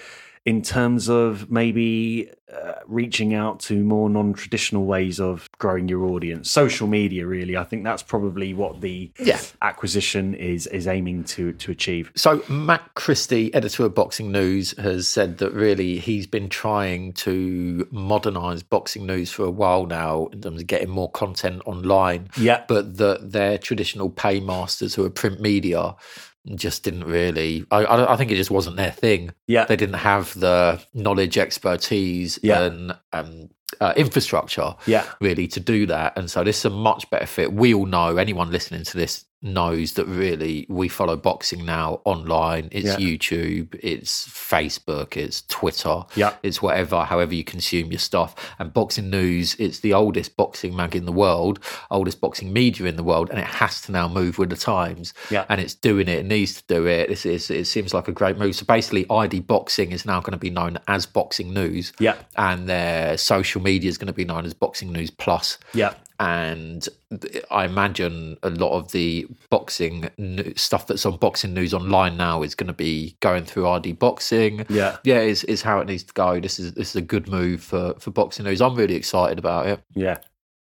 in 0.46 0.62
terms 0.62 1.10
of 1.10 1.50
maybe 1.50 2.30
uh, 2.54 2.74
reaching 2.86 3.34
out 3.34 3.60
to 3.60 3.84
more 3.84 4.10
non-traditional 4.10 4.86
ways 4.86 5.20
of 5.20 5.50
growing 5.58 5.90
your 5.90 6.04
audience 6.06 6.50
social 6.50 6.88
media 6.88 7.26
really 7.26 7.58
i 7.58 7.64
think 7.64 7.84
that's 7.84 8.04
probably 8.04 8.54
what 8.54 8.80
the 8.82 9.12
Yeah. 9.20 9.40
acquisition 9.64 10.36
is 10.36 10.68
is 10.68 10.88
aiming 10.88 11.24
to 11.26 11.52
to 11.54 11.72
achieve 11.72 12.12
So 12.16 12.44
Matt 12.48 12.94
Christie, 12.94 13.52
editor 13.54 13.86
of 13.86 13.96
Boxing 13.96 14.32
News, 14.32 14.78
has 14.78 15.08
said 15.08 15.40
that 15.40 15.52
really 15.54 15.98
he's 15.98 16.28
been 16.28 16.48
trying 16.50 17.14
to 17.14 17.88
modernise 17.92 18.62
boxing 18.64 19.06
news 19.06 19.32
for 19.32 19.44
a 19.46 19.52
while 19.52 19.86
now 19.88 20.28
in 20.28 20.42
terms 20.42 20.62
of 20.62 20.68
getting 20.68 20.90
more 20.90 21.10
content 21.12 21.62
online. 21.66 22.30
yeah 22.38 22.64
But 22.68 22.98
that 22.98 23.32
their 23.32 23.58
traditional 23.58 24.10
paymasters 24.12 24.94
who 24.96 25.04
are 25.06 25.10
print 25.10 25.40
media 25.42 25.96
just 26.54 26.84
didn't 26.84 27.06
really. 27.06 27.66
I, 27.72 27.86
I, 27.86 28.14
I 28.14 28.18
think 28.18 28.32
it 28.32 28.36
just 28.36 28.52
wasn't 28.52 28.78
their 28.78 28.92
thing. 28.92 29.32
yeah 29.48 29.66
They 29.66 29.76
didn't 29.76 29.96
have 29.96 30.40
the 30.40 30.80
knowledge, 30.94 31.38
expertise, 31.38 32.40
Yeah. 32.44 32.62
and 32.64 32.96
um, 33.14 33.50
uh, 33.82 33.94
infrastructure 33.98 34.76
yeah 34.86 35.04
really 35.20 35.48
to 35.48 35.60
do 35.60 35.86
that. 35.88 36.18
And 36.18 36.30
so 36.30 36.44
this 36.44 36.60
is 36.60 36.66
a 36.66 36.70
much 36.70 37.10
better 37.10 37.26
fit. 37.26 37.52
We 37.52 37.74
all 37.74 37.88
know, 37.88 38.18
anyone 38.18 38.52
listening 38.52 38.84
to 38.84 38.98
this 38.98 39.26
knows 39.46 39.94
that 39.94 40.06
really 40.08 40.66
we 40.70 40.88
follow 40.90 41.16
boxing 41.16 41.64
now 41.66 42.02
online. 42.04 42.68
It's 42.72 42.88
Yeah. 42.88 42.98
YouTube, 42.98 43.80
it's 43.82 44.28
Facebook, 44.28 45.16
it's 45.16 45.44
Twitter, 45.44 46.02
Yeah. 46.16 46.34
it's 46.44 46.62
whatever, 46.62 47.04
however 47.06 47.34
you 47.34 47.44
consume 47.44 47.92
your 47.92 48.00
stuff. 48.00 48.36
And 48.60 48.74
boxing 48.74 49.10
news, 49.10 49.56
it's 49.60 49.80
the 49.80 49.94
oldest 49.94 50.36
boxing 50.36 50.76
mag 50.76 50.96
in 50.96 51.06
the 51.06 51.12
world, 51.12 51.60
oldest 51.92 52.20
boxing 52.22 52.52
media 52.52 52.88
in 52.88 52.96
the 52.96 53.04
world, 53.04 53.30
and 53.30 53.40
it 53.40 53.46
has 53.46 53.82
to 53.84 53.92
now 53.92 54.08
move 54.08 54.38
with 54.38 54.50
the 54.50 54.56
times. 54.56 55.14
Yeah. 55.30 55.46
And 55.50 55.62
it's 55.62 55.76
doing 55.76 56.08
it, 56.08 56.20
it 56.20 56.26
needs 56.26 56.54
to 56.62 56.64
do 56.68 56.86
it. 56.88 57.10
This 57.10 57.26
is 57.26 57.50
it 57.50 57.66
seems 57.68 57.94
like 57.94 58.08
a 58.08 58.12
great 58.12 58.38
move. 58.38 58.56
So 58.56 58.66
basically 58.66 59.06
ID 59.10 59.42
Boxing 59.42 59.92
is 59.92 60.06
now 60.06 60.20
going 60.22 60.32
to 60.34 60.38
be 60.38 60.50
known 60.50 60.78
as 60.88 61.06
Boxing 61.06 61.54
News 61.54 61.94
yeah 62.00 62.16
and 62.36 62.68
their 62.68 63.18
social 63.18 63.62
media 63.62 63.90
is 63.90 63.98
going 63.98 64.08
to 64.08 64.14
be 64.14 64.26
known 64.26 64.46
as 64.46 64.54
Boxing 64.54 64.92
News 64.92 65.12
Plus. 65.12 65.58
yeah 65.74 65.94
And 66.20 66.88
I 67.52 67.66
imagine 67.66 68.38
a 68.44 68.50
lot 68.50 68.78
of 68.78 68.92
the 68.92 69.28
boxing 69.50 70.10
stuff 70.56 70.88
that's 70.88 71.06
on 71.06 71.18
Boxing 71.18 71.54
News 71.54 71.74
online 71.74 72.18
now 72.18 72.42
is 72.44 72.56
going 72.56 72.68
to 72.68 72.74
be 72.74 73.18
going 73.20 73.46
through 73.46 73.68
ID 73.68 73.94
Boxing. 73.94 74.66
Yeah. 74.70 74.98
yeah, 75.04 75.20
is 75.20 75.44
is 75.46 75.62
how 75.62 75.80
it 75.80 75.88
needs 75.88 76.04
to 76.04 76.14
go. 76.14 76.40
This 76.40 76.60
is 76.60 76.74
this 76.74 76.90
is 76.90 76.96
a 76.96 77.02
good 77.02 77.28
move 77.28 77.62
for 77.62 77.94
for 78.00 78.12
Boxing 78.12 78.46
News. 78.46 78.62
I'm 78.62 78.76
really 78.76 78.96
excited 78.96 79.40
about 79.40 79.68
it. 79.68 79.82
yeah 79.94 80.18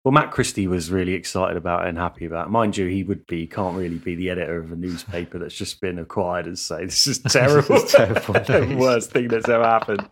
well, 0.05 0.13
Matt 0.13 0.33
Christie 0.33 0.67
was 0.67 0.91
really 0.91 1.15
excited 1.15 1.57
about 1.57 1.85
it 1.85 1.91
and 1.91 1.99
happy 1.99 2.25
about 2.25 2.49
it. 2.49 2.51
Mind 2.51 2.77
you, 2.77 2.89
he 2.89 3.05
would 3.05 3.25
be, 3.29 3.47
can't 3.47 3.77
really 3.77 3.99
be 3.99 4.17
the 4.17 4.31
editor 4.31 4.59
of 4.59 4.73
a 4.73 4.77
newspaper 4.77 5.39
that's 5.39 5.55
just 5.55 5.81
been 5.81 5.97
acquired 6.01 6.47
and 6.47 6.59
say, 6.59 6.85
this 6.85 7.07
is 7.07 7.19
terrible. 7.29 7.77
is 7.77 7.93
terrible 7.93 8.35
the 8.35 8.77
worst 8.77 9.13
thing 9.13 9.29
that's 9.29 9.49
ever 9.49 9.63
happened. 9.63 10.09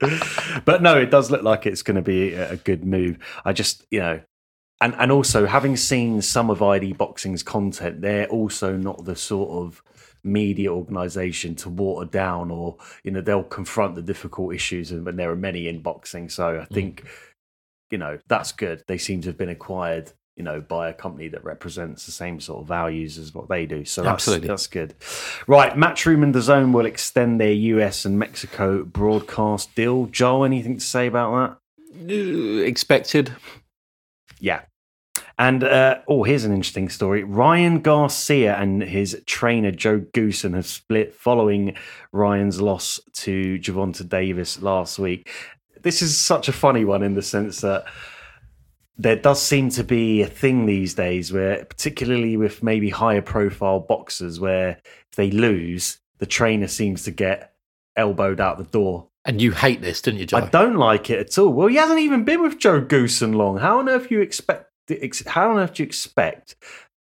But 0.65 0.81
no, 0.83 0.97
it 0.97 1.11
does 1.11 1.33
look 1.33 1.43
like 1.43 1.67
it's 1.67 1.83
going 1.83 1.97
to 1.97 2.03
be 2.03 2.35
a 2.35 2.57
good 2.57 2.85
move. 2.85 3.19
I 3.45 3.53
just, 3.53 3.85
you 3.91 3.99
know, 3.99 4.21
and, 4.81 4.95
and 4.99 5.13
also 5.13 5.47
having 5.47 5.77
seen 5.77 6.23
some 6.23 6.51
of 6.51 6.63
ID 6.63 6.95
Boxing's 6.95 7.43
content, 7.43 8.01
they're 8.01 8.29
also 8.29 8.77
not 8.77 9.05
the 9.05 9.15
sort 9.15 9.51
of 9.51 9.83
media 10.23 10.73
organization 10.73 11.55
to 11.57 11.69
water 11.69 12.09
down 12.09 12.51
or, 12.51 12.77
you 13.05 13.11
know, 13.11 13.21
they'll 13.21 13.43
confront 13.43 13.95
the 13.95 14.03
difficult 14.03 14.55
issues 14.55 14.91
and, 14.91 15.07
and 15.07 15.19
there 15.19 15.31
are 15.31 15.37
many 15.37 15.69
in 15.69 15.81
boxing. 15.81 16.29
So 16.29 16.61
I 16.61 16.65
mm. 16.65 16.75
think, 16.75 17.07
you 17.91 17.99
know, 17.99 18.19
that's 18.29 18.53
good. 18.53 18.83
They 18.87 18.99
seem 18.99 19.21
to 19.23 19.29
have 19.29 19.39
been 19.39 19.51
acquired, 19.51 20.13
you 20.37 20.45
know, 20.45 20.63
by 20.63 20.89
a 20.89 20.95
company 20.95 21.29
that 21.29 21.45
represents 21.45 22.07
the 22.07 22.13
same 22.13 22.41
sort 22.41 22.63
of 22.63 22.69
values 22.69 23.19
as 23.19 23.35
what 23.35 23.49
they 23.49 23.67
do. 23.67 23.85
So 23.85 24.03
that's, 24.03 24.13
Absolutely. 24.13 24.49
that's 24.49 24.67
good. 24.67 24.95
Right, 25.47 25.73
Matchroom 25.73 26.23
and 26.23 26.35
the 26.35 26.43
Zone 26.43 26.73
will 26.73 26.87
extend 26.87 27.39
their 27.39 27.53
US 27.53 28.07
and 28.07 28.19
Mexico 28.19 28.83
broadcast 28.85 29.75
deal. 29.75 30.07
Joel, 30.07 30.45
anything 30.45 30.79
to 30.79 30.85
say 30.85 31.07
about 31.07 31.59
that? 31.93 32.67
Expected. 32.67 33.35
Yeah. 34.39 34.63
And 35.41 35.65
uh, 35.65 36.01
oh, 36.07 36.23
here's 36.23 36.45
an 36.45 36.53
interesting 36.53 36.91
story. 36.91 37.25
Ryan 37.25 37.81
Garcia 37.81 38.57
and 38.57 38.83
his 38.83 39.23
trainer 39.25 39.71
Joe 39.71 40.01
Goossen 40.01 40.55
have 40.55 40.67
split 40.67 41.15
following 41.15 41.79
Ryan's 42.13 42.61
loss 42.61 43.01
to 43.15 43.59
Gervonta 43.59 44.07
Davis 44.07 44.61
last 44.61 44.99
week. 44.99 45.31
This 45.81 46.03
is 46.03 46.19
such 46.19 46.49
a 46.49 46.53
funny 46.53 46.85
one 46.85 47.03
in 47.03 47.15
the 47.15 47.23
sense 47.23 47.63
that 47.63 47.87
there 48.99 49.17
does 49.17 49.41
seem 49.41 49.71
to 49.71 49.83
be 49.83 50.21
a 50.21 50.27
thing 50.27 50.67
these 50.67 50.93
days 50.93 51.33
where, 51.33 51.65
particularly 51.65 52.37
with 52.37 52.63
maybe 52.63 52.91
higher 52.91 53.23
profile 53.23 53.81
boxers, 53.81 54.39
where 54.39 54.77
if 55.11 55.17
they 55.17 55.31
lose, 55.31 56.01
the 56.19 56.27
trainer 56.27 56.69
seems 56.69 57.05
to 57.05 57.11
get 57.11 57.55
elbowed 57.97 58.43
out 58.43 58.59
the 58.59 58.65
door. 58.65 59.09
And 59.25 59.41
you 59.41 59.53
hate 59.53 59.81
this, 59.81 60.03
didn't 60.03 60.21
you, 60.21 60.27
Joe? 60.27 60.37
I 60.37 60.49
don't 60.51 60.77
like 60.77 61.09
it 61.09 61.19
at 61.19 61.39
all. 61.39 61.49
Well, 61.49 61.69
he 61.69 61.77
hasn't 61.77 62.01
even 62.01 62.25
been 62.25 62.43
with 62.43 62.59
Joe 62.59 62.83
Goossen 62.83 63.35
long. 63.35 63.57
How 63.57 63.79
on 63.79 63.89
earth 63.89 64.11
you 64.11 64.21
expect? 64.21 64.70
How 65.27 65.51
on 65.51 65.59
earth 65.59 65.75
do 65.75 65.83
you 65.83 65.87
expect 65.87 66.57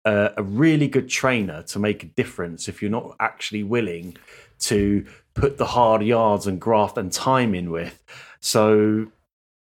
uh, 0.05 0.31
a 0.37 0.43
really 0.43 0.89
good 0.89 1.09
trainer 1.09 1.63
to 1.65 1.79
make 1.79 2.03
a 2.03 2.07
difference 2.07 2.69
if 2.69 2.83
you're 2.83 2.91
not 2.91 3.17
actually 3.21 3.63
willing 3.63 4.17
to 4.61 5.07
put 5.35 5.59
the 5.59 5.67
hard 5.67 6.03
yards 6.03 6.47
and 6.47 6.61
graft 6.61 6.99
and 6.99 7.13
time 7.13 7.55
in 7.55 7.71
with? 7.71 8.03
So, 8.41 9.07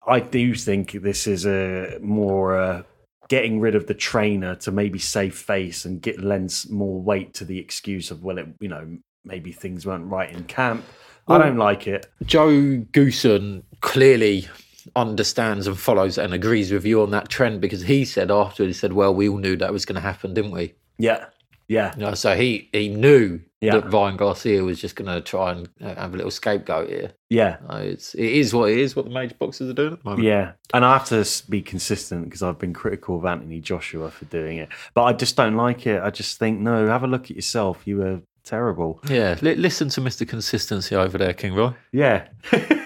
I 0.07 0.21
do 0.21 0.55
think 0.55 0.93
this 0.93 1.27
is 1.27 1.47
a 1.47 1.99
more 2.01 2.59
uh, 2.59 2.83
getting 3.29 3.61
rid 3.61 3.75
of 3.75 3.87
the 3.87 3.95
trainer 3.95 4.55
to 4.57 4.73
maybe 4.73 4.99
save 4.99 5.35
face 5.35 5.85
and 5.85 6.03
get 6.03 6.23
lends 6.23 6.69
more 6.69 7.01
weight 7.01 7.35
to 7.35 7.45
the 7.45 7.59
excuse 7.59 8.11
of 8.11 8.25
well, 8.25 8.39
it, 8.39 8.47
you 8.61 8.69
know, 8.69 8.99
maybe 9.25 9.53
things 9.53 9.87
weren't 9.87 10.11
right 10.11 10.31
in 10.31 10.45
camp. 10.45 10.85
I 11.29 11.39
don't 11.39 11.57
like 11.57 11.87
it. 11.87 12.11
Joe 12.25 12.51
Goossen 12.51 13.63
clearly 13.81 14.49
understands 14.97 15.67
and 15.67 15.79
follows 15.79 16.19
and 16.19 16.33
agrees 16.35 16.73
with 16.73 16.85
you 16.85 17.03
on 17.03 17.11
that 17.11 17.29
trend 17.29 17.61
because 17.61 17.83
he 17.83 18.05
said 18.05 18.31
after 18.31 18.65
he 18.65 18.73
said, 18.73 18.93
"Well, 18.93 19.15
we 19.15 19.29
all 19.29 19.39
knew 19.39 19.57
that 19.57 19.73
was 19.73 19.85
going 19.85 19.97
to 19.97 20.01
happen, 20.01 20.35
didn't 20.35 20.51
we?" 20.53 20.75
Yeah, 20.99 21.27
yeah, 21.69 21.95
You 21.97 22.03
know, 22.07 22.15
so 22.15 22.35
he 22.37 22.69
he 22.73 22.89
knew 22.89 23.41
Yeah. 23.61 23.75
that 23.79 23.93
Ryan 23.93 24.17
Garcia 24.17 24.63
was 24.63 24.81
just 24.81 24.95
going 24.97 25.11
to 25.15 25.21
try 25.21 25.53
and 25.53 25.69
uh, 25.81 25.95
have 25.95 26.13
a 26.15 26.17
little 26.17 26.31
scapegoat 26.31 26.89
here. 26.89 27.13
yeah. 27.31 27.57
It's 27.71 28.15
it 28.15 28.27
is 28.27 28.53
what 28.53 28.71
it 28.71 28.79
is. 28.79 28.95
What 28.97 29.05
the 29.07 29.11
major 29.11 29.35
boxers 29.39 29.71
are 29.71 29.73
doing 29.73 29.93
at 29.95 30.03
the 30.03 30.09
moment. 30.11 30.27
Yeah, 30.27 30.53
and 30.75 30.85
I 30.85 30.93
have 30.99 31.07
to 31.09 31.25
be 31.51 31.63
consistent 31.63 32.25
because 32.25 32.43
I've 32.43 32.59
been 32.59 32.75
critical 32.75 33.17
of 33.19 33.25
Anthony 33.25 33.61
Joshua 33.61 34.11
for 34.11 34.25
doing 34.27 34.59
it, 34.59 34.69
but 34.95 35.05
I 35.05 35.13
just 35.13 35.37
don't 35.37 35.57
like 35.57 35.87
it. 35.87 36.03
I 36.03 36.11
just 36.11 36.39
think 36.39 36.61
no, 36.61 36.87
have 36.89 37.05
a 37.05 37.07
look 37.07 37.25
at 37.31 37.37
yourself. 37.37 37.83
You 37.87 37.99
were 37.99 38.21
terrible. 38.45 39.01
Yeah, 39.09 39.39
li- 39.41 39.55
listen 39.55 39.89
to 39.91 40.01
Mr. 40.01 40.29
Consistency 40.29 40.95
over 40.97 41.17
there, 41.17 41.33
King 41.33 41.55
Roy. 41.55 41.73
Yeah. 41.93 42.27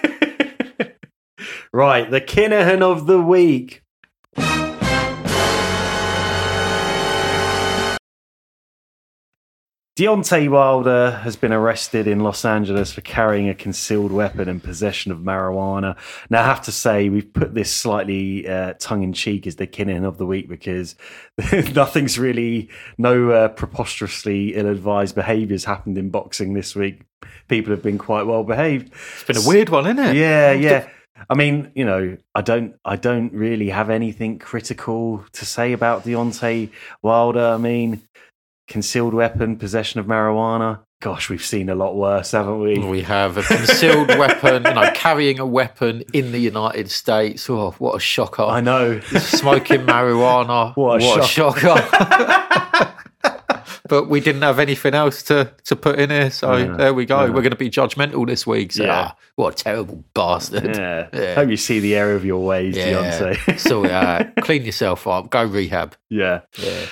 right, 1.71 2.09
the 2.09 2.21
Kinahan 2.21 2.81
of 2.81 3.07
the 3.07 3.21
week. 3.21 3.83
Deontay 9.97 10.47
Wilder 10.47 11.09
has 11.23 11.35
been 11.35 11.51
arrested 11.51 12.05
in 12.05 12.19
Los 12.19 12.45
Angeles 12.45 12.93
for 12.93 13.01
carrying 13.01 13.49
a 13.49 13.55
concealed 13.55 14.11
weapon 14.11 14.47
and 14.47 14.63
possession 14.63 15.11
of 15.11 15.17
marijuana. 15.17 15.97
Now, 16.29 16.43
I 16.43 16.45
have 16.45 16.61
to 16.65 16.71
say, 16.71 17.09
we've 17.09 17.33
put 17.33 17.55
this 17.55 17.73
slightly 17.73 18.47
uh, 18.47 18.73
tongue 18.77 19.01
in 19.01 19.11
cheek 19.11 19.47
as 19.47 19.55
the 19.55 19.65
Kinahan 19.65 20.05
of 20.05 20.19
the 20.19 20.27
week 20.27 20.47
because 20.47 20.95
nothing's 21.73 22.19
really, 22.19 22.69
no 22.99 23.31
uh, 23.31 23.47
preposterously 23.47 24.53
ill 24.53 24.67
advised 24.67 25.15
behaviours 25.15 25.65
happened 25.65 25.97
in 25.97 26.11
boxing 26.11 26.53
this 26.53 26.75
week. 26.75 27.01
People 27.47 27.71
have 27.71 27.81
been 27.81 27.97
quite 27.97 28.27
well 28.27 28.43
behaved. 28.43 28.93
It's 28.93 29.23
been 29.23 29.37
a 29.37 29.47
weird 29.47 29.69
one, 29.69 29.87
isn't 29.87 29.97
it? 29.97 30.15
Yeah, 30.15 30.51
yeah. 30.51 30.87
I 31.29 31.35
mean, 31.35 31.71
you 31.75 31.85
know, 31.85 32.17
I 32.35 32.41
don't, 32.41 32.75
I 32.85 32.95
don't 32.95 33.33
really 33.33 33.69
have 33.69 33.89
anything 33.89 34.39
critical 34.39 35.23
to 35.33 35.45
say 35.45 35.73
about 35.73 36.03
Deontay 36.03 36.71
Wilder. 37.01 37.47
I 37.47 37.57
mean, 37.57 38.01
concealed 38.67 39.13
weapon, 39.13 39.57
possession 39.57 39.99
of 39.99 40.05
marijuana. 40.05 40.79
Gosh, 40.99 41.29
we've 41.29 41.45
seen 41.45 41.69
a 41.69 41.75
lot 41.75 41.95
worse, 41.95 42.31
haven't 42.31 42.59
we? 42.59 42.79
We 42.79 43.01
have 43.03 43.37
a 43.37 43.43
concealed 43.43 44.07
weapon, 44.17 44.63
you 44.65 44.73
know, 44.73 44.91
carrying 44.95 45.39
a 45.39 45.45
weapon 45.45 46.03
in 46.11 46.31
the 46.31 46.39
United 46.39 46.89
States. 46.89 47.47
Oh, 47.49 47.75
what 47.77 47.95
a 47.95 47.99
shocker! 47.99 48.41
I 48.41 48.61
know. 48.61 48.99
Smoking 49.01 49.81
marijuana. 49.81 50.75
What 50.75 51.03
a 51.03 51.27
shocker! 51.27 51.75
but 53.87 54.07
we 54.09 54.19
didn't 54.19 54.41
have 54.41 54.59
anything 54.59 54.93
else 54.93 55.23
to, 55.23 55.51
to 55.65 55.75
put 55.75 55.99
in 55.99 56.09
here, 56.09 56.29
so 56.31 56.65
know, 56.65 56.75
there 56.77 56.93
we 56.93 57.05
go. 57.05 57.25
Know. 57.25 57.33
We're 57.33 57.41
going 57.41 57.51
to 57.51 57.55
be 57.55 57.69
judgmental 57.69 58.25
this 58.27 58.45
week. 58.45 58.71
So, 58.73 58.83
Yeah. 58.83 59.07
ah, 59.11 59.15
what 59.35 59.59
a 59.59 59.63
terrible 59.63 60.03
bastard! 60.13 60.75
Yeah. 60.75 61.07
Yeah. 61.13 61.35
Hope 61.35 61.49
you 61.49 61.57
see 61.57 61.79
the 61.79 61.95
error 61.95 62.15
of 62.15 62.25
your 62.25 62.45
ways, 62.45 62.75
Yeah. 62.75 62.93
Deontay. 62.93 63.59
so, 63.67 63.85
uh, 63.85 64.23
clean 64.41 64.63
yourself 64.63 65.07
up. 65.07 65.29
Go 65.29 65.43
rehab. 65.45 65.95
yeah. 66.09 66.41
Yeah. 66.57 66.85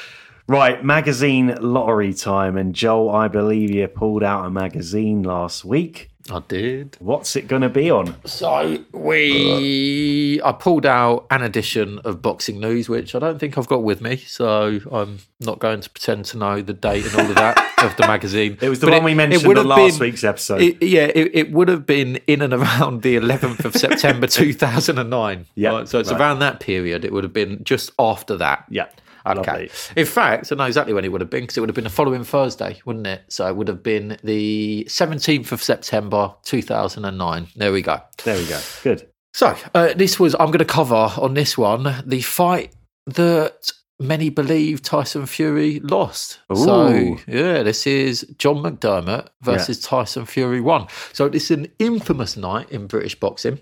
Right, 0.47 0.83
magazine 0.85 1.57
lottery 1.59 2.13
time. 2.13 2.55
And 2.55 2.75
Joel, 2.75 3.09
I 3.15 3.27
believe 3.29 3.71
you 3.71 3.87
pulled 3.87 4.21
out 4.21 4.45
a 4.45 4.51
magazine 4.51 5.23
last 5.23 5.65
week. 5.65 6.11
I 6.31 6.41
did. 6.47 6.97
What's 6.99 7.35
it 7.35 7.47
going 7.47 7.61
to 7.61 7.69
be 7.69 7.91
on? 7.91 8.15
So 8.25 8.83
we, 8.93 10.41
I 10.43 10.51
pulled 10.53 10.85
out 10.85 11.27
an 11.29 11.43
edition 11.43 11.99
of 11.99 12.21
Boxing 12.21 12.59
News, 12.59 12.89
which 12.89 13.13
I 13.13 13.19
don't 13.19 13.37
think 13.37 13.57
I've 13.59 13.67
got 13.67 13.83
with 13.83 14.01
me. 14.01 14.17
So 14.17 14.79
I'm 14.91 15.19
not 15.39 15.59
going 15.59 15.81
to 15.81 15.89
pretend 15.89 16.25
to 16.25 16.37
know 16.37 16.61
the 16.63 16.73
date 16.73 17.05
and 17.05 17.15
all 17.15 17.29
of 17.29 17.35
that 17.35 17.57
of 17.83 17.95
the 17.97 18.07
magazine. 18.07 18.57
It 18.59 18.69
was 18.69 18.79
the 18.79 18.87
But 18.87 18.93
one 18.93 19.03
we 19.03 19.13
mentioned 19.13 19.57
on 19.57 19.67
last 19.67 19.99
been- 19.99 20.07
week's 20.09 20.23
episode. 20.23 20.61
It, 20.61 20.81
yeah, 20.83 21.11
it, 21.13 21.31
it 21.35 21.51
would 21.51 21.67
have 21.67 21.85
been 21.85 22.15
in 22.25 22.41
and 22.41 22.53
around 22.53 23.03
the 23.03 23.15
11th 23.17 23.63
of 23.65 23.75
September 23.75 24.25
2009. 24.27 25.45
Yeah, 25.53 25.69
Right, 25.69 25.87
so 25.87 25.99
it's 25.99 26.11
right. 26.11 26.19
around 26.19 26.39
that 26.39 26.59
period. 26.59 27.05
It 27.05 27.13
would 27.13 27.23
have 27.23 27.33
been 27.33 27.63
just 27.63 27.91
after 27.99 28.35
that. 28.37 28.65
yeah. 28.69 28.87
Okay. 29.25 29.37
Lovely. 29.37 29.69
In 29.95 30.05
fact, 30.05 30.51
I 30.51 30.55
know 30.55 30.65
exactly 30.65 30.93
when 30.93 31.05
it 31.05 31.11
would 31.11 31.21
have 31.21 31.29
been 31.29 31.41
because 31.41 31.57
it 31.57 31.61
would 31.61 31.69
have 31.69 31.75
been 31.75 31.83
the 31.83 31.89
following 31.89 32.23
Thursday, 32.23 32.79
wouldn't 32.85 33.07
it? 33.07 33.23
So 33.29 33.47
it 33.47 33.55
would 33.55 33.67
have 33.67 33.83
been 33.83 34.17
the 34.23 34.85
17th 34.89 35.51
of 35.51 35.63
September 35.63 36.33
2009. 36.43 37.47
There 37.55 37.71
we 37.71 37.81
go. 37.81 38.01
There 38.23 38.37
we 38.37 38.45
go. 38.47 38.59
Good. 38.83 39.07
So 39.33 39.55
uh, 39.73 39.93
this 39.95 40.19
was 40.19 40.33
I'm 40.35 40.47
going 40.47 40.59
to 40.59 40.65
cover 40.65 41.11
on 41.17 41.33
this 41.33 41.57
one 41.57 42.03
the 42.05 42.21
fight 42.21 42.73
that 43.07 43.71
many 43.99 44.29
believe 44.29 44.81
Tyson 44.81 45.25
Fury 45.25 45.79
lost. 45.81 46.39
So 46.53 47.17
yeah, 47.27 47.63
this 47.63 47.85
is 47.87 48.25
John 48.37 48.57
McDermott 48.57 49.27
versus 49.41 49.79
Tyson 49.81 50.25
Fury 50.25 50.61
one. 50.61 50.87
So 51.13 51.27
this 51.29 51.51
is 51.51 51.57
an 51.57 51.67
infamous 51.79 52.37
night 52.37 52.69
in 52.71 52.87
British 52.87 53.19
boxing. 53.19 53.59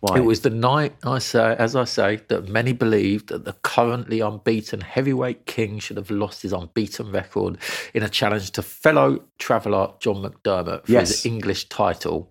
Why? 0.00 0.16
It 0.16 0.24
was 0.24 0.40
the 0.40 0.50
night 0.50 0.94
I 1.04 1.18
say, 1.18 1.54
as 1.58 1.76
I 1.76 1.84
say, 1.84 2.20
that 2.28 2.48
many 2.48 2.72
believed 2.72 3.28
that 3.28 3.44
the 3.44 3.52
currently 3.62 4.20
unbeaten 4.20 4.80
heavyweight 4.80 5.44
king 5.44 5.78
should 5.78 5.98
have 5.98 6.10
lost 6.10 6.40
his 6.42 6.54
unbeaten 6.54 7.12
record 7.12 7.58
in 7.92 8.02
a 8.02 8.08
challenge 8.08 8.50
to 8.52 8.62
fellow 8.62 9.22
traveller 9.38 9.92
John 10.00 10.22
McDermott 10.22 10.86
for 10.86 10.92
Yes. 10.92 11.08
his 11.10 11.26
English 11.26 11.68
title. 11.68 12.30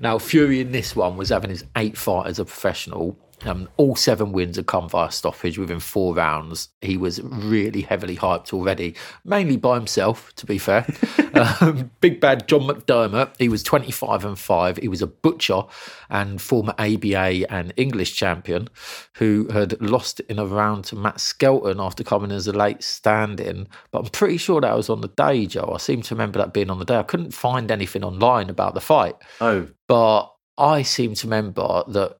Now, 0.00 0.18
Fury 0.18 0.60
in 0.60 0.72
this 0.72 0.96
one 0.96 1.16
was 1.16 1.28
having 1.28 1.50
his 1.50 1.64
eighth 1.76 1.98
fight 1.98 2.26
as 2.26 2.38
a 2.38 2.44
professional. 2.44 3.16
Um, 3.44 3.68
all 3.76 3.96
seven 3.96 4.32
wins 4.32 4.56
had 4.56 4.66
come 4.66 4.88
via 4.88 5.10
stoppage 5.10 5.58
within 5.58 5.80
four 5.80 6.14
rounds. 6.14 6.68
He 6.80 6.96
was 6.96 7.20
really 7.22 7.82
heavily 7.82 8.16
hyped 8.16 8.52
already, 8.52 8.94
mainly 9.24 9.56
by 9.56 9.76
himself, 9.76 10.34
to 10.36 10.46
be 10.46 10.58
fair. 10.58 10.86
um, 11.60 11.90
big 12.00 12.20
bad 12.20 12.46
John 12.48 12.62
McDermott, 12.62 13.34
he 13.38 13.48
was 13.48 13.62
25 13.62 14.24
and 14.24 14.38
5. 14.38 14.76
He 14.78 14.88
was 14.88 15.02
a 15.02 15.06
butcher 15.06 15.62
and 16.10 16.40
former 16.40 16.74
ABA 16.78 17.50
and 17.52 17.72
English 17.76 18.14
champion 18.14 18.68
who 19.14 19.48
had 19.52 19.80
lost 19.80 20.20
in 20.20 20.38
a 20.38 20.46
round 20.46 20.84
to 20.84 20.96
Matt 20.96 21.20
Skelton 21.20 21.80
after 21.80 22.04
coming 22.04 22.32
as 22.32 22.46
a 22.46 22.52
late 22.52 22.82
stand 22.82 23.40
in. 23.40 23.68
But 23.90 24.00
I'm 24.00 24.10
pretty 24.10 24.36
sure 24.36 24.60
that 24.60 24.76
was 24.76 24.90
on 24.90 25.00
the 25.00 25.08
day, 25.08 25.46
Joe. 25.46 25.72
I 25.74 25.78
seem 25.78 26.02
to 26.02 26.14
remember 26.14 26.38
that 26.38 26.52
being 26.52 26.70
on 26.70 26.78
the 26.78 26.84
day. 26.84 26.96
I 26.96 27.02
couldn't 27.02 27.32
find 27.32 27.70
anything 27.70 28.04
online 28.04 28.50
about 28.50 28.74
the 28.74 28.80
fight 28.80 29.16
oh, 29.40 29.68
but 29.88 30.32
I 30.58 30.82
seem 30.82 31.14
to 31.14 31.26
remember 31.26 31.84
that 31.88 32.18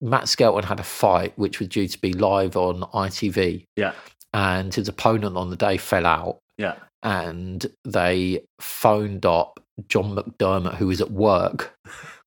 Matt 0.00 0.28
Skelton 0.28 0.64
had 0.64 0.80
a 0.80 0.84
fight 0.84 1.32
which 1.36 1.58
was 1.58 1.68
due 1.68 1.88
to 1.88 1.98
be 2.00 2.12
live 2.12 2.56
on 2.56 2.80
ITV, 2.80 3.64
yeah. 3.76 3.92
and 4.34 4.72
his 4.74 4.88
opponent 4.88 5.36
on 5.36 5.50
the 5.50 5.56
day 5.56 5.76
fell 5.76 6.06
out, 6.06 6.38
Yeah. 6.58 6.74
and 7.02 7.64
they 7.84 8.44
phoned 8.60 9.24
up 9.26 9.60
John 9.88 10.14
McDermott, 10.16 10.74
who 10.76 10.86
was 10.88 11.00
at 11.00 11.10
work. 11.10 11.72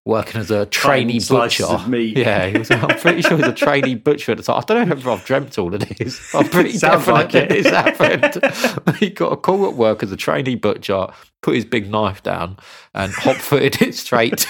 Working 0.06 0.42
as 0.42 0.50
a 0.50 0.66
trainee 0.72 1.20
butcher. 1.20 1.66
Yeah, 1.90 2.48
he 2.48 2.58
was, 2.58 2.72
I'm 2.72 2.88
pretty 3.00 3.22
sure 3.22 3.32
he 3.38 3.44
was 3.44 3.52
a 3.52 3.54
trainee 3.54 3.94
butcher 3.96 4.32
at 4.32 4.38
the 4.38 4.44
time. 4.44 4.58
I 4.58 4.62
don't 4.62 4.90
know 4.90 4.96
if 4.96 5.06
I've 5.06 5.24
dreamt 5.26 5.60
all 5.60 5.72
of 5.76 5.82
this. 5.88 6.34
I'm 6.34 6.50
pretty 6.50 6.78
definite 6.80 7.14
like 7.14 7.36
it. 7.36 7.52
it's 7.52 7.70
happened. 7.70 8.96
he 8.98 9.10
got 9.12 9.34
a 9.34 9.36
call 9.38 9.68
at 9.68 9.76
work 9.76 10.02
as 10.02 10.12
a 10.12 10.18
trainee 10.18 10.56
butcher, 10.56 11.08
put 11.44 11.54
his 11.54 11.66
big 11.66 11.92
knife 11.92 12.24
down, 12.24 12.58
and 12.96 13.12
hot 13.14 13.36
footed 13.36 13.82
it 13.84 13.94
straight 13.94 14.48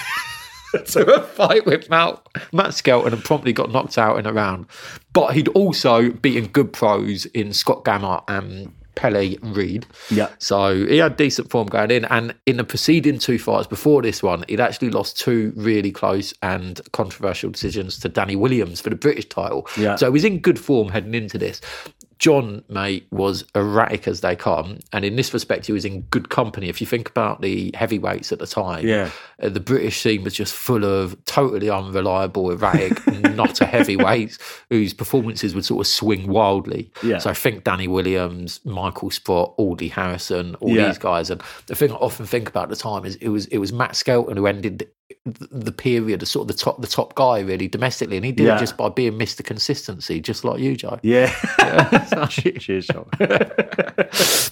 to 0.86 1.14
a 1.14 1.22
fight 1.22 1.66
with 1.66 1.88
Matt, 1.90 2.20
Matt 2.52 2.74
Skelton 2.74 3.12
and 3.12 3.24
promptly 3.24 3.52
got 3.52 3.70
knocked 3.70 3.98
out 3.98 4.18
in 4.18 4.26
a 4.26 4.32
round. 4.32 4.66
But 5.12 5.34
he'd 5.34 5.48
also 5.48 6.10
beaten 6.10 6.46
good 6.48 6.72
pros 6.72 7.26
in 7.26 7.52
Scott 7.52 7.84
Gammer 7.84 8.20
and 8.28 8.72
Pele 8.94 9.36
Reid. 9.42 9.86
Yeah. 10.10 10.28
So 10.38 10.86
he 10.86 10.98
had 10.98 11.16
decent 11.16 11.50
form 11.50 11.68
going 11.68 11.90
in. 11.90 12.04
And 12.06 12.34
in 12.46 12.58
the 12.58 12.64
preceding 12.64 13.18
two 13.18 13.38
fights 13.38 13.66
before 13.66 14.02
this 14.02 14.22
one, 14.22 14.44
he'd 14.48 14.60
actually 14.60 14.90
lost 14.90 15.18
two 15.18 15.52
really 15.56 15.90
close 15.90 16.34
and 16.42 16.80
controversial 16.92 17.50
decisions 17.50 17.98
to 18.00 18.08
Danny 18.08 18.36
Williams 18.36 18.80
for 18.80 18.90
the 18.90 18.96
British 18.96 19.26
title. 19.28 19.66
Yeah. 19.76 19.96
So 19.96 20.06
he 20.06 20.12
was 20.12 20.24
in 20.24 20.40
good 20.40 20.58
form 20.58 20.88
heading 20.88 21.14
into 21.14 21.38
this. 21.38 21.60
John, 22.20 22.62
mate, 22.68 23.06
was 23.10 23.44
erratic 23.54 24.06
as 24.06 24.20
they 24.20 24.36
come, 24.36 24.78
and 24.92 25.06
in 25.06 25.16
this 25.16 25.32
respect, 25.32 25.64
he 25.66 25.72
was 25.72 25.86
in 25.86 26.02
good 26.02 26.28
company. 26.28 26.68
If 26.68 26.78
you 26.80 26.86
think 26.86 27.08
about 27.08 27.40
the 27.40 27.70
heavyweights 27.74 28.30
at 28.30 28.38
the 28.38 28.46
time, 28.46 28.86
Yeah. 28.86 29.10
uh, 29.42 29.48
the 29.48 29.58
British 29.58 30.02
scene 30.02 30.22
was 30.22 30.34
just 30.34 30.54
full 30.54 30.84
of 30.84 31.16
totally 31.24 31.70
unreliable, 31.70 32.50
erratic, 32.50 33.04
not 33.34 33.58
a 33.62 33.64
heavyweight 33.64 34.36
whose 34.68 34.92
performances 34.92 35.54
would 35.54 35.64
sort 35.64 35.80
of 35.80 35.86
swing 35.86 36.28
wildly. 36.28 36.90
Yeah. 37.02 37.16
So 37.18 37.30
I 37.30 37.34
think 37.34 37.64
Danny 37.64 37.88
Williams, 37.88 38.60
Michael 38.66 39.10
Sprott, 39.10 39.54
Audley 39.56 39.88
Harrison, 39.88 40.56
all 40.56 40.76
Yeah. 40.76 40.88
these 40.88 40.98
guys. 40.98 41.30
And 41.30 41.42
the 41.68 41.74
thing 41.74 41.90
I 41.90 41.94
often 41.94 42.26
think 42.26 42.50
about 42.50 42.64
at 42.64 42.68
the 42.68 42.76
time 42.76 43.06
is 43.06 43.16
it 43.16 43.30
was 43.30 43.46
it 43.46 43.58
was 43.58 43.72
Matt 43.72 43.96
Skelton 43.96 44.36
who 44.36 44.46
ended 44.46 44.86
the, 45.24 45.72
period 45.72 46.22
as 46.22 46.30
sort 46.30 46.48
of 46.50 46.56
the 46.56 46.62
top 46.62 46.80
the 46.80 46.86
top 46.86 47.14
guy 47.14 47.40
really 47.40 47.68
domestically, 47.68 48.16
and 48.16 48.24
he 48.24 48.32
did 48.32 48.46
Yeah. 48.46 48.56
it 48.56 48.60
just 48.60 48.76
by 48.76 48.88
being 48.88 49.12
Mr. 49.14 49.44
Consistency, 49.44 50.20
just 50.20 50.44
like 50.44 50.60
you, 50.60 50.76
Joe. 50.76 50.98
Yeah. 51.02 51.30
Cheers, 52.30 52.84
Sean. 52.86 53.06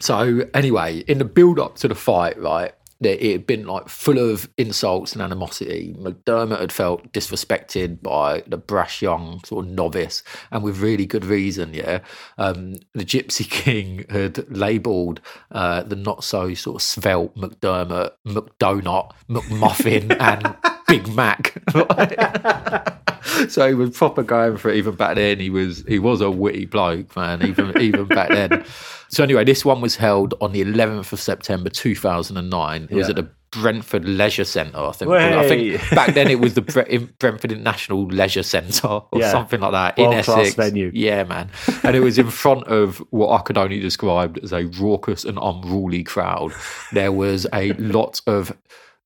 So 0.00 0.42
anyway, 0.54 0.98
in 1.08 1.18
the 1.18 1.24
build 1.24 1.58
up 1.58 1.74
to 1.78 1.88
the 1.88 1.94
fight, 1.96 2.40
right, 2.40 2.72
it 3.00 3.32
had 3.32 3.46
been 3.46 3.66
like 3.66 3.88
full 3.88 4.18
of 4.18 4.48
insults 4.56 5.12
and 5.12 5.22
animosity. 5.22 5.94
McDermott 5.98 6.60
had 6.60 6.72
felt 6.72 7.12
disrespected 7.12 8.02
by 8.02 8.42
the 8.46 8.56
brash 8.56 9.02
young 9.02 9.40
sort 9.44 9.66
of 9.66 9.72
novice, 9.72 10.24
and 10.50 10.64
with 10.64 10.80
really 10.80 11.06
good 11.06 11.24
reason. 11.24 11.74
Yeah, 11.74 12.00
um, 12.38 12.74
the 12.94 13.04
Gypsy 13.04 13.48
King 13.50 14.04
had 14.10 14.50
labelled 14.50 15.20
uh, 15.52 15.82
the 15.84 15.96
not 15.96 16.24
so 16.24 16.54
sort 16.54 16.76
of 16.76 16.82
svelte 16.82 17.36
McDermott, 17.36 18.12
McDonut, 18.26 19.12
McMuffin, 19.28 20.16
and 20.20 20.56
Big 20.88 21.06
Mac. 21.14 21.62
so 23.48 23.68
he 23.68 23.74
was 23.74 23.96
proper 23.96 24.22
going 24.22 24.56
for 24.56 24.70
it 24.70 24.76
even 24.76 24.96
back 24.96 25.14
then. 25.14 25.38
He 25.38 25.50
was 25.50 25.84
he 25.86 26.00
was 26.00 26.20
a 26.20 26.30
witty 26.30 26.66
bloke, 26.66 27.14
man, 27.16 27.46
even 27.46 27.80
even 27.80 28.06
back 28.06 28.30
then. 28.30 28.64
So 29.10 29.22
anyway, 29.24 29.44
this 29.44 29.64
one 29.64 29.80
was 29.80 29.96
held 29.96 30.34
on 30.40 30.52
the 30.52 30.62
11th 30.62 31.12
of 31.12 31.20
September 31.20 31.70
2009. 31.70 32.88
It 32.90 32.94
was 32.94 33.08
at 33.08 33.16
the 33.16 33.28
Brentwood 33.50 34.04
Leisure 34.04 34.44
Centre, 34.44 34.76
I 34.78 34.92
think. 34.92 35.10
I 35.10 35.48
think 35.48 35.90
back 35.94 36.12
then 36.14 36.28
it 36.28 36.38
was 36.38 36.52
the 36.52 36.60
Bre- 36.60 36.80
in 36.80 37.14
Brentwood 37.18 37.58
National 37.58 38.06
Leisure 38.06 38.42
Centre 38.42 38.86
or 38.86 39.08
Yeah. 39.14 39.30
something 39.30 39.60
like 39.60 39.72
that 39.72 39.98
in 39.98 40.10
World-class 40.10 40.38
Essex. 40.38 40.54
venue. 40.54 40.90
Yeah, 40.92 41.24
man. 41.24 41.50
And 41.82 41.96
it 41.96 42.00
was 42.00 42.18
in 42.18 42.28
front 42.28 42.64
of 42.64 42.98
what 43.08 43.30
I 43.34 43.42
could 43.42 43.56
only 43.56 43.80
describe 43.80 44.38
as 44.42 44.52
a 44.52 44.64
raucous 44.78 45.24
and 45.24 45.38
unruly 45.40 46.02
crowd. 46.04 46.52
There 46.92 47.10
was 47.10 47.46
a 47.54 47.72
lot 47.74 48.20
of 48.26 48.52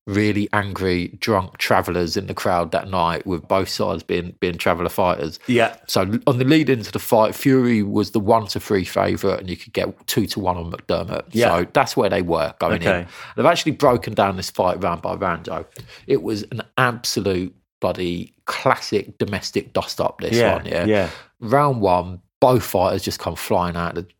really 0.05 0.49
angry, 0.51 1.07
drunk 1.19 1.57
travellers 1.57 2.17
in 2.17 2.27
the 2.27 2.33
crowd 2.33 2.71
that 2.71 2.89
night, 2.89 3.25
with 3.25 3.47
both 3.47 3.69
sides 3.69 4.03
being 4.03 4.35
being 4.39 4.57
traveller 4.57 4.89
fighters. 4.89 5.39
Yeah. 5.47 5.77
So 5.87 6.19
on 6.27 6.37
the 6.39 6.43
lead 6.43 6.69
into 6.69 6.91
the 6.91 6.99
fight, 6.99 7.33
Fury 7.35 7.83
was 7.83 8.11
the 8.11 8.19
one 8.19 8.47
to 8.47 8.59
three 8.59 8.83
favourite, 8.83 9.39
and 9.39 9.49
you 9.49 9.55
could 9.55 9.73
get 9.73 10.07
two 10.07 10.25
to 10.27 10.39
one 10.39 10.57
on 10.57 10.71
McDermott. 10.71 11.23
Yeah. 11.31 11.59
So 11.59 11.67
that's 11.73 11.95
where 11.95 12.09
they 12.09 12.21
were 12.21 12.53
going 12.59 12.81
in. 12.81 13.07
They've 13.35 13.45
actually 13.45 13.73
broken 13.73 14.13
down 14.13 14.35
this 14.35 14.49
fight 14.49 14.83
round 14.83 15.01
by 15.01 15.15
round, 15.15 15.45
Joe. 15.45 15.65
It 16.07 16.21
was 16.21 16.43
an 16.51 16.61
absolute 16.77 17.55
bloody 17.79 18.33
classic 18.45 19.17
domestic 19.17 19.73
dust 19.73 20.01
up. 20.01 20.19
This 20.19 20.35
Yeah. 20.35 20.55
one, 20.55 20.65
yeah. 20.65 20.85
Yeah. 20.85 21.09
Round 21.39 21.81
one, 21.81 22.21
both 22.39 22.63
fighters 22.63 23.03
just 23.03 23.19
come 23.19 23.35
flying 23.35 23.75
out 23.75 23.97
of 23.97 24.05
the 24.05 24.13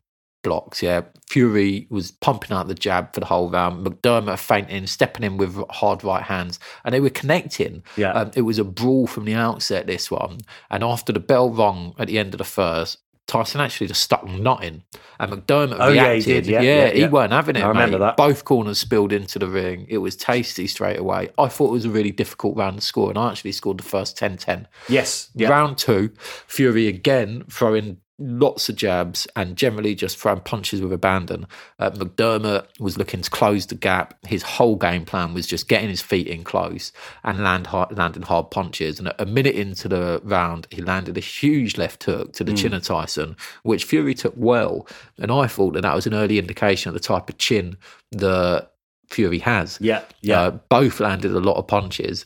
blocks. 0.44 0.84
Yeah, 0.84 1.02
Fury 1.30 1.88
was 1.90 2.12
pumping 2.12 2.56
out 2.56 2.68
the 2.68 2.76
jab 2.76 3.14
for 3.14 3.20
the 3.20 3.26
whole 3.26 3.50
round. 3.50 3.86
McDermott 3.86 4.38
feinting, 4.40 4.86
stepping 4.88 5.24
in 5.26 5.38
with 5.38 5.56
hard 5.72 6.04
right 6.04 6.24
hands, 6.24 6.60
and 6.86 6.94
they 6.94 7.00
were 7.00 7.10
connecting. 7.10 7.84
Yeah. 7.98 8.12
Um, 8.12 8.32
it 8.36 8.42
was 8.42 8.60
a 8.60 8.64
brawl 8.64 9.08
from 9.08 9.26
the 9.26 9.34
outset. 9.34 9.88
This 9.88 10.12
one, 10.12 10.40
and 10.70 10.84
after 10.84 11.12
the 11.12 11.20
bell 11.20 11.50
rung 11.50 11.96
at 11.98 12.08
the 12.08 12.20
end 12.20 12.34
of 12.34 12.38
the 12.38 12.44
first. 12.44 13.00
Tyson 13.26 13.62
actually 13.62 13.88
just 13.88 14.02
stuck 14.02 14.26
nothing, 14.28 14.84
and 15.18 15.32
McDermott 15.32 15.78
Oh, 15.80 15.88
yeah, 15.88 16.08
he 16.08 16.10
reacted. 16.16 16.44
did. 16.44 16.46
Yeah, 16.48 16.62
yeah, 16.62 16.90
he 16.90 17.00
yeah. 17.00 17.10
weren't 17.10 17.32
having 17.32 17.56
it. 17.56 17.64
I 17.64 17.70
remember 17.70 17.98
mate. 17.98 18.06
that. 18.06 18.18
Both 18.18 18.44
corners 18.44 18.80
spilled 18.80 19.14
into 19.14 19.40
the 19.40 19.48
ring. 19.48 19.86
It 19.88 20.00
was 20.00 20.18
tasty 20.18 20.68
straight 20.68 21.00
away. 21.00 21.30
I 21.38 21.48
thought 21.48 21.70
it 21.70 21.72
was 21.72 21.86
a 21.86 21.90
really 21.90 22.12
difficult 22.12 22.58
round 22.58 22.80
to 22.82 22.86
score, 22.86 23.08
and 23.10 23.18
I 23.18 23.32
actually 23.32 23.54
scored 23.54 23.78
the 23.78 23.84
first 23.84 24.18
10-10. 24.18 24.66
Yes. 24.90 25.30
Yeah. 25.36 25.48
Round 25.48 25.78
two, 25.78 26.12
Fury 26.48 26.88
again 26.90 27.46
throwing 27.50 27.96
lots 28.20 28.70
of 28.70 28.76
jabs 28.76 29.28
and 29.36 29.56
generally 29.56 29.96
just 29.96 30.18
throwing 30.18 30.40
punches 30.40 30.82
with 30.82 30.94
abandon. 30.94 31.48
Uh, 31.80 31.92
McDermott 31.92 32.68
was 32.80 32.98
looking 32.98 33.22
to 33.22 33.30
close 33.30 33.66
the 33.66 33.76
gap. 33.76 34.16
His 34.28 34.44
whole 34.44 34.76
game 34.76 35.06
plan 35.06 35.34
was 35.34 35.48
just 35.48 35.68
getting 35.68 35.90
his 35.90 36.02
feet 36.02 36.28
in 36.28 36.44
close 36.44 36.92
and 37.24 37.44
land 37.44 37.68
hard, 37.68 37.98
landing 37.98 38.24
hard 38.24 38.52
punches. 38.52 39.00
And 39.00 39.12
a 39.18 39.26
minute 39.26 39.56
into 39.56 39.88
the 39.88 40.22
round, 40.24 40.68
he 40.70 40.82
landed 40.82 41.18
a 41.18 41.22
huge 41.22 41.78
left 41.78 42.04
hook 42.04 42.34
to 42.34 42.44
the 42.44 42.54
chin 42.54 42.74
of 42.74 42.84
Tyson, 42.84 43.36
which 43.64 43.86
Fury 43.86 44.14
took 44.14 44.34
well. 44.38 44.88
And 45.18 45.32
I 45.32 45.48
thought 45.48 45.74
that 45.74 45.82
that 45.82 45.96
was 45.96 46.06
an 46.06 46.14
early 46.14 46.38
indication 46.38 46.90
of 46.90 46.94
the 46.94 47.00
type 47.00 47.30
of 47.30 47.38
chin 47.38 47.78
that 48.12 48.70
Fury 49.10 49.40
has. 49.40 49.80
Yeah. 49.82 50.04
Yeah. 50.22 50.40
Uh, 50.40 50.52
both 50.70 51.00
landed 51.00 51.32
a 51.32 51.40
lot 51.40 51.58
of 51.58 51.68
punches. 51.68 52.26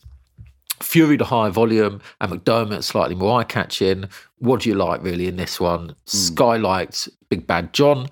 Fury 0.81 1.17
the 1.17 1.25
high 1.25 1.49
volume 1.49 2.01
and 2.21 2.31
McDermott 2.31 2.83
slightly 2.83 3.15
more 3.15 3.39
eye 3.39 3.43
catching. 3.43 4.09
What 4.39 4.61
do 4.61 4.69
you 4.69 4.75
like 4.75 5.01
really 5.03 5.27
in 5.27 5.37
this 5.37 5.59
one? 5.59 5.95
Sky 6.05 6.57
liked 6.57 7.09
Big 7.29 7.47
Bad 7.47 7.73
John 7.73 8.07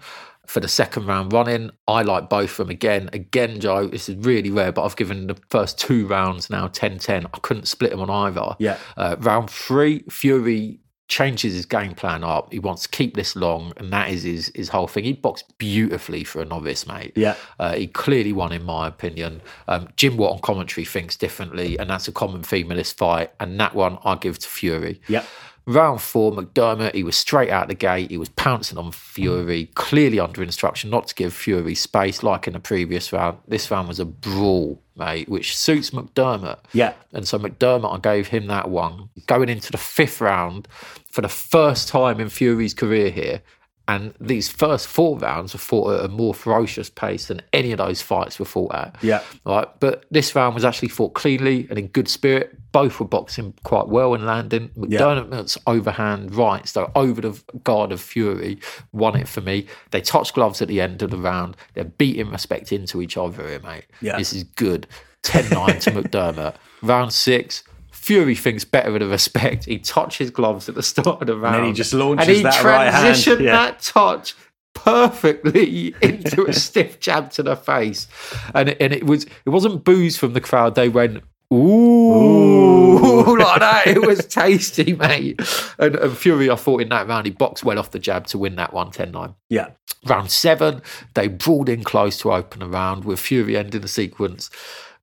for 0.48 0.60
the 0.60 0.68
second 0.68 1.06
round 1.08 1.34
running. 1.34 1.72
I 1.88 2.02
like 2.02 2.30
both 2.30 2.52
of 2.52 2.58
them 2.58 2.70
again. 2.70 3.10
Again, 3.14 3.60
Joe, 3.60 3.88
this 3.88 4.10
is 4.10 4.16
really 4.18 4.52
rare, 4.52 4.72
but 4.72 4.84
I've 4.84 4.96
given 4.96 5.28
the 5.28 5.38
first 5.50 5.80
two 5.80 6.08
rounds 6.08 6.50
now 6.50 6.68
10 6.68 7.00
10. 7.00 7.26
I 7.26 7.40
couldn't 7.40 7.68
split 7.68 7.92
them 7.92 8.02
on 8.02 8.10
either. 8.10 8.56
Yeah. 8.60 8.78
Uh, 8.98 9.16
round 9.20 9.50
three, 9.50 10.04
Fury 10.10 10.80
changes 11.08 11.54
his 11.54 11.66
game 11.66 11.94
plan 11.94 12.24
up. 12.24 12.52
He 12.52 12.60
wants 12.60 12.84
to 12.84 12.90
keep 12.90 13.16
this 13.16 13.36
long, 13.36 13.74
and 13.78 13.92
that 13.94 14.10
is 14.10 14.24
his, 14.24 14.52
his 14.56 14.70
whole 14.70 14.88
thing. 14.88 15.04
He 15.04 15.14
boxed 15.14 15.58
beautifully 15.58 16.24
for 16.24 16.42
a 16.42 16.46
novice, 16.46 16.88
mate. 16.88 17.14
Yeah. 17.16 17.36
Uh, 17.60 17.74
he 17.74 17.88
clearly 17.88 18.34
won, 18.34 18.52
in 18.52 18.64
my 18.64 18.88
opinion. 18.88 19.42
Um, 19.68 19.90
Jim 19.98 20.18
Watt 20.18 20.34
on 20.34 20.40
commentary 20.40 20.86
thinks 20.86 21.16
differently, 21.16 21.78
and 21.78 21.90
that's 21.90 22.08
a 22.08 22.12
common 22.12 22.44
theme 22.44 22.72
in 22.72 22.78
this 22.78 22.92
fight. 22.92 23.32
And 23.40 23.60
that 23.60 23.76
one 23.76 24.00
I 24.04 24.16
give 24.16 24.40
to 24.40 24.50
Fury. 24.50 25.02
Yeah. 25.08 25.24
Round 25.68 26.00
four, 26.00 26.32
McDermott, 26.32 26.94
he 26.94 27.04
was 27.04 27.18
straight 27.18 27.50
out 27.50 27.68
the 27.68 27.74
gate. 27.74 28.12
He 28.12 28.18
was 28.18 28.30
pouncing 28.30 28.78
on 28.78 28.92
Fury, 28.92 29.72
clearly 29.74 30.20
under 30.20 30.44
instruction 30.44 30.92
not 30.92 31.08
to 31.08 31.16
give 31.16 31.34
Fury 31.34 31.74
space 31.74 32.22
like 32.22 32.46
in 32.46 32.54
the 32.54 32.60
previous 32.60 33.12
round. 33.12 33.40
This 33.48 33.72
round 33.72 33.88
was 33.88 34.00
a 34.00 34.06
brawl, 34.06 34.80
mate, 34.96 35.28
which 35.28 35.58
suits 35.58 35.90
McDermott. 35.90 36.60
Yeah. 36.74 36.94
And 37.14 37.28
so 37.28 37.40
McDermott, 37.40 37.96
I 37.96 38.00
gave 38.00 38.28
him 38.28 38.46
that 38.48 38.70
one. 38.70 39.10
Going 39.26 39.50
into 39.50 39.72
the 39.72 39.80
fifth 39.80 40.22
round 40.22 40.68
for 41.10 41.22
the 41.22 41.30
first 41.30 41.88
time 41.88 42.20
in 42.20 42.30
Fury's 42.30 42.76
career 42.76 43.10
here. 43.10 43.42
And 43.88 44.16
these 44.20 44.50
first 44.50 44.88
four 44.88 45.20
rounds 45.20 45.54
were 45.54 45.60
fought 45.60 46.00
at 46.00 46.06
a 46.06 46.08
more 46.08 46.34
ferocious 46.34 46.90
pace 46.90 47.28
than 47.28 47.42
any 47.54 47.72
of 47.72 47.78
those 47.78 48.02
fights 48.02 48.40
were 48.40 48.46
fought 48.46 48.74
at. 48.74 48.96
Yeah. 49.02 49.22
Right. 49.46 49.68
But 49.80 50.06
this 50.10 50.34
round 50.36 50.56
was 50.56 50.66
actually 50.66 50.88
fought 50.88 51.14
cleanly 51.14 51.68
and 51.70 51.78
in 51.78 51.88
good 51.88 52.08
spirit. 52.08 52.58
Both 52.72 53.00
were 53.00 53.06
boxing 53.06 53.54
quite 53.64 53.88
well 53.88 54.16
and 54.16 54.26
landing. 54.26 54.70
McDermott's 54.70 55.58
overhand 55.68 56.34
rights, 56.34 56.72
though, 56.72 56.92
over 56.96 57.22
the 57.22 57.40
guard 57.64 57.92
of 57.92 58.02
Fury, 58.02 58.60
won 58.92 59.16
it 59.16 59.28
for 59.28 59.42
me. 59.42 59.68
They 59.92 60.02
touched 60.02 60.34
gloves 60.34 60.62
at 60.62 60.68
the 60.68 60.82
end 60.82 61.02
of 61.02 61.12
the 61.12 61.18
round. 61.18 61.56
They're 61.76 61.84
beating 61.86 62.32
respect 62.32 62.72
into 62.74 63.02
each 63.02 63.18
other 63.18 63.48
here, 63.48 63.60
mate. 63.60 63.86
Yeah. 64.02 64.18
This 64.18 64.34
is 64.34 64.44
good. 64.44 64.88
10 65.22 65.50
9 65.52 65.80
to 65.80 65.92
McDermott. 65.92 66.56
Round 66.82 67.14
six. 67.14 67.64
Fury 68.06 68.36
thinks 68.36 68.64
better 68.64 68.94
of 68.94 69.00
the 69.00 69.08
respect. 69.08 69.66
He 69.66 69.80
touches 69.80 70.30
gloves 70.30 70.70
at 70.70 70.76
the 70.76 70.84
start 70.84 71.22
of 71.22 71.28
the 71.28 71.36
round. 71.36 71.56
then 71.56 71.66
he 71.66 71.74
just 71.74 71.92
launches 71.92 72.28
and 72.28 72.38
he 72.38 72.44
that 72.44 72.64
right 72.64 72.94
hand. 72.94 73.08
And 73.08 73.16
he 73.18 73.22
transitioned 73.32 73.44
Yeah. 73.44 73.52
that 73.54 73.80
touch 73.80 74.36
perfectly 74.76 75.96
into 76.04 76.46
a 76.46 76.54
stiff 76.66 77.00
jab 77.00 77.32
to 77.32 77.42
the 77.42 77.56
face. 77.56 78.08
And 78.54 78.70
and 78.80 78.94
it 78.94 79.06
was 79.08 79.24
it 79.46 79.50
wasn't 79.50 79.84
booze 79.84 80.18
from 80.18 80.34
the 80.34 80.42
crowd. 80.42 80.76
They 80.76 80.88
went 80.88 81.24
ooh, 81.52 83.38
like 83.40 83.60
that. 83.60 83.88
It 83.88 84.06
was 84.06 84.26
tasty, 84.26 84.94
mate. 84.94 85.40
And, 85.80 85.96
and 85.96 86.16
Fury, 86.18 86.50
I 86.50 86.56
thought 86.56 86.82
in 86.82 86.90
that 86.90 87.08
round, 87.08 87.26
he 87.26 87.32
boxed 87.32 87.64
well 87.64 87.80
off 87.80 87.92
the 87.92 88.00
jab 88.00 88.28
to 88.28 88.38
win 88.38 88.56
that 88.58 88.74
one 88.74 88.92
10-9. 88.92 89.34
Yeah. 89.50 89.70
Round 90.06 90.30
seven, 90.30 90.82
they 91.16 91.28
brawled 91.28 91.70
in 91.70 91.84
close 91.84 92.18
to 92.20 92.32
open 92.32 92.60
the 92.60 92.68
round 92.68 93.06
with 93.06 93.20
Fury 93.20 93.58
ending 93.58 93.82
the 93.82 93.88
sequence 93.88 94.52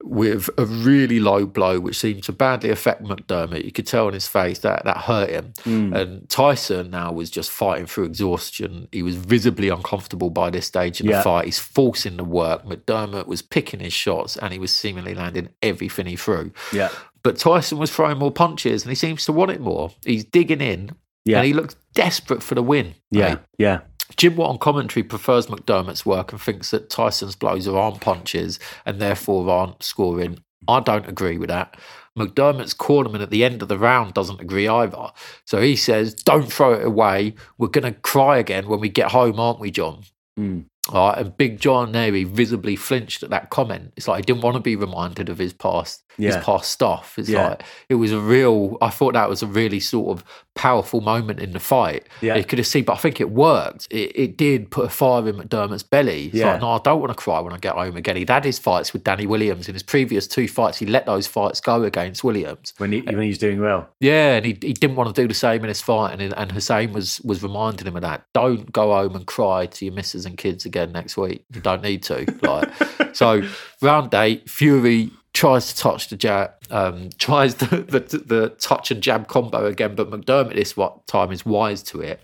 with 0.05 0.51
a 0.59 0.65
really 0.67 1.21
low 1.21 1.47
blow, 1.47 1.79
which 1.81 1.99
seemed 1.99 2.23
to 2.25 2.33
badly 2.33 2.71
affect 2.71 3.03
McDermott. 3.05 3.65
You 3.65 3.73
could 3.73 3.87
tell 3.87 4.07
on 4.07 4.13
his 4.13 4.27
face 4.27 4.59
that 4.61 4.85
that 4.85 4.97
hurt 4.99 5.31
him. 5.31 5.53
Hmm. 5.65 5.93
And 5.93 6.29
Tyson 6.29 6.91
now 6.91 7.13
was 7.13 7.31
just 7.31 7.51
fighting 7.51 7.87
through 7.87 8.05
exhaustion. 8.05 8.89
He 8.93 9.03
was 9.03 9.17
visibly 9.17 9.69
uncomfortable 9.69 10.31
by 10.31 10.51
this 10.51 10.67
stage 10.67 11.01
in 11.01 11.09
Yeah. 11.09 11.19
the 11.19 11.23
fight. 11.23 11.45
He's 11.47 11.59
forcing 11.59 12.17
the 12.17 12.25
work. 12.25 12.65
McDermott 12.65 13.27
was 13.27 13.43
picking 13.43 13.81
his 13.81 13.93
shots 13.93 14.37
and 14.37 14.53
he 14.53 14.59
was 14.59 14.73
seemingly 14.73 15.15
landing 15.15 15.49
everything 15.63 16.07
he 16.07 16.17
threw. 16.17 16.53
Yeah. 16.73 16.89
But 17.23 17.37
Tyson 17.39 17.79
was 17.79 17.91
throwing 17.95 18.19
more 18.19 18.33
punches 18.33 18.83
and 18.83 18.91
he 18.91 18.97
seems 18.97 19.25
to 19.27 19.33
want 19.33 19.53
it 19.53 19.61
more. 19.61 19.93
He's 20.05 20.25
digging 20.25 20.61
in 20.61 20.91
Yeah. 21.25 21.39
and 21.39 21.47
he 21.47 21.53
looks 21.53 21.77
desperate 21.95 22.43
for 22.43 22.55
the 22.57 22.63
win. 22.63 22.95
Yeah. 23.11 23.37
Yeah. 23.59 23.81
Jim 24.17 24.37
Watt 24.37 24.51
on 24.51 24.59
commentary 24.59 25.03
prefers 25.03 25.47
McDermott's 25.47 26.07
work 26.07 26.33
and 26.33 26.41
thinks 26.41 26.71
that 26.71 26.91
Tyson's 26.91 27.37
blows 27.37 27.67
are 27.69 27.77
arm 27.77 27.99
punches 27.99 28.59
and 28.85 29.01
therefore 29.01 29.49
aren't 29.51 29.83
scoring. 29.83 30.43
I 30.69 30.81
don't 30.81 31.09
agree 31.09 31.39
with 31.39 31.49
that. 31.49 31.77
McDermott's 32.19 32.75
cornerman 32.75 33.23
at 33.23 33.31
the 33.31 33.45
end 33.45 33.63
of 33.63 33.69
the 33.69 33.79
round 33.79 34.15
doesn't 34.15 34.41
agree 34.41 34.69
either. 34.69 35.11
So 35.45 35.61
he 35.61 35.77
says, 35.77 36.15
Don't 36.15 36.53
throw 36.53 36.75
it 36.75 36.85
away. 36.85 37.35
We're 37.59 37.69
going 37.69 37.93
to 37.93 37.99
cry 38.01 38.39
again 38.39 38.69
when 38.69 38.81
we 38.81 38.89
get 38.89 39.13
home, 39.13 39.41
aren't 39.41 39.61
we, 39.61 39.71
John? 39.71 40.05
Mm. 40.39 40.67
All 40.91 41.11
right, 41.11 41.19
and 41.19 41.37
Big 41.37 41.61
John 41.61 41.93
Neri 41.93 42.25
visibly 42.25 42.75
flinched 42.75 43.23
at 43.23 43.31
that 43.31 43.51
comment. 43.51 43.93
It's 43.97 44.09
like 44.09 44.19
he 44.19 44.23
didn't 44.27 44.43
want 44.43 44.57
to 44.57 44.61
be 44.61 44.75
reminded 44.75 45.29
of 45.29 45.39
his 45.39 45.53
past, 45.53 46.03
Yeah. 46.19 46.35
his 46.37 46.45
past 46.45 46.71
stuff. 46.71 47.15
It's 47.19 47.29
Yeah. 47.29 47.49
like 47.51 47.63
it 47.89 47.95
was 47.97 48.13
a 48.13 48.21
real. 48.21 48.77
I 48.81 48.91
thought 48.91 49.15
that 49.15 49.29
was 49.29 49.43
a 49.43 49.47
really 49.47 49.81
sort 49.81 50.17
of 50.19 50.25
powerful 50.55 51.01
moment 51.01 51.41
in 51.41 51.53
the 51.53 51.59
fight. 51.61 52.07
Yeah. 52.21 52.37
you 52.37 52.45
could 52.45 52.59
have 52.59 52.67
seen, 52.67 52.85
but 52.85 52.93
I 52.93 52.97
think 52.97 53.21
it 53.23 53.31
worked. 53.31 53.89
It, 53.91 54.13
it 54.15 54.37
did 54.37 54.71
put 54.71 54.85
a 54.85 54.89
fire 54.91 55.27
in 55.27 55.37
McDermott's 55.37 55.83
belly. 55.83 56.27
It's 56.27 56.35
Yeah. 56.35 56.53
like, 56.53 56.61
no, 56.61 56.73
I 56.73 56.79
don't 56.85 57.01
want 57.01 57.11
to 57.11 57.15
cry 57.15 57.41
when 57.41 57.55
I 57.55 57.59
get 57.59 57.73
home 57.75 57.97
again. 57.97 58.17
He'd 58.17 58.29
had 58.29 58.45
his 58.45 58.59
fights 58.59 58.93
with 58.93 59.03
Danny 59.03 59.27
Williams 59.27 59.67
in 59.69 59.75
his 59.75 59.83
previous 59.83 60.27
two 60.27 60.47
fights. 60.49 60.77
He 60.79 60.85
let 60.85 61.07
those 61.07 61.27
fights 61.27 61.61
go 61.61 61.83
against 61.85 62.23
Williams. 62.23 62.75
When 62.77 62.93
he 62.93 63.01
when 63.01 63.23
he's 63.23 63.39
doing 63.39 63.61
well. 63.61 63.89
Yeah, 64.01 64.35
and 64.37 64.45
he, 64.45 64.53
he 64.61 64.75
didn't 64.75 64.97
want 64.97 65.15
to 65.15 65.23
do 65.23 65.27
the 65.27 65.33
same 65.35 65.63
in 65.63 65.69
his 65.69 65.81
fight, 65.81 66.21
and 66.21 66.35
and 66.37 66.53
Hussein 66.53 66.93
was 66.93 67.21
was 67.23 67.43
reminding 67.43 67.87
him 67.87 67.97
of 67.97 68.03
that. 68.03 68.25
Don't 68.35 68.71
go 68.71 68.93
home 68.93 69.17
and 69.17 69.27
cry 69.27 69.67
to 69.67 69.85
your 69.87 69.95
missus 69.95 70.27
and 70.27 70.37
kids 70.37 70.67
again 70.67 70.93
next 70.93 71.17
week. 71.17 71.45
You 71.55 71.63
don't 71.63 71.83
need 71.83 72.03
to. 72.05 72.27
Like 72.43 72.69
so, 73.17 73.43
round 73.81 74.13
eight, 74.15 74.51
Fury 74.51 75.11
tries 75.33 75.73
to 75.73 75.77
touch 75.77 76.09
the 76.09 76.17
jab, 76.17 76.53
um, 76.71 77.11
tries 77.19 77.57
the, 77.57 77.67
the 77.67 78.19
the 78.19 78.49
touch 78.59 78.91
and 78.91 79.03
jab 79.03 79.29
combo 79.29 79.67
again, 79.67 79.95
but 79.95 80.11
McDermott 80.11 80.55
this 80.55 80.77
time 81.07 81.33
is 81.33 81.45
wise 81.47 81.83
to 81.85 82.01
it. 82.01 82.21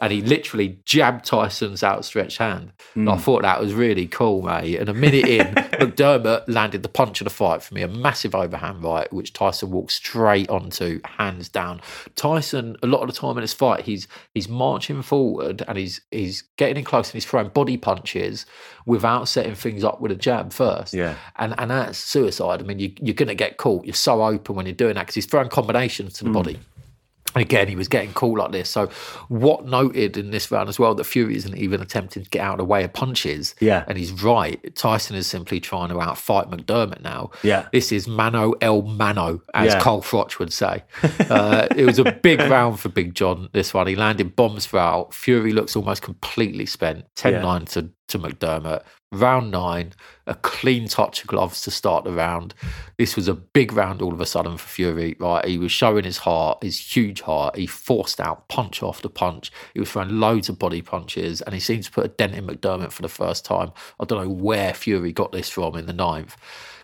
And 0.00 0.12
he 0.12 0.22
literally 0.22 0.78
jabbed 0.84 1.24
Tyson's 1.24 1.82
outstretched 1.82 2.38
hand. 2.38 2.72
And 2.94 3.08
I 3.08 3.14
hmm. 3.14 3.20
thought 3.20 3.42
that 3.42 3.60
was 3.60 3.74
really 3.74 4.06
cool, 4.06 4.42
mate. 4.42 4.76
And 4.76 4.88
a 4.88 4.94
minute 4.94 5.26
in, 5.26 5.46
McDermott 5.54 6.44
landed 6.48 6.82
the 6.82 6.88
punch 6.88 7.20
of 7.20 7.24
the 7.24 7.30
fight 7.30 7.62
for 7.62 7.74
me, 7.74 7.82
a 7.82 7.88
massive 7.88 8.34
overhand 8.34 8.82
right, 8.82 9.12
which 9.12 9.32
Tyson 9.32 9.70
walked 9.70 9.92
straight 9.92 10.48
onto, 10.48 11.00
hands 11.04 11.48
down. 11.48 11.80
Tyson, 12.16 12.76
a 12.82 12.86
lot 12.86 13.02
of 13.02 13.08
the 13.08 13.12
time 13.12 13.36
in 13.36 13.42
this 13.42 13.52
fight, 13.52 13.84
he's 13.84 14.08
he's 14.34 14.48
marching 14.48 15.02
forward 15.02 15.62
and 15.68 15.76
he's 15.76 16.00
he's 16.10 16.42
getting 16.56 16.76
in 16.76 16.84
close 16.84 17.08
and 17.08 17.14
he's 17.14 17.26
throwing 17.26 17.48
body 17.48 17.76
punches 17.76 18.46
without 18.86 19.28
setting 19.28 19.54
things 19.54 19.84
up 19.84 20.00
with 20.00 20.10
a 20.10 20.16
jab 20.16 20.52
first. 20.52 20.94
Yeah. 20.94 21.16
And 21.36 21.54
and 21.58 21.70
that's 21.70 21.98
suicide. 21.98 22.60
I 22.60 22.64
mean, 22.64 22.78
you, 22.78 22.92
you're 23.00 23.14
going 23.14 23.28
to 23.28 23.34
get 23.34 23.56
caught. 23.56 23.84
You're 23.84 23.94
so 23.94 24.22
open 24.22 24.56
when 24.56 24.66
you're 24.66 24.74
doing 24.74 24.94
that 24.94 25.02
because 25.02 25.14
he's 25.14 25.26
throwing 25.26 25.48
combinations 25.48 26.14
to 26.14 26.24
the 26.24 26.30
hmm. 26.30 26.34
body. 26.34 26.58
Again, 27.34 27.68
he 27.68 27.76
was 27.76 27.86
getting 27.88 28.12
caught 28.12 28.38
like 28.38 28.52
this. 28.52 28.68
So, 28.68 28.88
what 29.28 29.64
noted 29.66 30.16
in 30.16 30.30
this 30.30 30.50
round 30.50 30.68
as 30.68 30.78
well 30.78 30.94
that 30.96 31.04
Fury 31.04 31.36
isn't 31.36 31.56
even 31.56 31.80
attempting 31.80 32.24
to 32.24 32.30
get 32.30 32.40
out 32.40 32.54
of 32.54 32.58
the 32.58 32.64
way 32.64 32.82
of 32.84 32.92
punches. 32.92 33.54
Yeah. 33.60 33.84
And 33.86 33.96
he's 33.96 34.10
right. 34.22 34.74
Tyson 34.74 35.14
is 35.16 35.26
simply 35.26 35.60
trying 35.60 35.90
to 35.90 35.94
outfight 35.96 36.50
McDermott 36.50 37.02
now. 37.02 37.30
Yeah. 37.42 37.68
This 37.72 37.92
is 37.92 38.08
mano 38.08 38.52
el 38.60 38.82
mano, 38.82 39.42
as 39.54 39.74
Yeah. 39.74 39.80
Carl 39.80 40.02
Froch 40.02 40.38
would 40.38 40.52
say. 40.52 40.82
Uh, 41.28 41.68
it 41.76 41.84
was 41.84 41.98
a 41.98 42.10
big 42.12 42.40
round 42.50 42.80
for 42.80 42.88
Big 42.88 43.14
John, 43.14 43.48
this 43.52 43.72
one. 43.72 43.86
He 43.86 43.94
landed 43.96 44.34
bombs 44.34 44.66
throughout. 44.66 45.14
Fury 45.14 45.52
looks 45.52 45.76
almost 45.76 46.02
completely 46.02 46.66
spent. 46.66 47.04
10 47.16 47.40
9 47.42 47.64
to, 47.66 47.90
to 48.10 48.18
McDermott. 48.18 48.82
Round 49.12 49.50
nine, 49.50 49.92
a 50.26 50.34
clean 50.34 50.86
touch 50.86 51.22
of 51.22 51.26
gloves 51.26 51.62
to 51.62 51.70
start 51.72 52.04
the 52.04 52.12
round. 52.12 52.54
This 52.96 53.16
was 53.16 53.26
a 53.26 53.34
big 53.34 53.72
round 53.72 54.00
all 54.02 54.12
of 54.12 54.20
a 54.20 54.26
sudden 54.26 54.56
for 54.56 54.68
Fury, 54.68 55.16
right? 55.18 55.44
He 55.44 55.58
was 55.58 55.72
showing 55.72 56.04
his 56.04 56.18
heart, 56.18 56.62
his 56.62 56.78
huge 56.78 57.22
heart. 57.22 57.56
He 57.56 57.66
forced 57.66 58.20
out 58.20 58.46
punch 58.48 58.82
after 58.82 59.08
punch. 59.08 59.50
He 59.74 59.80
was 59.80 59.90
throwing 59.90 60.20
loads 60.20 60.48
of 60.48 60.60
body 60.60 60.80
punches, 60.80 61.40
and 61.40 61.54
he 61.54 61.60
seemed 61.60 61.84
to 61.84 61.90
put 61.90 62.04
a 62.04 62.08
dent 62.08 62.34
in 62.34 62.46
McDermott 62.46 62.92
for 62.92 63.02
the 63.02 63.08
first 63.08 63.44
time. 63.44 63.72
I 63.98 64.04
don't 64.04 64.22
know 64.22 64.32
where 64.32 64.74
Fury 64.74 65.12
got 65.12 65.32
this 65.32 65.48
from 65.48 65.74
in 65.74 65.86
the 65.86 65.92
ninth 65.92 66.36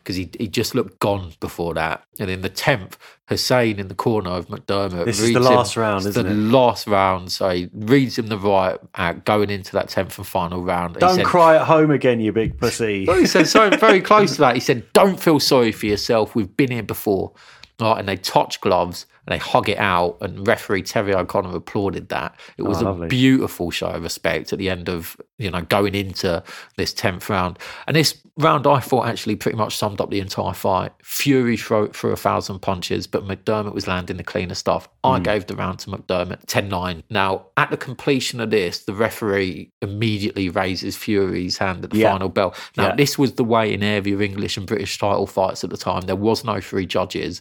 because 0.07 0.15
he, 0.15 0.31
he 0.39 0.47
just 0.47 0.73
looked 0.73 1.01
gone 1.01 1.33
before 1.41 1.75
that. 1.75 2.05
And 2.21 2.31
in 2.31 2.43
the 2.43 2.49
10th, 2.49 2.93
Hussein 3.29 3.81
in 3.81 3.89
the 3.89 3.95
corner 3.95 4.31
of 4.31 4.47
McDermott. 4.47 5.05
This 5.05 5.19
is 5.19 5.33
the 5.33 5.41
reads 5.41 5.49
him- 5.49 5.55
last 5.57 5.77
round, 5.77 6.07
isn't 6.07 6.27
the 6.27 6.31
it? 6.31 6.35
last 6.35 6.87
round. 6.87 7.33
So 7.33 7.51
he 7.51 7.69
reads 7.75 8.17
him 8.17 8.29
the 8.29 8.39
right 8.39 8.79
out 8.95 9.25
going 9.25 9.51
into 9.51 9.73
that 9.73 9.89
10th 9.89 10.17
and 10.17 10.25
final 10.27 10.63
round. 10.63 10.95
Don't 10.95 11.17
said, 11.17 11.27
cry 11.27 11.57
at 11.57 11.63
home 11.67 11.91
again, 11.91 12.21
you 12.21 12.31
big 12.31 12.57
pussy. 12.57 13.05
he 13.07 13.27
said 13.27 13.49
so 13.49 13.69
very 13.71 14.01
close 14.01 14.37
to 14.37 14.43
that. 14.43 14.55
He 14.55 14.61
said, 14.61 14.93
"Don't 14.93 15.19
feel 15.19 15.41
sorry 15.41 15.73
for 15.73 15.87
yourself. 15.87 16.37
We've 16.37 16.57
been 16.57 16.71
here 16.71 16.85
before." 16.85 17.33
Right, 17.81 17.99
and 17.99 18.09
they 18.09 18.17
touch 18.17 18.61
gloves 18.61 19.07
and 19.27 19.35
they 19.35 19.39
hug 19.39 19.69
it 19.69 19.79
out. 19.79 20.19
And 20.21 20.47
referee 20.47 20.83
Terry 20.83 21.15
O'Connor 21.15 21.55
applauded 21.55 22.09
that. 22.11 22.35
It 22.57 22.63
oh, 22.63 22.69
was 22.69 22.83
Oh, 22.83 23.03
a 23.03 23.09
beautiful 23.09 23.71
show 23.71 23.89
of 23.89 24.03
respect 24.03 24.53
at 24.53 24.59
the 24.59 24.71
end 24.71 24.89
of 24.89 25.17
you 25.39 25.51
know 25.51 25.63
going 25.63 25.95
into 25.95 26.43
this 26.77 26.93
tenth 26.93 27.29
round. 27.29 27.59
And 27.87 27.97
this 27.97 28.21
round, 28.39 28.67
I 28.67 28.81
thought 28.81 29.09
actually 29.09 29.37
pretty 29.37 29.57
much 29.57 29.77
summed 29.77 30.01
up 30.01 30.11
the 30.11 30.21
entire 30.21 30.53
fight. 30.53 30.93
Fury 31.03 31.57
threw 31.57 31.89
through 31.89 32.13
a 32.13 32.17
thousand 32.17 32.61
punches, 32.61 33.07
but 33.07 33.27
McDermott 33.27 33.73
was 33.73 33.87
landing 33.87 34.19
the 34.19 34.25
cleaner 34.25 34.55
stuff. 34.55 34.89
I 35.03 35.17
hmm. 35.17 35.23
gave 35.23 35.47
the 35.47 35.57
round 35.57 35.79
to 35.81 35.91
McDermott 35.91 36.45
10-9. 36.47 37.03
Now, 37.09 37.47
at 37.57 37.71
the 37.71 37.77
completion 37.77 38.41
of 38.41 38.51
this, 38.51 38.81
the 38.81 38.93
referee 38.93 39.73
immediately 39.81 40.51
raises 40.51 40.97
Fury's 40.97 41.57
hand 41.57 41.85
at 41.85 41.91
the 41.91 41.99
Yeah. 41.99 42.13
final 42.13 42.29
bell. 42.29 42.55
Now, 42.77 42.89
Yeah. 42.89 42.97
this 42.97 43.19
was 43.19 43.33
the 43.33 43.45
way 43.45 43.73
in 43.73 43.83
every 43.83 44.13
English 44.13 44.57
and 44.57 44.67
British 44.67 44.99
title 44.99 45.27
fights 45.27 45.65
at 45.65 45.71
the 45.71 45.77
time. 45.77 46.03
There 46.03 46.17
was 46.17 46.45
no 46.45 46.61
three 46.61 46.87
judges. 46.87 47.41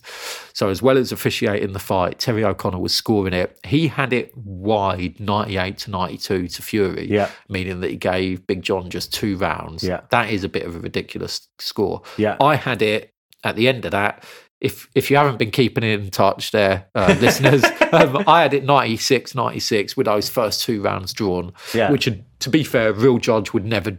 So, 0.54 0.70
as 0.70 0.82
well 0.82 0.98
as 0.98 1.12
officiating 1.12 1.74
the 1.76 1.80
fight, 1.80 2.18
Terry 2.18 2.44
O'Connor 2.44 2.80
was 2.80 2.94
scoring 2.96 3.34
it. 3.34 3.60
He 3.64 3.88
had 3.88 4.12
it 4.14 4.36
wide 4.36 5.20
98 5.20 5.78
to 5.78 5.92
92 5.92 6.48
to 6.48 6.62
Fury, 6.64 7.08
Yeah. 7.12 7.30
meaning 7.48 7.82
that 7.82 7.92
he 7.92 7.98
gave 7.98 8.48
Big 8.48 8.64
John 8.64 8.90
just 8.90 9.14
two 9.14 9.38
rounds. 9.38 9.84
Yeah. 9.84 10.02
That 10.10 10.32
is 10.32 10.44
a 10.44 10.50
bit 10.50 10.64
of 10.64 10.76
a 10.76 10.80
ridiculous 10.80 11.48
score. 11.60 12.02
Yeah. 12.18 12.38
I 12.42 12.56
had 12.56 12.82
it 12.82 13.14
at 13.44 13.56
the 13.56 13.68
end 13.68 13.86
of 13.86 13.92
that. 13.92 14.24
If 14.62 14.88
if 14.96 15.12
you 15.12 15.18
haven't 15.18 15.38
been 15.38 15.52
keeping 15.52 15.84
in 15.84 16.10
touch 16.10 16.52
there, 16.52 16.88
uh, 16.96 17.14
listeners, 17.22 17.64
um, 17.92 18.24
I 18.26 18.42
had 18.42 18.54
it 18.54 18.64
96 18.64 19.36
96 19.36 19.96
with 19.98 20.06
those 20.06 20.30
first 20.30 20.64
two 20.64 20.82
rounds 20.82 21.14
drawn, 21.14 21.52
Yeah. 21.74 21.92
which, 21.92 22.10
to 22.40 22.50
be 22.50 22.64
fair, 22.64 22.94
real 22.94 23.18
judge 23.20 23.52
would 23.54 23.66
never 23.66 23.98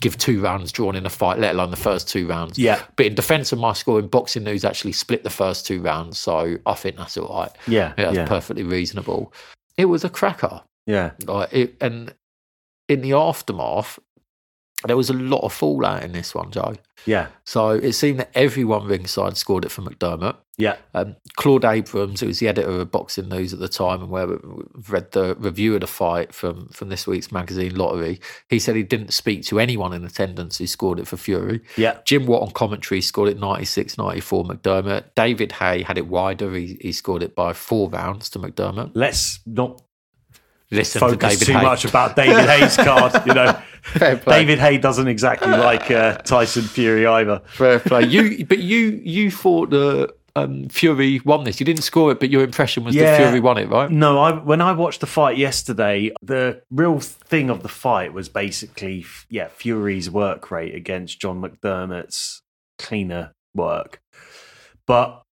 give 0.00 0.18
two 0.18 0.40
rounds 0.40 0.72
drawn 0.72 0.94
in 0.96 1.06
a 1.06 1.10
fight, 1.10 1.38
let 1.38 1.54
alone 1.54 1.70
the 1.70 1.76
first 1.76 2.08
two 2.08 2.26
rounds. 2.26 2.58
Yeah. 2.58 2.82
But 2.96 3.06
in 3.06 3.14
defence 3.14 3.52
of 3.52 3.58
my 3.58 3.72
score, 3.72 3.98
in 3.98 4.08
Boxing 4.08 4.44
News 4.44 4.64
actually 4.64 4.92
split 4.92 5.24
the 5.24 5.30
first 5.30 5.66
two 5.66 5.80
rounds, 5.80 6.18
so 6.18 6.56
I 6.66 6.74
think 6.74 6.96
that's 6.96 7.16
all 7.16 7.34
right. 7.34 7.50
Yeah. 7.66 7.92
Yeah, 7.96 8.04
that's 8.04 8.16
Yeah. 8.16 8.26
perfectly 8.26 8.62
reasonable. 8.62 9.32
It 9.76 9.86
was 9.86 10.04
a 10.04 10.08
cracker. 10.10 10.62
Yeah. 10.86 11.12
Like 11.24 11.52
it, 11.52 11.76
and 11.80 12.14
in 12.88 13.00
the 13.00 13.12
aftermath, 13.14 13.98
there 14.84 14.96
was 14.96 15.10
a 15.10 15.14
lot 15.14 15.42
of 15.42 15.52
fallout 15.52 16.02
in 16.02 16.12
this 16.12 16.34
one, 16.34 16.50
Joe. 16.50 16.74
Yeah. 17.06 17.28
So 17.44 17.70
it 17.70 17.92
seemed 17.92 18.18
that 18.20 18.30
everyone 18.34 18.86
ringside 18.86 19.36
scored 19.36 19.64
it 19.64 19.70
for 19.70 19.82
McDermott. 19.82 20.36
Yeah. 20.58 20.76
Um, 20.92 21.16
Claude 21.36 21.64
Abrams, 21.64 22.20
who 22.20 22.26
was 22.26 22.40
the 22.40 22.48
editor 22.48 22.68
of 22.68 22.90
Boxing 22.90 23.28
News 23.28 23.52
at 23.52 23.58
the 23.58 23.68
time, 23.68 24.02
and 24.02 24.10
where 24.10 24.26
we 24.26 24.36
we've 24.74 24.90
read 24.90 25.12
the 25.12 25.34
review 25.36 25.74
of 25.74 25.82
the 25.82 25.86
fight 25.86 26.34
from 26.34 26.68
from 26.68 26.88
this 26.88 27.06
week's 27.06 27.30
magazine 27.30 27.74
Lottery, 27.76 28.20
he 28.48 28.58
said 28.58 28.74
he 28.74 28.82
didn't 28.82 29.12
speak 29.12 29.44
to 29.44 29.60
anyone 29.60 29.92
in 29.92 30.04
attendance 30.04 30.58
who 30.58 30.66
scored 30.66 30.98
it 30.98 31.06
for 31.06 31.16
Fury. 31.16 31.60
Yeah. 31.76 31.98
Jim 32.04 32.26
Watt 32.26 32.42
on 32.42 32.50
commentary 32.50 33.00
scored 33.00 33.28
it 33.28 33.38
96 33.38 33.98
94 33.98 34.44
McDermott. 34.44 35.04
David 35.14 35.52
Haye 35.52 35.82
had 35.82 35.98
it 35.98 36.06
wider. 36.06 36.52
He, 36.54 36.78
he 36.80 36.92
scored 36.92 37.22
it 37.22 37.34
by 37.34 37.52
four 37.52 37.88
rounds 37.90 38.30
to 38.30 38.38
McDermott. 38.38 38.92
Let's 38.94 39.40
not 39.46 39.82
Listen 40.70 41.08
to 41.08 41.16
David 41.16 41.46
too 41.46 41.52
Haye. 41.52 41.62
much 41.62 41.84
about 41.84 42.16
David 42.16 42.46
Haye's 42.48 42.76
card. 42.76 43.26
You 43.26 43.34
know. 43.34 43.62
David 43.94 44.58
Haye 44.58 44.78
doesn't 44.78 45.08
exactly 45.08 45.48
like 45.50 45.90
uh, 45.90 46.18
Tyson 46.18 46.62
Fury 46.64 47.06
either. 47.06 47.40
Fair 47.46 47.78
play. 47.78 48.04
You, 48.04 48.44
but 48.48 48.58
you, 48.58 49.00
you 49.04 49.30
thought 49.30 49.70
that 49.70 50.14
um, 50.34 50.68
Fury 50.68 51.20
won 51.24 51.44
this. 51.44 51.60
You 51.60 51.66
didn't 51.66 51.82
score 51.82 52.12
it, 52.12 52.20
but 52.20 52.28
your 52.30 52.42
impression 52.42 52.84
was 52.84 52.94
Yeah. 52.94 53.12
that 53.12 53.16
Fury 53.18 53.40
won 53.40 53.58
it, 53.58 53.68
right? 53.70 53.90
No, 53.90 54.18
I 54.18 54.32
when 54.32 54.60
I 54.60 54.72
watched 54.72 55.00
the 55.00 55.06
fight 55.06 55.38
yesterday, 55.38 56.10
the 56.22 56.62
real 56.70 57.00
thing 57.00 57.48
of 57.48 57.62
the 57.62 57.68
fight 57.68 58.12
was 58.12 58.28
basically 58.28 59.06
yeah 59.30 59.48
Fury's 59.48 60.10
work 60.10 60.50
rate 60.50 60.74
against 60.74 61.20
John 61.20 61.40
McDermott's 61.40 62.42
cleaner 62.78 63.32
work. 63.54 64.00
But 64.86 65.22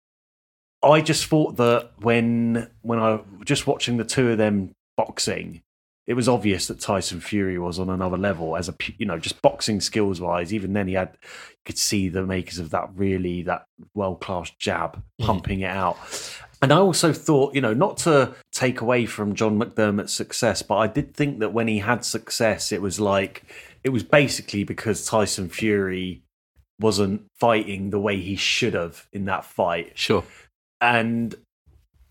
I 0.83 1.01
just 1.03 1.27
thought 1.27 1.57
that 1.57 1.91
when 1.99 2.71
when 2.83 2.99
I 2.99 3.11
was 3.17 3.23
just 3.45 3.67
watching 3.67 3.99
the 3.99 4.05
two 4.05 4.31
of 4.31 4.39
them 4.39 4.73
boxing, 4.97 5.61
it 6.07 6.15
was 6.15 6.29
obvious 6.29 6.67
that 6.67 6.81
Tyson 6.81 7.21
Fury 7.21 7.59
was 7.59 7.79
on 7.79 7.89
another 7.89 8.19
level 8.19 8.57
as 8.57 8.69
a 8.69 8.75
you 8.99 9.07
know 9.07 9.19
just 9.19 9.41
boxing 9.43 9.81
skills 9.81 10.21
wise. 10.21 10.53
Even 10.53 10.73
then, 10.73 10.89
he 10.89 10.95
had 10.95 11.17
you 11.23 11.57
could 11.65 11.79
see 11.79 12.09
the 12.09 12.25
makers 12.25 12.59
of 12.59 12.71
that 12.71 12.91
really 12.95 13.43
that 13.43 13.67
world 13.95 14.21
class 14.21 14.51
jab 14.59 15.03
mm. 15.21 15.27
pumping 15.27 15.61
it 15.61 15.71
out. 15.71 15.97
And 16.63 16.73
I 16.73 16.77
also 16.77 17.13
thought, 17.13 17.55
you 17.55 17.61
know, 17.61 17.75
not 17.75 17.99
to 17.99 18.35
take 18.53 18.81
away 18.81 19.05
from 19.05 19.35
John 19.35 19.59
McDermott's 19.59 20.15
success, 20.15 20.63
but 20.63 20.77
I 20.77 20.87
did 20.87 21.15
think 21.15 21.41
that 21.41 21.53
when 21.53 21.69
he 21.69 21.79
had 21.79 22.05
success, 22.05 22.73
it 22.73 22.81
was 22.81 22.99
like 22.99 23.45
it 23.83 23.91
was 23.91 24.03
basically 24.03 24.65
because 24.65 25.05
Tyson 25.05 25.49
Fury 25.49 26.23
wasn't 26.81 27.23
fighting 27.39 27.91
the 27.91 28.01
way 28.01 28.19
he 28.21 28.37
should 28.37 28.75
have 28.75 29.07
in 29.13 29.27
that 29.27 29.45
fight 29.45 29.93
Sure. 29.95 30.25
and 30.81 31.35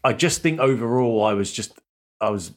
I 0.03 0.13
just 0.13 0.41
think 0.41 0.59
overall 0.59 1.23
I 1.23 1.33
was 1.33 1.51
just 1.51 1.77
I 2.21 2.29
was 2.29 2.53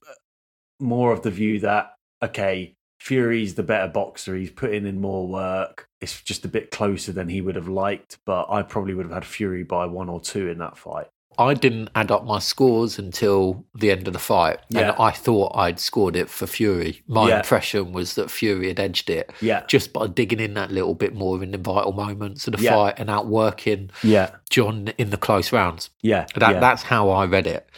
more 0.81 1.13
of 1.13 1.23
the 1.23 1.31
view 1.31 1.61
that 1.61 1.95
okay 2.23 2.75
Fury's 2.99 3.55
the 3.55 3.63
better 3.63 3.89
boxer. 3.89 4.35
He's 4.35 4.51
putting 4.51 4.87
in 4.87 5.01
more 5.01 5.29
work. 5.29 5.89
It's 6.01 6.23
just 6.23 6.45
a 6.45 6.49
bit 6.49 6.71
closer 6.71 7.13
than 7.13 7.29
he 7.29 7.41
would 7.43 7.55
have 7.57 7.69
liked, 7.69 8.19
but 8.25 8.47
I 8.51 8.63
probably 8.63 8.95
would 8.95 9.05
have 9.07 9.13
had 9.15 9.25
Fury 9.25 9.65
by 9.65 9.85
one 9.87 10.09
or 10.09 10.21
two 10.21 10.49
in 10.49 10.59
that 10.59 10.79
fight. 10.79 11.07
I 11.39 11.53
didn't 11.53 11.91
add 11.95 12.11
up 12.11 12.25
my 12.25 12.39
scores 12.39 12.99
until 12.99 13.67
the 13.75 13.91
end 13.91 14.07
of 14.07 14.15
the 14.15 14.19
fight, 14.19 14.61
Yeah. 14.71 14.81
and 14.81 14.91
I 14.99 15.11
thought 15.11 15.53
I'd 15.55 15.79
scored 15.79 16.17
it 16.17 16.31
for 16.31 16.47
Fury. 16.47 17.03
My 17.07 17.29
Yeah. 17.29 17.37
impression 17.41 17.93
was 17.93 18.15
that 18.15 18.31
Fury 18.31 18.69
had 18.69 18.81
edged 18.81 19.11
it 19.11 19.31
Yeah, 19.43 19.65
just 19.69 19.93
by 19.93 20.07
digging 20.07 20.41
in 20.41 20.55
that 20.55 20.71
little 20.73 20.95
bit 20.95 21.15
more 21.15 21.43
in 21.43 21.51
the 21.51 21.59
vital 21.59 21.93
moments 21.93 22.47
of 22.47 22.57
the 22.57 22.63
Yeah. 22.63 22.71
fight 22.75 22.95
and 22.99 23.11
outworking 23.11 23.91
yeah, 24.03 24.31
John 24.49 24.89
in 24.97 25.11
the 25.11 25.19
close 25.19 25.53
rounds. 25.53 25.91
yeah. 26.01 26.25
That, 26.37 26.55
yeah. 26.55 26.61
That's 26.61 26.85
how 26.85 27.11
I 27.11 27.27
read 27.27 27.47
it. 27.47 27.69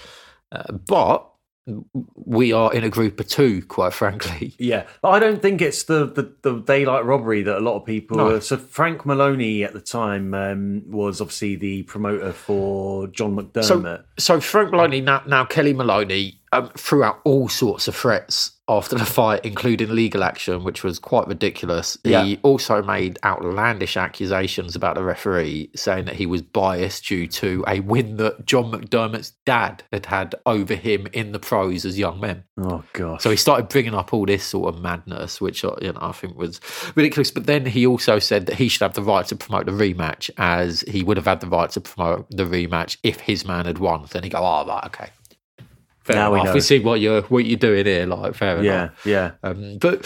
Uh, 0.53 0.73
but 0.73 1.28
we 2.15 2.53
are 2.53 2.73
in 2.73 2.85
a 2.85 2.89
group 2.89 3.21
of 3.21 3.29
two, 3.29 3.63
quite 3.67 3.93
frankly. 3.93 4.55
Yeah, 4.69 4.87
but 5.03 5.11
I 5.11 5.19
don't 5.19 5.41
think 5.41 5.63
it's 5.63 5.85
the, 5.85 6.07
the, 6.07 6.33
the 6.43 6.61
daylight 6.61 7.05
robbery 7.05 7.43
that 7.43 7.59
a 7.59 7.61
lot 7.61 7.77
of 7.77 7.87
people. 7.87 8.17
No. 8.17 8.41
So 8.41 8.57
Frank 8.57 9.07
Maloney 9.07 9.65
at 9.65 9.73
the 9.73 9.81
time 9.81 10.35
um, 10.35 10.83
was 10.87 11.21
obviously 11.21 11.57
the 11.57 11.85
promoter 11.85 12.33
for 12.33 13.07
John 13.09 13.37
McDermott. 13.37 14.05
So 14.19 14.41
Frank 14.41 14.73
Maloney, 14.73 15.01
now, 15.01 15.23
now 15.27 15.45
Kelly 15.45 15.73
Maloney, 15.73 16.41
um, 16.53 16.71
threw 16.77 17.05
out 17.05 17.21
all 17.25 17.49
sorts 17.49 17.89
of 17.89 17.95
threats 17.95 18.58
after 18.69 18.97
the 18.97 19.05
fight, 19.07 19.45
including 19.45 19.95
legal 19.95 20.23
action, 20.23 20.63
which 20.63 20.85
was 20.85 20.99
quite 20.99 21.27
ridiculous. 21.27 21.97
Yeah. 22.05 22.25
He 22.25 22.39
also 22.43 22.83
made 22.83 23.19
outlandish 23.25 23.97
accusations 23.97 24.77
about 24.77 24.95
the 24.95 25.03
referee, 25.03 25.71
saying 25.75 26.05
that 26.05 26.17
he 26.17 26.27
was 26.27 26.43
biased 26.43 27.07
due 27.07 27.27
to 27.29 27.65
a 27.67 27.81
win 27.81 28.17
that 28.19 28.45
John 28.45 28.71
McDermott's 28.71 29.33
dad 29.47 29.85
had 29.93 30.07
had 30.07 30.35
over 30.45 30.75
him 30.75 31.07
in 31.13 31.33
the 31.33 31.39
pros 31.39 31.85
as 31.85 31.99
young 31.99 32.21
men. 32.21 32.45
oh 32.59 32.85
gosh. 32.93 33.23
So 33.23 33.31
he 33.31 33.37
started 33.37 33.69
bringing 33.69 33.95
up 33.95 34.13
all 34.13 34.27
this 34.27 34.45
sort 34.45 34.75
of 34.75 34.81
madness, 34.81 35.41
which 35.41 35.65
uh, 35.65 35.75
you 35.81 35.93
know 35.93 35.99
I 36.01 36.13
think 36.13 36.37
was 36.37 36.61
ridiculous. 36.95 37.31
But 37.31 37.47
then 37.47 37.67
he 37.67 37.87
also 37.87 38.19
said 38.19 38.47
that 38.47 38.57
he 38.57 38.69
should 38.69 38.83
have 38.83 38.95
the 38.95 39.03
right 39.03 39.27
to 39.27 39.37
promote 39.37 39.67
the 39.67 39.73
rematch, 39.73 40.31
as 40.37 40.83
he 40.83 41.03
would 41.03 41.17
have 41.17 41.27
had 41.27 41.41
the 41.41 41.49
right 41.49 41.71
to 41.71 41.81
promote 41.81 42.31
the 42.31 42.45
rematch 42.45 42.99
if 43.03 43.21
his 43.21 43.45
man 43.45 43.67
had 43.67 43.79
won. 43.79 44.07
Then 44.11 44.23
he 44.23 44.29
go, 44.29 44.39
oh 44.39 44.67
right, 44.67 44.85
okay. 44.87 45.11
Fair 46.09 46.17
Now 46.17 46.33
we 46.33 46.41
enough. 46.41 46.55
know. 46.55 46.61
see 46.61 46.81
what 46.81 47.01
you're 47.01 47.23
what 47.23 47.45
you're 47.45 47.59
doing 47.59 47.85
here. 47.87 48.07
Like 48.07 48.35
fair 48.35 48.63
yeah, 48.65 48.73
enough. 48.85 49.07
yeah, 49.07 49.31
Um, 49.43 49.77
but 49.79 49.99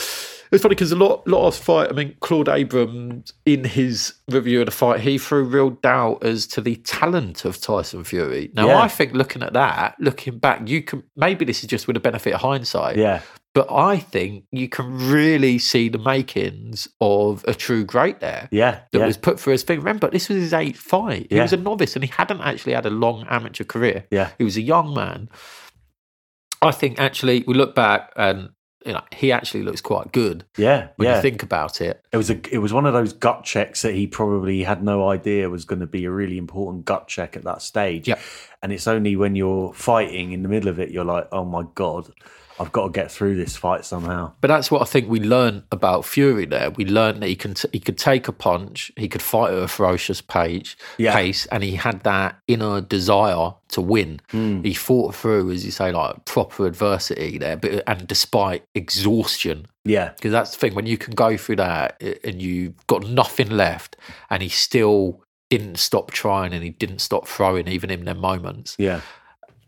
it's 0.51 0.61
funny 0.63 0.75
because 0.75 0.93
a 0.93 0.97
lot, 0.97 1.27
lot 1.27 1.47
of 1.47 1.55
fight. 1.57 1.89
I 1.91 1.93
mean, 1.95 2.15
Claude 2.21 2.49
Abrams 2.49 3.33
in 3.47 3.65
his 3.65 4.15
review 4.29 4.61
of 4.61 4.67
the 4.67 4.73
fight, 4.73 5.01
he 5.01 5.17
threw 5.17 5.45
real 5.45 5.71
doubt 5.71 6.23
as 6.25 6.47
to 6.49 6.61
the 6.61 6.77
talent 6.77 7.45
of 7.47 7.59
Tyson 7.61 8.05
Fury. 8.05 8.51
Now, 8.53 8.67
Yeah. 8.67 8.81
I 8.83 8.89
think 8.89 9.15
looking 9.15 9.43
at 9.43 9.53
that, 9.55 9.95
looking 9.99 10.39
back, 10.39 10.69
you 10.69 10.83
can 10.83 11.05
maybe 11.17 11.45
this 11.47 11.61
is 11.63 11.69
just 11.71 11.87
with 11.87 11.95
the 11.95 12.01
benefit 12.01 12.35
of 12.35 12.41
hindsight. 12.43 12.97
yeah, 12.99 13.21
But 13.55 13.69
I 13.73 13.97
think 13.99 14.45
you 14.51 14.69
can 14.69 15.11
really 15.11 15.59
see 15.59 15.89
the 15.89 15.99
makings 15.99 16.87
of 17.01 17.45
a 17.49 17.55
true 17.55 17.85
great 17.85 18.21
there 18.21 18.49
yeah, 18.51 18.81
that 18.91 18.99
yeah, 18.99 19.07
was 19.07 19.17
put 19.17 19.41
through 19.41 19.53
his 19.53 19.63
thing. 19.63 19.79
Remember, 19.79 20.11
this 20.11 20.29
was 20.29 20.37
his 20.39 20.53
eighth 20.53 20.79
fight. 20.81 21.29
He 21.31 21.37
Yeah. 21.37 21.43
was 21.43 21.53
a 21.55 21.57
novice 21.57 21.95
and 21.97 22.05
he 22.05 22.11
hadn't 22.15 22.41
actually 22.43 22.75
had 22.75 22.85
a 22.85 22.91
long 22.91 23.25
amateur 23.31 23.65
career. 23.65 24.05
yeah, 24.11 24.31
He 24.37 24.45
was 24.45 24.57
a 24.59 24.63
young 24.63 24.93
man. 24.95 25.31
I 26.63 26.71
think 26.71 27.01
actually, 27.01 27.45
we 27.47 27.55
look 27.55 27.75
back 27.75 28.13
and 28.17 28.51
you 28.85 28.93
know 28.93 29.03
he 29.13 29.31
actually 29.31 29.63
looks 29.63 29.81
quite 29.81 30.11
good 30.11 30.45
yeah, 30.57 30.89
when 30.97 31.09
yeah. 31.09 31.17
you 31.17 31.23
think 31.23 31.43
about 31.43 31.81
it. 31.81 32.05
It 32.13 32.17
was 32.17 32.31
a 32.31 32.41
it 32.53 32.59
was 32.59 32.73
one 32.73 32.87
of 32.87 32.93
those 32.93 33.13
gut 33.13 33.45
checks 33.45 33.83
that 33.83 33.95
he 33.95 34.07
probably 34.07 34.63
had 34.63 34.83
no 34.83 35.09
idea 35.09 35.49
was 35.49 35.65
going 35.65 35.81
to 35.81 35.87
be 35.87 36.05
a 36.05 36.11
really 36.11 36.39
important 36.39 36.85
gut 36.85 37.09
check 37.09 37.37
at 37.37 37.45
that 37.45 37.63
stage. 37.63 38.09
Yep. 38.09 38.21
And 38.63 38.73
it's 38.73 38.87
only 38.87 39.17
when 39.17 39.37
you're 39.37 39.73
fighting 39.73 40.33
in 40.33 40.43
the 40.43 40.49
middle 40.49 40.69
of 40.69 40.79
it 40.79 40.91
you're 40.91 41.05
like, 41.05 41.29
"Oh 41.33 41.45
my 41.45 41.65
god, 41.75 42.13
I've 42.61 42.73
got 42.73 42.87
to 42.87 42.91
get 42.93 43.11
through 43.11 43.37
this 43.37 43.57
fight 43.57 43.85
somehow." 43.85 44.33
But 44.41 44.49
that's 44.49 44.71
what 44.71 44.83
I 44.83 44.85
think 44.85 45.09
we 45.09 45.21
learned 45.21 45.63
about 45.73 46.05
Fury. 46.05 46.45
There, 46.47 46.71
we 46.71 46.85
learned 46.85 47.23
that 47.23 47.29
he 47.29 47.37
can 47.37 47.55
t- 47.55 47.69
he 47.73 47.81
could 47.81 47.99
take 47.99 48.29
a 48.29 48.33
punch, 48.33 48.93
he 48.97 49.09
could 49.09 49.23
fight 49.23 49.53
at 49.53 49.59
a 49.63 49.69
ferocious 49.69 50.21
page, 50.21 50.77
Yeah. 50.99 51.15
pace, 51.15 51.47
and 51.47 51.63
he 51.63 51.77
had 51.77 52.03
that 52.05 52.39
inner 52.49 52.81
desire 52.81 53.55
to 53.69 53.81
win. 53.81 54.21
Hmm. 54.31 54.63
He 54.63 54.75
fought 54.75 55.15
through, 55.15 55.51
as 55.51 55.65
you 55.65 55.71
say, 55.71 55.93
like 55.93 56.25
proper 56.25 56.67
adversity 56.67 57.39
there, 57.39 57.57
but 57.57 57.83
and 57.87 58.07
despite 58.07 58.65
exhaustion, 58.75 59.67
Yeah. 59.85 60.11
because 60.17 60.33
that's 60.33 60.51
the 60.53 60.59
thing 60.59 60.75
when 60.75 60.87
you 60.87 60.99
can 60.99 61.15
go 61.15 61.37
through 61.37 61.57
that 61.57 62.01
and 62.25 62.41
you've 62.41 62.87
got 62.87 63.07
nothing 63.09 63.51
left, 63.51 63.97
and 64.31 64.43
he 64.43 64.49
still 64.49 65.23
didn't 65.51 65.79
stop 65.79 66.11
trying 66.11 66.55
and 66.55 66.63
he 66.65 66.71
didn't 66.71 67.01
stop 67.01 67.29
throwing 67.29 67.69
even 67.69 67.91
in 67.91 68.05
them 68.07 68.19
moments. 68.19 68.75
Yeah. 68.79 69.01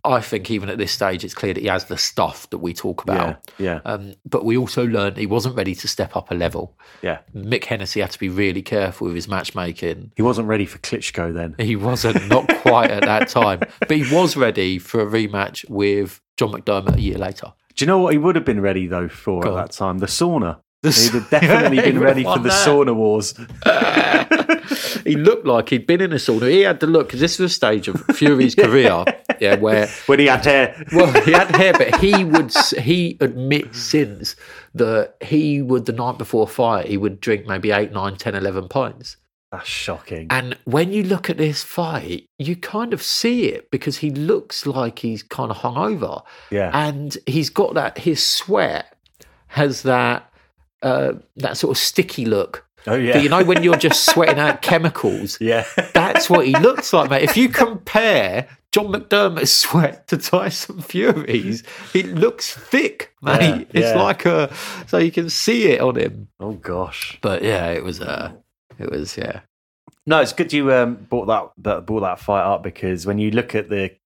I 0.06 0.20
think 0.20 0.50
even 0.50 0.68
at 0.68 0.76
this 0.76 0.92
stage, 0.92 1.24
it's 1.24 1.32
clear 1.34 1.54
that 1.54 1.60
he 1.62 1.66
has 1.68 1.86
the 1.86 1.96
stuff 1.96 2.48
that 2.50 2.58
we 2.58 2.74
talk 2.74 3.02
about. 3.02 3.38
Yeah. 3.58 3.64
Yeah. 3.64 3.80
Um, 3.84 4.14
but 4.26 4.44
we 4.44 4.56
also 4.56 4.84
learned 4.86 5.16
he 5.16 5.24
wasn't 5.26 5.56
ready 5.56 5.74
to 5.76 5.88
step 5.88 6.14
up 6.14 6.30
a 6.30 6.34
level. 6.34 6.76
Yeah. 7.00 7.20
Mick 7.34 7.64
Hennessy 7.64 8.00
had 8.00 8.10
to 8.10 8.18
be 8.18 8.28
really 8.28 8.60
careful 8.62 9.06
with 9.06 9.14
his 9.16 9.28
matchmaking. 9.28 10.12
He 10.16 10.22
wasn't 10.22 10.46
ready 10.48 10.66
for 10.66 10.76
Klitschko 10.78 11.32
then. 11.32 11.54
He 11.58 11.74
wasn't, 11.74 12.28
not 12.28 12.46
quite 12.58 12.90
at 12.90 13.04
that 13.04 13.28
time, 13.28 13.60
but 13.80 13.90
he 13.90 14.14
was 14.14 14.36
ready 14.36 14.78
for 14.78 15.00
a 15.00 15.06
rematch 15.06 15.68
with 15.70 16.20
John 16.36 16.52
McDermott 16.52 16.96
a 16.96 17.00
year 17.00 17.16
later. 17.18 17.54
Do 17.74 17.84
you 17.84 17.86
know 17.86 17.98
what 17.98 18.12
he 18.12 18.18
would 18.18 18.36
have 18.36 18.44
been 18.44 18.60
ready 18.60 18.86
though 18.86 19.08
for 19.08 19.40
Go 19.42 19.48
at 19.48 19.52
on. 19.54 19.58
that 19.62 19.72
time? 19.72 19.98
The 19.98 20.06
sauna. 20.06 20.60
The 20.82 20.90
He'd 20.90 21.12
have 21.12 21.30
definitely 21.30 21.80
been 21.92 21.98
ready 21.98 22.24
for 22.24 22.38
the 22.38 22.50
that. 22.50 22.66
sauna 22.68 22.94
wars. 22.94 23.32
he 25.04 25.14
looked 25.16 25.46
like 25.46 25.68
he'd 25.70 25.86
been 25.86 26.00
in 26.00 26.12
a 26.12 26.16
sauna. 26.16 26.50
He 26.50 26.60
had 26.62 26.80
the 26.80 26.86
look 26.86 27.08
because 27.08 27.20
this 27.20 27.38
was 27.38 27.50
a 27.52 27.54
stage 27.54 27.88
of 27.88 28.00
Fury's 28.16 28.54
career, 28.64 29.04
yeah, 29.40 29.56
where 29.56 29.86
when 30.06 30.18
he 30.18 30.26
had 30.26 30.44
hair. 30.44 30.84
well, 30.92 31.12
he 31.24 31.32
had 31.32 31.54
hair, 31.54 31.72
but 31.72 31.96
he 32.00 32.24
would 32.24 32.52
he 32.78 33.16
admits 33.20 33.78
since 33.80 34.36
that 34.74 35.14
he 35.22 35.62
would 35.62 35.86
the 35.86 35.92
night 35.92 36.18
before 36.18 36.44
a 36.44 36.46
fight 36.46 36.86
he 36.86 36.96
would 36.96 37.20
drink 37.20 37.46
maybe 37.46 37.70
eight, 37.70 37.92
nine, 37.92 38.16
ten, 38.16 38.34
eleven 38.34 38.68
pints. 38.68 39.16
That's 39.52 39.68
shocking. 39.68 40.26
And 40.30 40.56
when 40.64 40.92
you 40.92 41.04
look 41.04 41.30
at 41.30 41.36
this 41.36 41.62
fight, 41.62 42.26
you 42.40 42.56
kind 42.56 42.92
of 42.92 43.00
see 43.00 43.44
it 43.46 43.70
because 43.70 43.98
he 43.98 44.10
looks 44.10 44.66
like 44.66 44.98
he's 44.98 45.22
kind 45.22 45.52
of 45.52 45.58
hungover, 45.58 46.24
Yeah. 46.50 46.70
and 46.74 47.16
he's 47.26 47.50
got 47.50 47.74
that. 47.74 47.98
His 47.98 48.20
sweat 48.20 48.96
has 49.48 49.82
that 49.82 50.28
uh, 50.82 51.12
that 51.36 51.56
sort 51.56 51.70
of 51.76 51.80
sticky 51.80 52.24
look. 52.26 52.63
Oh 52.86 52.94
yeah. 52.94 53.14
But 53.14 53.22
you 53.22 53.28
know 53.28 53.44
when 53.44 53.62
you're 53.62 53.76
just 53.76 54.06
sweating 54.06 54.38
out 54.38 54.62
chemicals. 54.62 55.38
yeah. 55.40 55.64
That's 55.94 56.28
what 56.28 56.46
he 56.46 56.52
looks 56.58 56.92
like, 56.92 57.10
mate. 57.10 57.22
If 57.22 57.36
you 57.36 57.48
compare 57.48 58.48
John 58.72 58.86
McDermott's 58.86 59.52
sweat 59.52 60.08
to 60.08 60.18
Tyson 60.18 60.80
Fury's, 60.82 61.62
it 61.94 62.06
looks 62.06 62.54
thick, 62.54 63.14
mate. 63.22 63.40
Yeah, 63.40 63.80
it's 63.80 63.94
yeah. 63.94 64.02
like 64.02 64.26
a 64.26 64.54
so 64.86 64.98
you 64.98 65.12
can 65.12 65.30
see 65.30 65.68
it 65.68 65.80
on 65.80 65.96
him. 65.96 66.28
oh 66.40 66.52
gosh. 66.52 67.18
But 67.22 67.42
yeah, 67.42 67.70
it 67.70 67.82
was 67.82 68.00
uh 68.00 68.32
it 68.78 68.90
was 68.90 69.16
yeah. 69.16 69.40
No, 70.06 70.20
it's 70.20 70.34
good 70.34 70.52
you 70.52 70.70
um, 70.72 70.96
brought 70.96 71.26
that, 71.26 71.50
that 71.64 71.86
brought 71.86 72.00
that 72.00 72.20
fight 72.20 72.44
up 72.44 72.62
because 72.62 73.06
when 73.06 73.18
you 73.18 73.30
look 73.30 73.54
at 73.54 73.70
the 73.70 73.96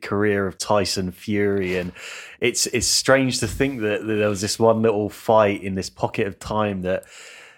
career 0.00 0.46
of 0.46 0.58
Tyson 0.58 1.10
Fury, 1.10 1.76
and 1.78 1.92
it's 2.40 2.66
it's 2.68 2.86
strange 2.86 3.40
to 3.40 3.48
think 3.48 3.80
that, 3.80 4.06
that 4.06 4.14
there 4.14 4.28
was 4.28 4.40
this 4.40 4.58
one 4.58 4.82
little 4.82 5.08
fight 5.08 5.62
in 5.62 5.74
this 5.74 5.90
pocket 5.90 6.26
of 6.26 6.38
time 6.38 6.82
that 6.82 7.04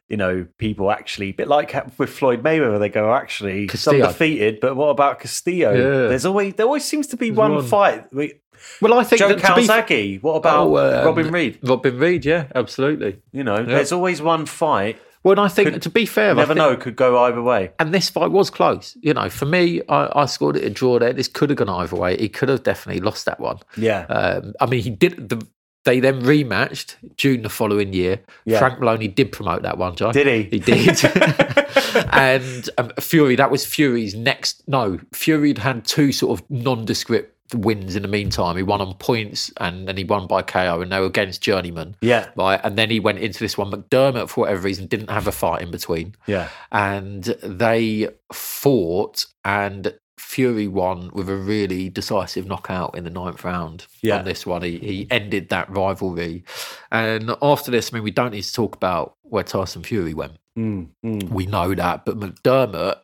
you 0.09 0.17
know 0.17 0.47
people 0.59 0.91
actually, 0.91 1.31
a 1.31 1.33
bit 1.33 1.49
like 1.49 1.75
with 1.99 2.11
Floyd 2.11 2.43
Mayweather, 2.43 2.79
they 2.79 2.89
go 2.89 3.15
actually 3.15 3.67
Castillo. 3.69 4.05
undefeated, 4.07 4.61
but 4.61 4.77
what 4.77 4.89
about 4.89 5.21
Castillo? 5.21 5.73
Yeah. 5.73 6.09
There's 6.09 6.27
always 6.27 6.55
there 6.55 6.67
always 6.67 6.85
seems 6.85 7.07
to 7.09 7.17
be 7.17 7.31
one, 7.31 7.55
one. 7.55 7.65
fight. 7.65 8.13
We, 8.13 8.35
Well, 8.81 8.95
I 8.95 9.05
think 9.05 9.19
Joe 9.21 9.29
to 9.37 9.55
be- 9.57 10.19
What 10.19 10.35
about 10.37 10.67
Oh, 10.69 10.77
um, 10.79 11.05
Robin 11.07 11.31
Reid? 11.31 11.59
Robin 11.63 11.99
Reid, 11.99 12.25
yeah, 12.25 12.47
absolutely. 12.55 13.19
You 13.33 13.45
know, 13.45 13.63
there's 13.65 13.93
always 13.93 14.21
one 14.23 14.47
fight. 14.47 14.99
Well, 15.23 15.33
and 15.33 15.41
I 15.41 15.49
think 15.49 15.73
Could- 15.73 15.83
to 15.83 15.89
be 15.91 16.05
fair, 16.05 16.35
never 16.35 16.49
think- 16.55 16.59
know, 16.59 16.77
could 16.77 16.97
go 16.97 17.19
either 17.25 17.41
way. 17.43 17.73
And 17.79 17.95
this 17.95 18.11
fight 18.11 18.31
was 18.31 18.51
close. 18.51 18.95
You 19.01 19.15
know, 19.15 19.31
for 19.31 19.47
me, 19.47 19.81
I, 19.89 20.23
I 20.23 20.27
scored 20.27 20.57
it 20.57 20.65
a 20.65 20.71
draw 20.71 20.99
there. 20.99 21.15
This 21.15 21.29
could 21.29 21.49
have 21.49 21.57
gone 21.57 21.71
either 21.71 21.97
way. 21.97 22.19
He 22.19 22.29
could 22.29 22.51
have 22.51 22.63
definitely 22.63 23.01
lost 23.01 23.25
that 23.25 23.41
one. 23.41 23.59
Yeah, 23.77 24.05
Um, 24.11 24.53
I 24.61 24.67
mean, 24.67 24.83
he 24.83 24.91
did. 24.91 25.31
The, 25.31 25.47
they 25.85 26.01
then 26.01 26.23
rematched 26.23 26.97
June 27.17 27.43
the 27.43 27.49
following 27.49 27.93
year. 27.93 28.21
Yeah. 28.45 28.59
Frank 28.59 28.81
Maloney 28.81 29.09
did 29.09 29.33
promote 29.33 29.63
that 29.63 29.79
one, 29.79 29.95
Joe. 29.97 30.13
did 30.13 30.27
he? 30.27 30.43
He 30.45 30.59
did. 30.59 30.99
and 32.13 32.71
um, 32.79 32.91
Fury, 33.01 33.37
that 33.37 33.51
was 33.51 33.65
Fury's 33.65 34.15
next. 34.15 34.67
No, 34.67 34.99
Fury 35.13 35.49
had 35.49 35.59
had 35.59 35.85
two 35.85 36.13
sort 36.13 36.39
of 36.39 36.51
nondescript 36.51 37.35
wins 37.55 37.95
in 37.95 38.03
the 38.03 38.09
meantime. 38.09 38.57
He 38.57 38.63
won 38.63 38.81
on 38.81 38.95
points 38.95 39.53
and 39.59 39.87
then 39.87 39.97
he 39.97 40.05
won 40.05 40.27
by 40.27 40.43
KO, 40.43 40.81
and 40.81 40.91
they 40.91 40.99
were 40.99 41.07
against 41.07 41.43
Journeyman. 41.43 41.97
Yeah, 42.01 42.31
Right, 42.37 42.61
and 42.65 42.77
then 42.77 42.91
he 42.91 43.01
went 43.01 43.19
into 43.19 43.39
this 43.39 43.59
one. 43.59 43.71
McDermott, 43.71 44.31
for 44.31 44.43
whatever 44.43 44.63
reason, 44.63 44.87
didn't 44.87 45.11
have 45.11 45.27
a 45.27 45.33
fight 45.33 45.63
in 45.63 45.71
between 45.71 46.15
yeah, 46.27 46.49
and 46.73 47.25
they 47.25 48.09
fought 48.33 49.27
and 49.45 49.95
Fury 50.35 50.67
won 50.69 51.11
with 51.13 51.29
a 51.29 51.37
really 51.37 51.89
decisive 51.89 52.47
knockout 52.47 52.97
in 52.97 53.05
the 53.05 53.11
ninth 53.11 53.45
round 53.45 53.87
Yeah. 54.03 54.19
on 54.19 54.25
this 54.25 54.45
one. 54.45 54.63
He, 54.63 54.79
he 54.79 55.07
ended 55.11 55.49
that 55.51 55.71
rivalry. 55.71 56.43
And 56.91 57.31
after 57.41 57.71
this, 57.71 57.93
I 57.93 57.97
mean, 57.97 58.03
we 58.05 58.11
don't 58.11 58.33
need 58.33 58.43
to 58.43 58.53
talk 58.53 58.75
about 58.75 59.15
where 59.23 59.45
Tyson 59.45 59.83
Fury 59.85 60.13
went. 60.15 60.39
Mm, 60.59 60.89
mm. 61.05 61.29
We 61.31 61.47
know 61.47 61.75
that. 61.75 62.05
But 62.05 62.19
McDermott 62.19 62.97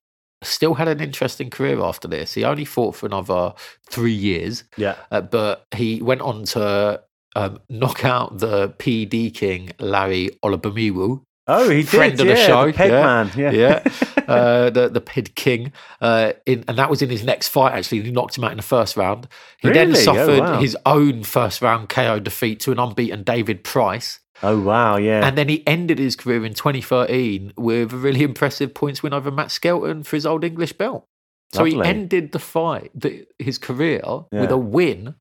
still 0.42 0.74
had 0.74 0.88
an 0.88 1.00
interesting 1.00 1.50
career 1.50 1.80
after 1.80 2.08
this. 2.08 2.34
He 2.34 2.44
only 2.44 2.64
fought 2.64 2.96
for 2.96 3.06
another 3.06 3.52
three 3.88 4.12
years, 4.12 4.64
yeah, 4.76 4.96
uh, 5.10 5.20
but 5.20 5.66
he 5.74 6.00
went 6.02 6.22
on 6.22 6.44
to 6.46 7.02
um, 7.36 7.60
knock 7.68 8.04
out 8.04 8.38
the 8.38 8.70
PD 8.78 9.32
king 9.34 9.70
Larry 9.78 10.30
Olubamiwo. 10.42 11.22
Oh, 11.46 11.68
he 11.68 11.82
Friend 11.82 12.16
did. 12.16 12.20
of 12.20 12.26
the 12.28 12.40
yeah, 12.40 12.46
show, 12.46 12.72
Peg 12.72 12.90
yeah. 12.90 13.02
Man. 13.02 13.30
Yeah. 13.36 13.50
yeah, 13.50 13.82
uh, 14.34 14.70
the 14.70 14.88
the 14.88 15.00
Pid 15.00 15.34
King, 15.34 15.72
uh, 16.00 16.32
in, 16.46 16.64
and 16.68 16.78
that 16.78 16.90
was 16.90 17.02
in 17.02 17.10
his 17.10 17.24
next 17.24 17.48
fight. 17.48 17.72
Actually, 17.72 18.02
he 18.02 18.10
knocked 18.10 18.38
him 18.38 18.44
out 18.44 18.50
in 18.52 18.56
the 18.56 18.62
first 18.62 18.96
round. 18.96 19.28
He 19.58 19.70
then 19.70 19.88
Really? 19.88 20.00
Oh, 20.00 20.04
suffered 20.04 20.40
wow. 20.40 20.60
his 20.60 20.76
own 20.86 21.22
first 21.24 21.60
round 21.62 21.88
KO 21.88 22.18
defeat 22.18 22.60
to 22.60 22.72
an 22.72 22.78
unbeaten 22.78 23.22
David 23.22 23.64
Price, 23.64 24.20
Oh 24.42 24.58
wow. 24.60 24.96
Yeah. 24.96 25.26
and 25.26 25.36
then 25.36 25.48
he 25.48 25.66
ended 25.66 25.98
his 25.98 26.16
career 26.16 26.44
in 26.44 26.54
2013 26.54 27.52
with 27.56 27.92
a 27.92 27.96
really 27.96 28.22
impressive 28.22 28.72
points 28.74 29.02
win 29.02 29.12
over 29.12 29.30
Matt 29.30 29.50
Skelton 29.50 30.02
for 30.02 30.16
his 30.16 30.24
old 30.26 30.44
English 30.44 30.72
belt. 30.74 31.04
So 31.52 31.64
he 31.64 31.82
ended 31.82 32.30
the 32.30 32.38
fight, 32.38 32.92
the, 32.94 33.26
his 33.38 33.58
career, 33.58 34.00
with 34.30 34.50
a 34.52 34.56
win 34.56 35.16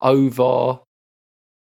over. 0.00 0.80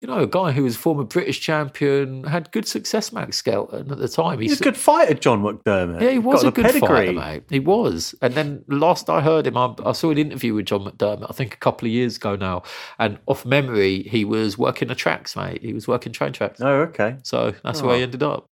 You 0.03 0.07
know, 0.09 0.19
a 0.19 0.27
guy 0.27 0.51
who 0.51 0.63
was 0.63 0.75
former 0.75 1.05
British 1.05 1.39
champion 1.39 2.25
had 2.25 2.51
good 2.51 2.67
success, 2.67 3.13
Matt 3.13 3.33
Skelton 3.33 3.89
at 3.89 3.97
the 3.99 4.09
time. 4.09 4.39
He's 4.39 4.59
a 4.59 4.63
good 4.63 4.75
fighter, 4.75 5.13
John 5.13 5.41
McDermott. 5.41 6.01
yeah, 6.01 6.09
he 6.09 6.19
was 6.19 6.43
Got 6.43 6.49
a 6.49 6.51
good 6.51 6.65
pedigree. 6.65 6.87
fighter, 6.89 7.13
mate. 7.13 7.43
He 7.49 7.61
was. 7.61 8.13
And 8.21 8.33
then 8.33 8.65
last 8.67 9.09
I 9.09 9.21
heard 9.21 9.47
him, 9.47 9.55
I, 9.55 9.73
I 9.85 9.93
saw 9.93 10.09
an 10.11 10.17
interview 10.17 10.55
with 10.55 10.65
John 10.65 10.81
McDermott, 10.83 11.27
I 11.29 11.31
think 11.33 11.53
a 11.53 11.57
couple 11.57 11.85
of 11.87 11.93
years 11.93 12.17
ago 12.17 12.35
now. 12.35 12.63
And 12.99 13.17
off 13.27 13.45
memory, 13.45 14.03
he 14.03 14.25
was 14.25 14.57
working 14.57 14.89
the 14.89 14.95
tracks, 14.95 15.37
mate. 15.37 15.61
He 15.63 15.71
was 15.71 15.87
working 15.87 16.11
train 16.11 16.33
tracks. 16.33 16.59
Oh, 16.59 16.81
okay. 16.81 17.15
So 17.23 17.53
that's 17.63 17.81
where 17.81 17.95
he 17.95 18.01
Oh. 18.01 18.03
ended 18.03 18.23
up. 18.23 18.45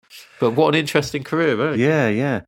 But 0.40 0.50
what 0.50 0.74
an 0.74 0.78
interesting 0.78 1.24
career, 1.24 1.72
eh? 1.72 1.76
Yeah, 1.76 2.08
yeah. 2.08 2.40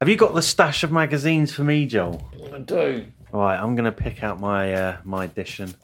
Have 0.00 0.10
you 0.10 0.16
got 0.16 0.34
the 0.34 0.42
stash 0.42 0.84
of 0.84 0.92
magazines 0.92 1.54
for 1.54 1.64
me, 1.64 1.86
Joel? 1.86 2.22
I 2.52 2.58
do. 2.58 3.06
All 3.32 3.40
right, 3.40 3.58
I'm 3.58 3.74
going 3.76 3.86
to 3.86 3.92
pick 3.92 4.22
out 4.22 4.40
my 4.40 4.74
uh, 4.74 4.96
my 5.04 5.24
edition. 5.24 5.74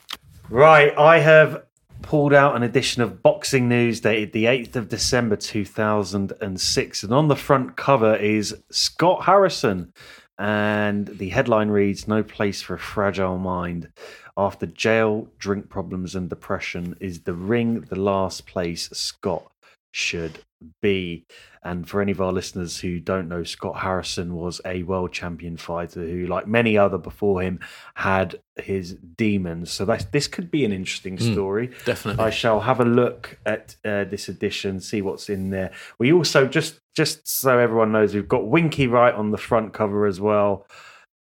Right, 0.50 0.92
I 0.98 1.20
have 1.20 1.62
pulled 2.04 2.34
out 2.34 2.54
an 2.54 2.62
edition 2.62 3.02
of 3.02 3.22
Boxing 3.22 3.66
News 3.66 4.00
dated 4.00 4.32
the 4.32 4.44
8th 4.44 4.76
of 4.76 4.90
December 4.90 5.36
2006, 5.36 7.02
and 7.02 7.14
on 7.14 7.28
the 7.28 7.36
front 7.36 7.76
cover 7.76 8.14
is 8.16 8.54
Scott 8.70 9.24
Harrison, 9.24 9.90
and 10.38 11.06
the 11.06 11.30
headline 11.30 11.70
reads 11.70 12.06
"No 12.06 12.22
place 12.22 12.60
for 12.60 12.74
a 12.74 12.78
fragile 12.78 13.38
mind." 13.38 13.88
After 14.36 14.66
jail, 14.66 15.28
drink 15.38 15.70
problems, 15.70 16.14
and 16.14 16.28
depression, 16.28 16.94
is 17.00 17.20
the 17.20 17.32
ring 17.32 17.80
the 17.88 17.98
last 17.98 18.46
place 18.46 18.90
Scott 18.90 19.50
should 19.94 20.40
be? 20.82 21.24
And 21.62 21.88
for 21.88 22.02
any 22.02 22.12
of 22.12 22.20
our 22.20 22.32
listeners 22.32 22.80
who 22.80 22.98
don't 23.00 23.28
know, 23.28 23.42
Scott 23.44 23.76
Harrison 23.80 24.34
was 24.34 24.60
a 24.66 24.82
world 24.82 25.12
champion 25.12 25.56
fighter 25.56 26.00
who, 26.06 26.26
like 26.26 26.46
many 26.46 26.76
other 26.76 26.98
before 26.98 27.40
him, 27.40 27.60
had 27.94 28.40
his 28.56 28.94
demons. 29.16 29.70
So 29.70 29.84
that's, 29.84 30.04
this 30.06 30.26
could 30.26 30.50
be 30.50 30.64
an 30.64 30.72
interesting 30.72 31.16
Mm. 31.16 31.32
story. 31.32 31.70
Definitely. 31.86 32.24
I 32.24 32.30
shall 32.30 32.60
have 32.60 32.80
a 32.80 32.84
look 32.84 33.38
at 33.46 33.76
uh, 33.84 34.04
this 34.04 34.28
edition, 34.28 34.80
see 34.80 35.00
what's 35.00 35.30
in 35.30 35.50
there. 35.50 35.70
We 35.98 36.12
also 36.12 36.46
just 36.46 36.80
just 36.94 37.26
so 37.26 37.58
everyone 37.58 37.92
knows, 37.92 38.14
we've 38.14 38.28
got 38.28 38.46
Winky 38.46 38.86
Wright 38.86 39.14
on 39.14 39.30
the 39.30 39.38
front 39.38 39.72
cover 39.72 40.06
as 40.06 40.20
well, 40.20 40.66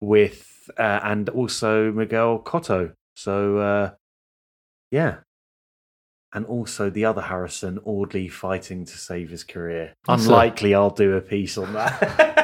with 0.02 0.70
uh, 0.78 1.00
and 1.04 1.28
also 1.30 1.92
Miguel 1.92 2.40
Cotto. 2.40 2.94
So 3.16 3.58
uh, 3.58 3.92
yeah, 4.92 5.18
and 6.34 6.46
also 6.46 6.90
the 6.90 7.06
other 7.06 7.22
Harrison 7.22 7.80
Audley 7.86 8.28
fighting 8.28 8.86
to 8.86 8.98
save 8.98 9.30
his 9.30 9.44
career. 9.44 9.94
That's 10.08 10.26
Unlikely, 10.26 10.76
i 10.76 10.80
I'll 10.80 10.90
do 10.92 11.16
a 11.16 11.22
piece 11.22 11.58
on 11.58 11.74
that. 11.74 12.00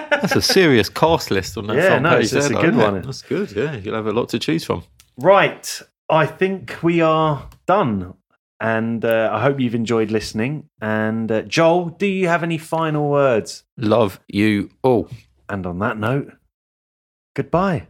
That's 0.21 0.35
a 0.35 0.41
serious 0.41 0.89
cast 0.89 1.29
list 1.31 1.57
on 1.57 1.67
that 1.67 1.75
Yeah, 1.75 1.99
no, 1.99 2.11
it's- 2.13 2.33
it's 2.33 2.47
there, 2.49 2.57
a 2.57 2.61
good 2.61 2.73
isn't 2.75 2.81
it? 2.81 2.91
one. 2.93 3.01
That's 3.01 3.21
good, 3.21 3.51
yeah. 3.51 3.75
You'll 3.75 3.95
have 3.95 4.07
a 4.07 4.11
lot 4.13 4.29
to 4.29 4.39
choose 4.39 4.63
from. 4.63 4.83
Right. 5.17 5.81
I 6.09 6.25
think 6.25 6.77
we 6.83 7.01
are 7.01 7.47
done. 7.67 8.13
And 8.61 9.03
uh, 9.03 9.29
I 9.33 9.41
hope 9.41 9.59
you've 9.59 9.75
enjoyed 9.75 10.11
listening. 10.11 10.69
And 10.81 11.29
uh, 11.31 11.41
Joel, 11.41 11.89
do 11.89 12.07
you 12.07 12.27
have 12.29 12.41
any 12.41 12.57
final 12.57 13.09
words? 13.09 13.63
Love 13.77 14.19
you 14.27 14.69
all. 14.81 15.09
And 15.49 15.65
on 15.65 15.79
that 15.79 15.97
note, 15.99 16.31
goodbye. 17.35 17.87